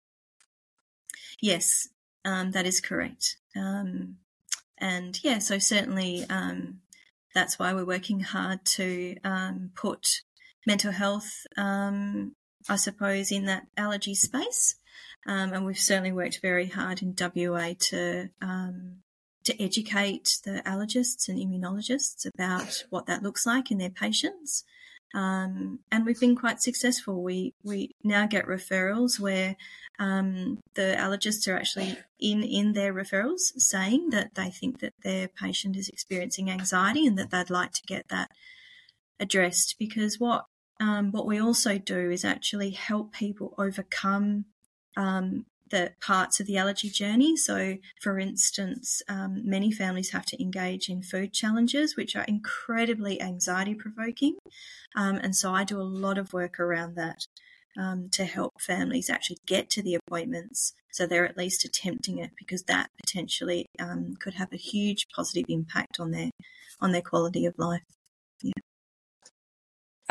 Yes, 1.42 1.90
um, 2.24 2.52
that 2.52 2.66
is 2.66 2.80
correct. 2.80 3.38
Um, 3.56 4.18
and 4.78 5.22
yeah, 5.24 5.40
so 5.40 5.60
certainly 5.60 6.26
um, 6.30 6.80
that's 7.34 7.60
why 7.60 7.74
we're 7.74 7.86
working 7.86 8.22
hard 8.22 8.64
to 8.66 9.18
um, 9.24 9.72
put 9.76 10.22
mental 10.66 10.92
health, 10.92 11.46
um, 11.58 12.36
I 12.70 12.76
suppose, 12.76 13.32
in 13.32 13.46
that 13.46 13.68
allergy 13.78 14.16
space. 14.16 14.76
Um, 15.26 15.54
and 15.54 15.66
we've 15.66 15.78
certainly 15.80 16.12
worked 16.12 16.40
very 16.42 16.68
hard 16.68 17.02
in 17.02 17.16
WA 17.20 17.74
to 17.80 18.30
um, 18.42 18.98
to 19.44 19.62
educate 19.62 20.40
the 20.44 20.62
allergists 20.66 21.28
and 21.28 21.38
immunologists 21.40 22.28
about 22.34 22.86
what 22.90 23.08
that 23.08 23.24
looks 23.24 23.46
like 23.46 23.72
in 23.72 23.78
their 23.78 23.90
patients. 23.90 24.64
Um, 25.14 25.80
and 25.92 26.06
we've 26.06 26.20
been 26.20 26.36
quite 26.36 26.62
successful. 26.62 27.22
We 27.22 27.54
we 27.64 27.92
now 28.04 28.28
get 28.28 28.46
referrals 28.46 29.20
where 29.20 29.58
um, 30.00 30.60
the 30.76 30.96
allergists 30.98 31.48
are 31.48 31.58
actually 31.58 31.98
in 32.20 32.44
in 32.44 32.74
their 32.74 32.94
referrals 32.94 33.52
saying 33.58 34.12
that 34.12 34.36
they 34.36 34.50
think 34.50 34.80
that 34.80 34.94
their 35.04 35.28
patient 35.28 35.76
is 35.76 35.90
experiencing 35.90 36.50
anxiety 36.50 37.06
and 37.06 37.18
that 37.18 37.30
they'd 37.30 37.50
like 37.50 37.74
to 37.74 37.84
get 37.86 38.08
that 38.08 38.32
addressed. 39.20 39.76
Because 39.78 40.20
what 40.20 40.46
um, 40.82 41.12
what 41.12 41.26
we 41.26 41.40
also 41.40 41.78
do 41.78 42.12
is 42.12 42.26
actually 42.26 42.72
help 42.72 43.14
people 43.14 43.54
overcome 43.58 44.46
um, 44.98 45.46
the 45.70 45.94
parts 46.02 46.42
of 46.42 46.48
the 46.48 46.58
allergy 46.58 46.90
journey. 46.90 47.38
So, 47.38 47.78
for 48.02 48.20
instance, 48.20 49.02
um, 49.08 49.42
many 49.46 49.72
families 49.72 50.10
have 50.10 50.26
to 50.26 50.42
engage 50.42 50.90
in 50.90 51.02
food 51.02 51.32
challenges, 51.32 51.96
which 51.96 52.18
are 52.18 52.26
incredibly 52.28 53.22
anxiety 53.22 53.76
provoking. 53.76 54.36
Um, 54.96 55.16
and 55.16 55.34
so, 55.34 55.54
I 55.54 55.64
do 55.64 55.80
a 55.80 55.84
lot 55.84 56.18
of 56.18 56.34
work 56.34 56.60
around 56.60 56.96
that 56.96 57.28
um, 57.80 58.10
to 58.12 58.26
help 58.26 58.60
families 58.60 59.10
actually 59.10 59.38
get 59.46 59.70
to 59.70 59.82
the 59.82 59.96
appointments 59.96 60.74
so 60.92 61.08
they're 61.08 61.26
at 61.28 61.38
least 61.38 61.64
attempting 61.64 62.18
it 62.18 62.32
because 62.38 62.64
that 62.64 62.90
potentially 62.98 63.66
um, 63.80 64.14
could 64.20 64.34
have 64.34 64.52
a 64.52 64.58
huge 64.58 65.08
positive 65.16 65.46
impact 65.48 66.00
on 66.00 66.12
their 66.12 66.30
on 66.82 66.92
their 66.92 67.02
quality 67.02 67.46
of 67.46 67.58
life. 67.58 67.82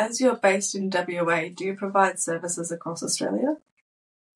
As 0.01 0.18
you're 0.18 0.36
based 0.36 0.74
in 0.74 0.88
WA, 0.88 1.51
do 1.55 1.62
you 1.62 1.74
provide 1.74 2.18
services 2.18 2.72
across 2.72 3.03
Australia? 3.03 3.57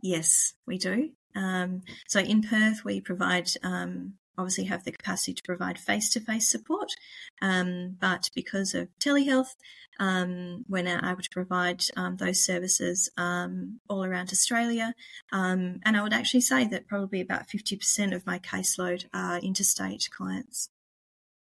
Yes, 0.03 0.53
we 0.67 0.77
do. 0.77 1.13
Um, 1.35 1.85
so 2.07 2.21
in 2.21 2.43
Perth, 2.43 2.85
we 2.85 3.01
provide 3.01 3.49
um, 3.63 4.13
obviously 4.37 4.65
have 4.65 4.85
the 4.85 4.93
capacity 4.93 5.33
to 5.33 5.43
provide 5.43 5.79
face 5.79 6.11
to 6.11 6.21
face 6.21 6.51
support, 6.51 6.93
um, 7.41 7.97
but 7.99 8.29
because 8.35 8.75
of 8.75 8.89
telehealth, 9.01 9.57
um, 9.99 10.67
we're 10.69 10.83
now 10.83 11.01
able 11.03 11.23
to 11.23 11.31
provide 11.31 11.83
um, 11.97 12.19
those 12.19 12.45
services 12.45 13.11
um, 13.17 13.81
all 13.89 14.05
around 14.05 14.33
Australia. 14.33 14.95
and 15.33 15.81
I 15.87 16.03
would 16.03 16.13
actually 16.13 16.43
say 16.43 16.67
that 16.67 16.87
probably 16.87 17.23
about 17.23 17.49
50% 17.49 18.15
of 18.15 18.27
my 18.27 18.39
caseload 18.39 19.07
are 19.15 19.39
interstate 19.39 20.11
clients. 20.15 20.69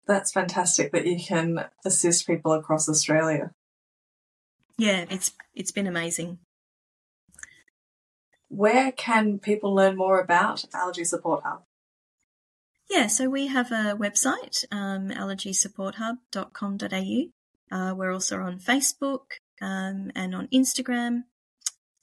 That's 0.05 0.31
fantastic 0.31 0.91
that 0.91 1.07
you 1.07 1.17
can 1.17 1.65
assist 1.83 2.27
people 2.27 2.51
across 2.51 2.87
Australia. 2.87 3.55
Yeah, 4.77 5.05
it's 5.09 5.31
it's 5.53 5.71
been 5.71 5.87
amazing. 5.87 6.39
Where 8.49 8.91
can 8.91 9.39
people 9.39 9.73
learn 9.73 9.95
more 9.97 10.19
about 10.19 10.65
Allergy 10.73 11.03
Support 11.03 11.43
Hub? 11.43 11.63
Yeah, 12.89 13.07
so 13.07 13.29
we 13.29 13.47
have 13.47 13.71
a 13.71 13.95
website, 13.97 14.65
um, 14.71 15.09
allergysupporthub.com.au. 15.09 17.75
Uh, 17.75 17.95
we're 17.95 18.11
also 18.11 18.39
on 18.39 18.59
Facebook 18.59 19.39
um, 19.61 20.11
and 20.15 20.35
on 20.35 20.47
Instagram. 20.53 21.23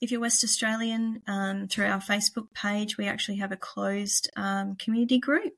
If 0.01 0.11
you're 0.11 0.19
West 0.19 0.43
Australian, 0.43 1.21
um, 1.27 1.67
through 1.67 1.85
our 1.85 2.01
Facebook 2.01 2.51
page, 2.53 2.97
we 2.97 3.07
actually 3.07 3.37
have 3.37 3.53
a 3.53 3.57
closed 3.57 4.29
um, 4.35 4.75
community 4.75 5.19
group. 5.19 5.53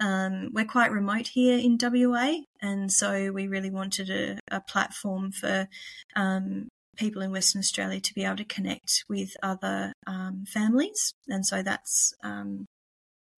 Um, 0.00 0.50
we're 0.52 0.64
quite 0.64 0.90
remote 0.90 1.28
here 1.28 1.58
in 1.58 1.78
WA, 1.80 2.38
and 2.60 2.90
so 2.90 3.30
we 3.30 3.46
really 3.46 3.70
wanted 3.70 4.10
a, 4.10 4.38
a 4.50 4.60
platform 4.60 5.30
for 5.30 5.68
um, 6.16 6.68
people 6.96 7.22
in 7.22 7.30
Western 7.30 7.60
Australia 7.60 8.00
to 8.00 8.14
be 8.14 8.24
able 8.24 8.36
to 8.36 8.44
connect 8.44 9.04
with 9.08 9.36
other 9.42 9.92
um, 10.06 10.44
families, 10.48 11.14
and 11.28 11.46
so 11.46 11.62
that's 11.62 12.12
um, 12.24 12.66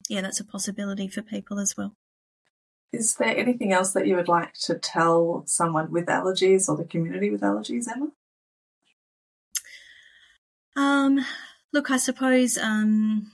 yeah, 0.09 0.23
that's 0.23 0.41
a 0.41 0.45
possibility 0.45 1.09
for 1.09 1.23
people 1.23 1.59
as 1.59 1.77
well. 1.77 1.93
Is 2.93 3.17
there 3.17 3.37
anything 3.37 3.73
else 3.73 3.93
that 3.93 4.07
you 4.07 4.17
would 4.17 4.29
like 4.29 4.55
to 4.65 4.79
tell 4.79 5.43
someone 5.47 5.91
with 5.91 6.07
allergies 6.07 6.69
or 6.69 6.77
the 6.77 6.85
community 6.85 7.31
with 7.31 7.43
allergies, 7.43 7.87
Emma? 7.89 8.09
Um, 10.77 11.25
look, 11.73 11.91
I 11.91 11.97
suppose 11.97 12.57
um, 12.57 13.33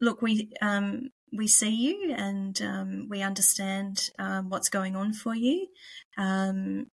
look, 0.00 0.22
we 0.22 0.50
um, 0.60 1.10
we 1.32 1.46
see 1.46 1.70
you 1.70 2.14
and 2.16 2.60
um, 2.62 3.06
we 3.08 3.22
understand 3.22 4.10
um, 4.18 4.48
what's 4.48 4.68
going 4.68 4.96
on 4.96 5.12
for 5.12 5.34
you. 5.34 5.68
Um, 6.18 6.86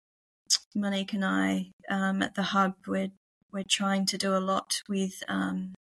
Monique 0.74 1.14
and 1.14 1.24
I 1.24 1.70
um, 1.91 2.22
at 2.22 2.34
the 2.34 2.43
hub, 2.43 2.74
we're 2.87 3.11
we're 3.53 3.64
trying 3.68 4.07
to 4.07 4.18
do 4.18 4.37
a 4.37 4.39
lot 4.39 4.82
with 4.89 5.22
um, 5.28 5.74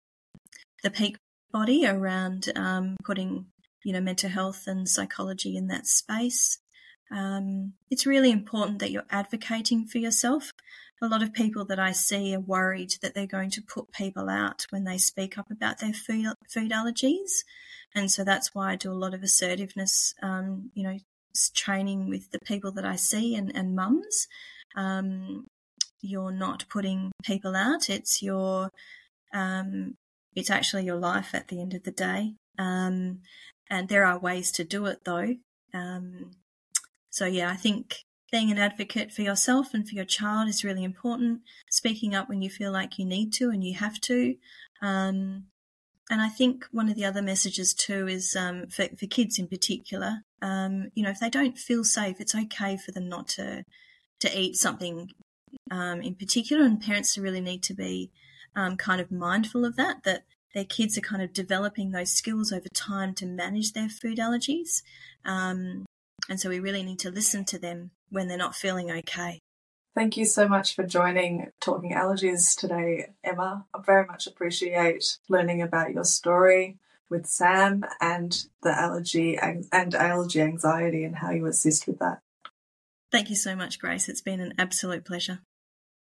the 0.83 0.89
peak 0.89 1.17
body 1.51 1.85
around 1.85 2.51
um, 2.55 2.95
putting 3.03 3.47
you 3.83 3.93
know 3.93 4.01
mental 4.01 4.29
health 4.29 4.63
and 4.67 4.87
psychology 4.87 5.57
in 5.57 5.67
that 5.67 5.85
space. 5.87 6.59
It's 7.91 8.05
really 8.05 8.31
important 8.31 8.79
that 8.79 8.91
you're 8.91 9.05
advocating 9.09 9.85
for 9.85 9.99
yourself. 9.99 10.51
A 11.01 11.07
lot 11.07 11.21
of 11.21 11.33
people 11.33 11.65
that 11.65 11.79
I 11.79 11.91
see 11.91 12.35
are 12.35 12.39
worried 12.39 12.95
that 13.01 13.13
they're 13.13 13.27
going 13.27 13.51
to 13.51 13.61
put 13.61 13.91
people 13.91 14.29
out 14.29 14.65
when 14.69 14.85
they 14.85 14.97
speak 14.97 15.37
up 15.37 15.51
about 15.51 15.79
their 15.79 15.93
food, 15.93 16.27
food 16.49 16.71
allergies. 16.71 17.43
And 17.95 18.11
so 18.11 18.23
that's 18.25 18.53
why 18.53 18.71
I 18.71 18.75
do 18.75 18.91
a 18.91 18.93
lot 18.93 19.13
of 19.13 19.23
assertiveness, 19.23 20.13
um, 20.21 20.69
you 20.73 20.83
know, 20.83 20.97
training 21.53 22.09
with 22.09 22.29
the 22.31 22.39
people 22.39 22.71
that 22.73 22.85
I 22.85 22.97
see 22.97 23.35
and, 23.35 23.55
and 23.55 23.75
mums. 23.75 24.27
Um, 24.75 25.47
you're 26.01 26.31
not 26.31 26.65
putting 26.69 27.11
people 27.23 27.55
out. 27.55 27.89
It's 27.89 28.21
your, 28.21 28.69
um, 29.33 29.95
it's 30.35 30.49
actually 30.49 30.83
your 30.83 30.97
life 30.97 31.33
at 31.33 31.47
the 31.47 31.61
end 31.61 31.73
of 31.73 31.83
the 31.83 31.91
day. 31.91 32.33
Um, 32.59 33.19
and 33.69 33.87
there 33.87 34.05
are 34.05 34.19
ways 34.19 34.51
to 34.53 34.63
do 34.63 34.85
it 34.85 34.99
though. 35.05 35.35
Um, 35.73 36.31
so 37.09 37.25
yeah, 37.25 37.49
I 37.49 37.55
think 37.55 38.03
being 38.31 38.51
an 38.51 38.57
advocate 38.57 39.13
for 39.13 39.21
yourself 39.21 39.73
and 39.73 39.87
for 39.87 39.95
your 39.95 40.05
child 40.05 40.49
is 40.49 40.63
really 40.63 40.83
important. 40.83 41.41
Speaking 41.69 42.13
up 42.13 42.27
when 42.27 42.41
you 42.41 42.49
feel 42.49 42.71
like 42.71 42.99
you 42.99 43.05
need 43.05 43.31
to 43.33 43.49
and 43.49 43.63
you 43.63 43.75
have 43.75 44.01
to. 44.01 44.35
Um, 44.81 45.45
and 46.09 46.21
I 46.21 46.29
think 46.29 46.65
one 46.71 46.89
of 46.89 46.95
the 46.95 47.05
other 47.05 47.21
messages 47.21 47.73
too 47.73 48.07
is 48.07 48.35
um, 48.35 48.67
for, 48.67 48.87
for 48.97 49.07
kids 49.07 49.39
in 49.39 49.47
particular. 49.47 50.23
Um, 50.41 50.91
you 50.93 51.03
know, 51.03 51.09
if 51.09 51.19
they 51.19 51.29
don't 51.29 51.57
feel 51.57 51.83
safe, 51.83 52.17
it's 52.19 52.35
okay 52.35 52.77
for 52.77 52.91
them 52.91 53.09
not 53.09 53.27
to 53.29 53.63
to 54.19 54.39
eat 54.39 54.55
something 54.55 55.09
um, 55.71 56.01
in 56.01 56.15
particular, 56.15 56.63
and 56.63 56.81
parents 56.81 57.17
really 57.17 57.41
need 57.41 57.63
to 57.63 57.73
be 57.73 58.11
um, 58.55 58.77
kind 58.77 59.01
of 59.01 59.11
mindful 59.11 59.65
of 59.65 59.75
that. 59.77 60.03
That 60.03 60.23
their 60.53 60.65
kids 60.65 60.97
are 60.97 61.01
kind 61.01 61.21
of 61.21 61.33
developing 61.33 61.91
those 61.91 62.13
skills 62.13 62.51
over 62.51 62.69
time 62.69 63.13
to 63.15 63.25
manage 63.25 63.73
their 63.73 63.89
food 63.89 64.19
allergies. 64.19 64.83
Um, 65.25 65.85
and 66.29 66.39
so 66.39 66.49
we 66.49 66.59
really 66.59 66.83
need 66.83 66.99
to 66.99 67.11
listen 67.11 67.45
to 67.45 67.59
them 67.59 67.91
when 68.09 68.27
they're 68.27 68.37
not 68.37 68.55
feeling 68.55 68.91
okay. 68.91 69.39
Thank 69.95 70.17
you 70.17 70.25
so 70.25 70.45
much 70.49 70.75
for 70.75 70.83
joining 70.83 71.51
Talking 71.61 71.93
Allergies 71.93 72.53
today, 72.53 73.13
Emma. 73.23 73.65
I 73.73 73.79
very 73.81 74.05
much 74.05 74.27
appreciate 74.27 75.17
learning 75.29 75.61
about 75.61 75.93
your 75.93 76.03
story 76.03 76.79
with 77.09 77.25
Sam 77.25 77.85
and 78.01 78.37
the 78.61 78.77
allergy 78.77 79.37
and 79.37 79.65
allergy 79.95 80.41
anxiety 80.41 81.05
and 81.05 81.15
how 81.15 81.31
you 81.31 81.45
assist 81.45 81.87
with 81.87 81.99
that. 81.99 82.19
Thank 83.09 83.29
you 83.29 83.37
so 83.37 83.55
much, 83.55 83.79
Grace. 83.79 84.09
It's 84.09 84.19
been 84.19 84.41
an 84.41 84.53
absolute 84.57 85.05
pleasure. 85.05 85.39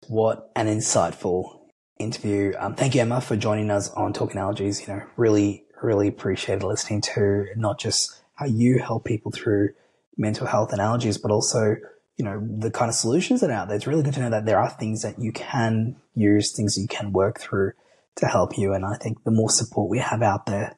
What 0.09 0.51
an 0.57 0.67
insightful 0.67 1.61
interview. 1.97 2.51
Um, 2.59 2.75
thank 2.75 2.95
you, 2.95 3.01
Emma, 3.01 3.21
for 3.21 3.37
joining 3.37 3.71
us 3.71 3.89
on 3.91 4.11
Talking 4.11 4.41
Allergies. 4.41 4.85
You 4.85 4.93
know, 4.93 5.03
really, 5.15 5.63
really 5.81 6.09
appreciated 6.09 6.63
listening 6.63 6.99
to 7.15 7.45
not 7.55 7.79
just 7.79 8.21
how 8.33 8.45
you 8.45 8.79
help 8.79 9.05
people 9.05 9.31
through 9.31 9.69
mental 10.17 10.47
health 10.47 10.73
and 10.73 10.81
allergies, 10.81 11.21
but 11.21 11.31
also, 11.31 11.77
you 12.17 12.25
know, 12.25 12.41
the 12.59 12.71
kind 12.71 12.89
of 12.89 12.95
solutions 12.95 13.41
that 13.41 13.49
are 13.49 13.53
out 13.53 13.67
there. 13.67 13.77
It's 13.77 13.87
really 13.87 14.03
good 14.03 14.13
to 14.13 14.21
know 14.21 14.29
that 14.29 14.45
there 14.45 14.59
are 14.59 14.69
things 14.69 15.01
that 15.01 15.19
you 15.19 15.31
can 15.31 15.97
use, 16.13 16.51
things 16.51 16.77
you 16.77 16.87
can 16.87 17.11
work 17.11 17.39
through 17.39 17.73
to 18.15 18.25
help 18.25 18.57
you. 18.57 18.73
And 18.73 18.85
I 18.85 18.95
think 18.95 19.23
the 19.23 19.31
more 19.31 19.49
support 19.49 19.89
we 19.89 19.99
have 19.99 20.21
out 20.21 20.45
there, 20.45 20.77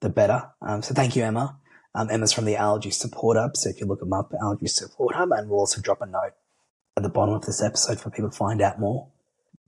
the 0.00 0.08
better. 0.08 0.50
Um, 0.60 0.82
so 0.82 0.94
thank 0.94 1.14
you, 1.14 1.22
Emma. 1.22 1.56
Um, 1.94 2.10
Emma's 2.10 2.32
from 2.32 2.46
the 2.46 2.56
Allergy 2.56 2.90
Support 2.90 3.36
Hub. 3.36 3.56
So 3.56 3.68
if 3.68 3.80
you 3.80 3.86
look 3.86 4.00
them 4.00 4.12
up, 4.12 4.32
Allergy 4.40 4.66
Support 4.66 5.14
Hub, 5.14 5.30
and 5.30 5.48
we'll 5.48 5.60
also 5.60 5.80
drop 5.80 6.00
a 6.00 6.06
note 6.06 6.32
at 6.96 7.02
the 7.02 7.08
bottom 7.08 7.34
of 7.34 7.44
this 7.44 7.62
episode 7.62 8.00
for 8.00 8.10
people 8.10 8.30
to 8.30 8.36
find 8.36 8.60
out 8.60 8.80
more 8.80 9.08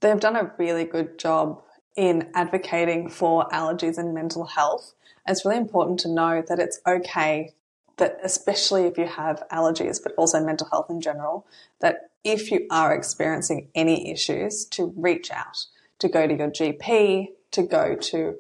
they've 0.05 0.21
done 0.21 0.37
a 0.37 0.53
really 0.59 0.85
good 0.85 1.19
job 1.19 1.63
in 1.97 2.29
advocating 2.35 3.09
for 3.09 3.49
allergies 3.49 3.99
and 3.99 4.15
mental 4.15 4.45
health. 4.45 4.95
It's 5.27 5.45
really 5.45 5.57
important 5.57 6.01
to 6.01 6.09
know 6.09 6.43
that 6.47 6.59
it's 6.59 6.81
okay 6.87 7.55
that, 7.99 8.19
especially 8.23 8.87
if 8.87 8.99
you 8.99 9.07
have 9.07 9.43
allergies, 9.53 10.01
but 10.03 10.13
also 10.17 10.41
mental 10.41 10.69
health 10.71 10.87
in 10.91 11.01
general, 11.01 11.47
that 11.81 12.11
if 12.25 12.51
you 12.51 12.67
are 12.71 12.95
experiencing 12.95 13.69
any 13.75 14.11
issues, 14.11 14.65
to 14.67 14.93
reach 14.97 15.31
out, 15.31 15.67
to 15.99 16.09
go 16.09 16.27
to 16.27 16.35
your 16.35 16.51
GP, 16.51 17.29
to 17.53 17.63
go 17.63 17.95
to 17.95 18.37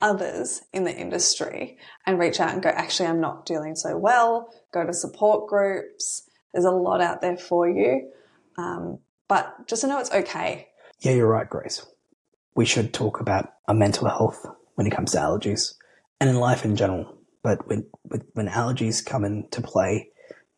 others 0.00 0.62
in 0.72 0.84
the 0.84 0.94
industry 0.94 1.78
and 2.06 2.18
reach 2.18 2.40
out 2.40 2.52
and 2.52 2.62
go, 2.62 2.68
actually, 2.70 3.08
I'm 3.08 3.20
not 3.20 3.46
dealing 3.46 3.76
so 3.76 3.96
well. 3.96 4.48
Go 4.72 4.86
to 4.86 4.92
support 4.92 5.48
groups. 5.48 6.28
There's 6.52 6.64
a 6.64 6.70
lot 6.70 7.00
out 7.00 7.20
there 7.20 7.36
for 7.36 7.68
you. 7.68 8.10
Um, 8.58 8.98
but 9.28 9.66
just 9.66 9.82
to 9.82 9.88
know 9.88 9.98
it's 9.98 10.12
okay. 10.12 10.68
Yeah, 11.00 11.12
you're 11.12 11.28
right, 11.28 11.48
Grace. 11.48 11.84
We 12.54 12.64
should 12.64 12.94
talk 12.94 13.20
about 13.20 13.52
our 13.68 13.74
mental 13.74 14.08
health 14.08 14.46
when 14.76 14.86
it 14.86 14.94
comes 14.94 15.12
to 15.12 15.18
allergies 15.18 15.74
and 16.20 16.30
in 16.30 16.36
life 16.36 16.64
in 16.64 16.76
general. 16.76 17.15
But 17.46 17.68
when, 17.68 17.86
when 18.32 18.48
allergies 18.48 19.06
come 19.06 19.24
into 19.24 19.62
play, 19.62 20.08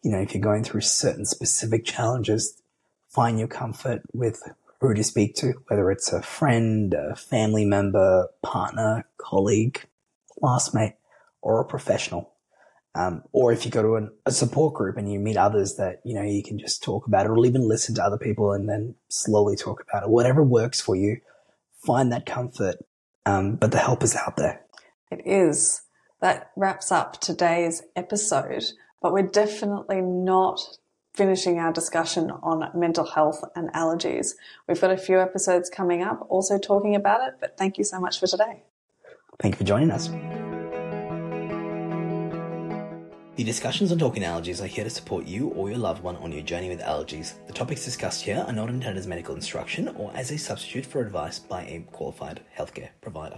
you 0.02 0.10
know, 0.10 0.22
if 0.22 0.32
you're 0.32 0.40
going 0.40 0.64
through 0.64 0.80
certain 0.80 1.26
specific 1.26 1.84
challenges, 1.84 2.62
find 3.10 3.38
your 3.38 3.46
comfort 3.46 4.00
with 4.14 4.42
who 4.80 4.94
to 4.94 5.04
speak 5.04 5.34
to, 5.34 5.52
whether 5.66 5.90
it's 5.90 6.14
a 6.14 6.22
friend, 6.22 6.94
a 6.94 7.14
family 7.14 7.66
member, 7.66 8.28
partner, 8.42 9.06
colleague, 9.18 9.84
classmate, 10.40 10.94
or 11.42 11.60
a 11.60 11.66
professional. 11.66 12.32
Um, 12.94 13.22
or 13.32 13.52
if 13.52 13.66
you 13.66 13.70
go 13.70 13.82
to 13.82 13.96
an, 13.96 14.10
a 14.24 14.32
support 14.32 14.72
group 14.72 14.96
and 14.96 15.12
you 15.12 15.18
meet 15.18 15.36
others 15.36 15.76
that, 15.76 16.00
you 16.06 16.14
know, 16.14 16.22
you 16.22 16.42
can 16.42 16.58
just 16.58 16.82
talk 16.82 17.06
about 17.06 17.26
it 17.26 17.28
or 17.28 17.44
even 17.44 17.68
listen 17.68 17.96
to 17.96 18.02
other 18.02 18.16
people 18.16 18.52
and 18.52 18.66
then 18.66 18.94
slowly 19.08 19.56
talk 19.56 19.84
about 19.86 20.04
it. 20.04 20.08
Whatever 20.08 20.42
works 20.42 20.80
for 20.80 20.96
you, 20.96 21.18
find 21.84 22.10
that 22.12 22.24
comfort. 22.24 22.76
Um, 23.26 23.56
but 23.56 23.72
the 23.72 23.78
help 23.78 24.02
is 24.02 24.16
out 24.16 24.38
there. 24.38 24.62
It 25.10 25.20
is. 25.26 25.82
That 26.20 26.50
wraps 26.56 26.90
up 26.90 27.20
today's 27.20 27.82
episode, 27.94 28.64
but 29.00 29.12
we're 29.12 29.22
definitely 29.22 30.00
not 30.00 30.60
finishing 31.14 31.58
our 31.58 31.72
discussion 31.72 32.30
on 32.42 32.70
mental 32.74 33.04
health 33.04 33.44
and 33.54 33.72
allergies. 33.72 34.34
We've 34.66 34.80
got 34.80 34.90
a 34.90 34.96
few 34.96 35.20
episodes 35.20 35.70
coming 35.70 36.02
up 36.02 36.26
also 36.28 36.58
talking 36.58 36.96
about 36.96 37.26
it, 37.28 37.34
but 37.40 37.56
thank 37.56 37.78
you 37.78 37.84
so 37.84 38.00
much 38.00 38.18
for 38.18 38.26
today. 38.26 38.62
Thank 39.38 39.54
you 39.54 39.58
for 39.58 39.64
joining 39.64 39.92
us. 39.92 40.08
The 43.36 43.44
discussions 43.44 43.92
on 43.92 43.98
talking 43.98 44.24
allergies 44.24 44.60
are 44.60 44.66
here 44.66 44.82
to 44.82 44.90
support 44.90 45.24
you 45.24 45.50
or 45.50 45.68
your 45.68 45.78
loved 45.78 46.02
one 46.02 46.16
on 46.16 46.32
your 46.32 46.42
journey 46.42 46.68
with 46.68 46.80
allergies. 46.80 47.34
The 47.46 47.52
topics 47.52 47.84
discussed 47.84 48.22
here 48.22 48.44
are 48.44 48.52
not 48.52 48.70
intended 48.70 48.98
as 48.98 49.06
medical 49.06 49.36
instruction 49.36 49.86
or 49.96 50.10
as 50.16 50.32
a 50.32 50.38
substitute 50.38 50.84
for 50.84 51.00
advice 51.00 51.38
by 51.38 51.62
a 51.62 51.86
qualified 51.92 52.40
healthcare 52.58 52.88
provider. 53.00 53.36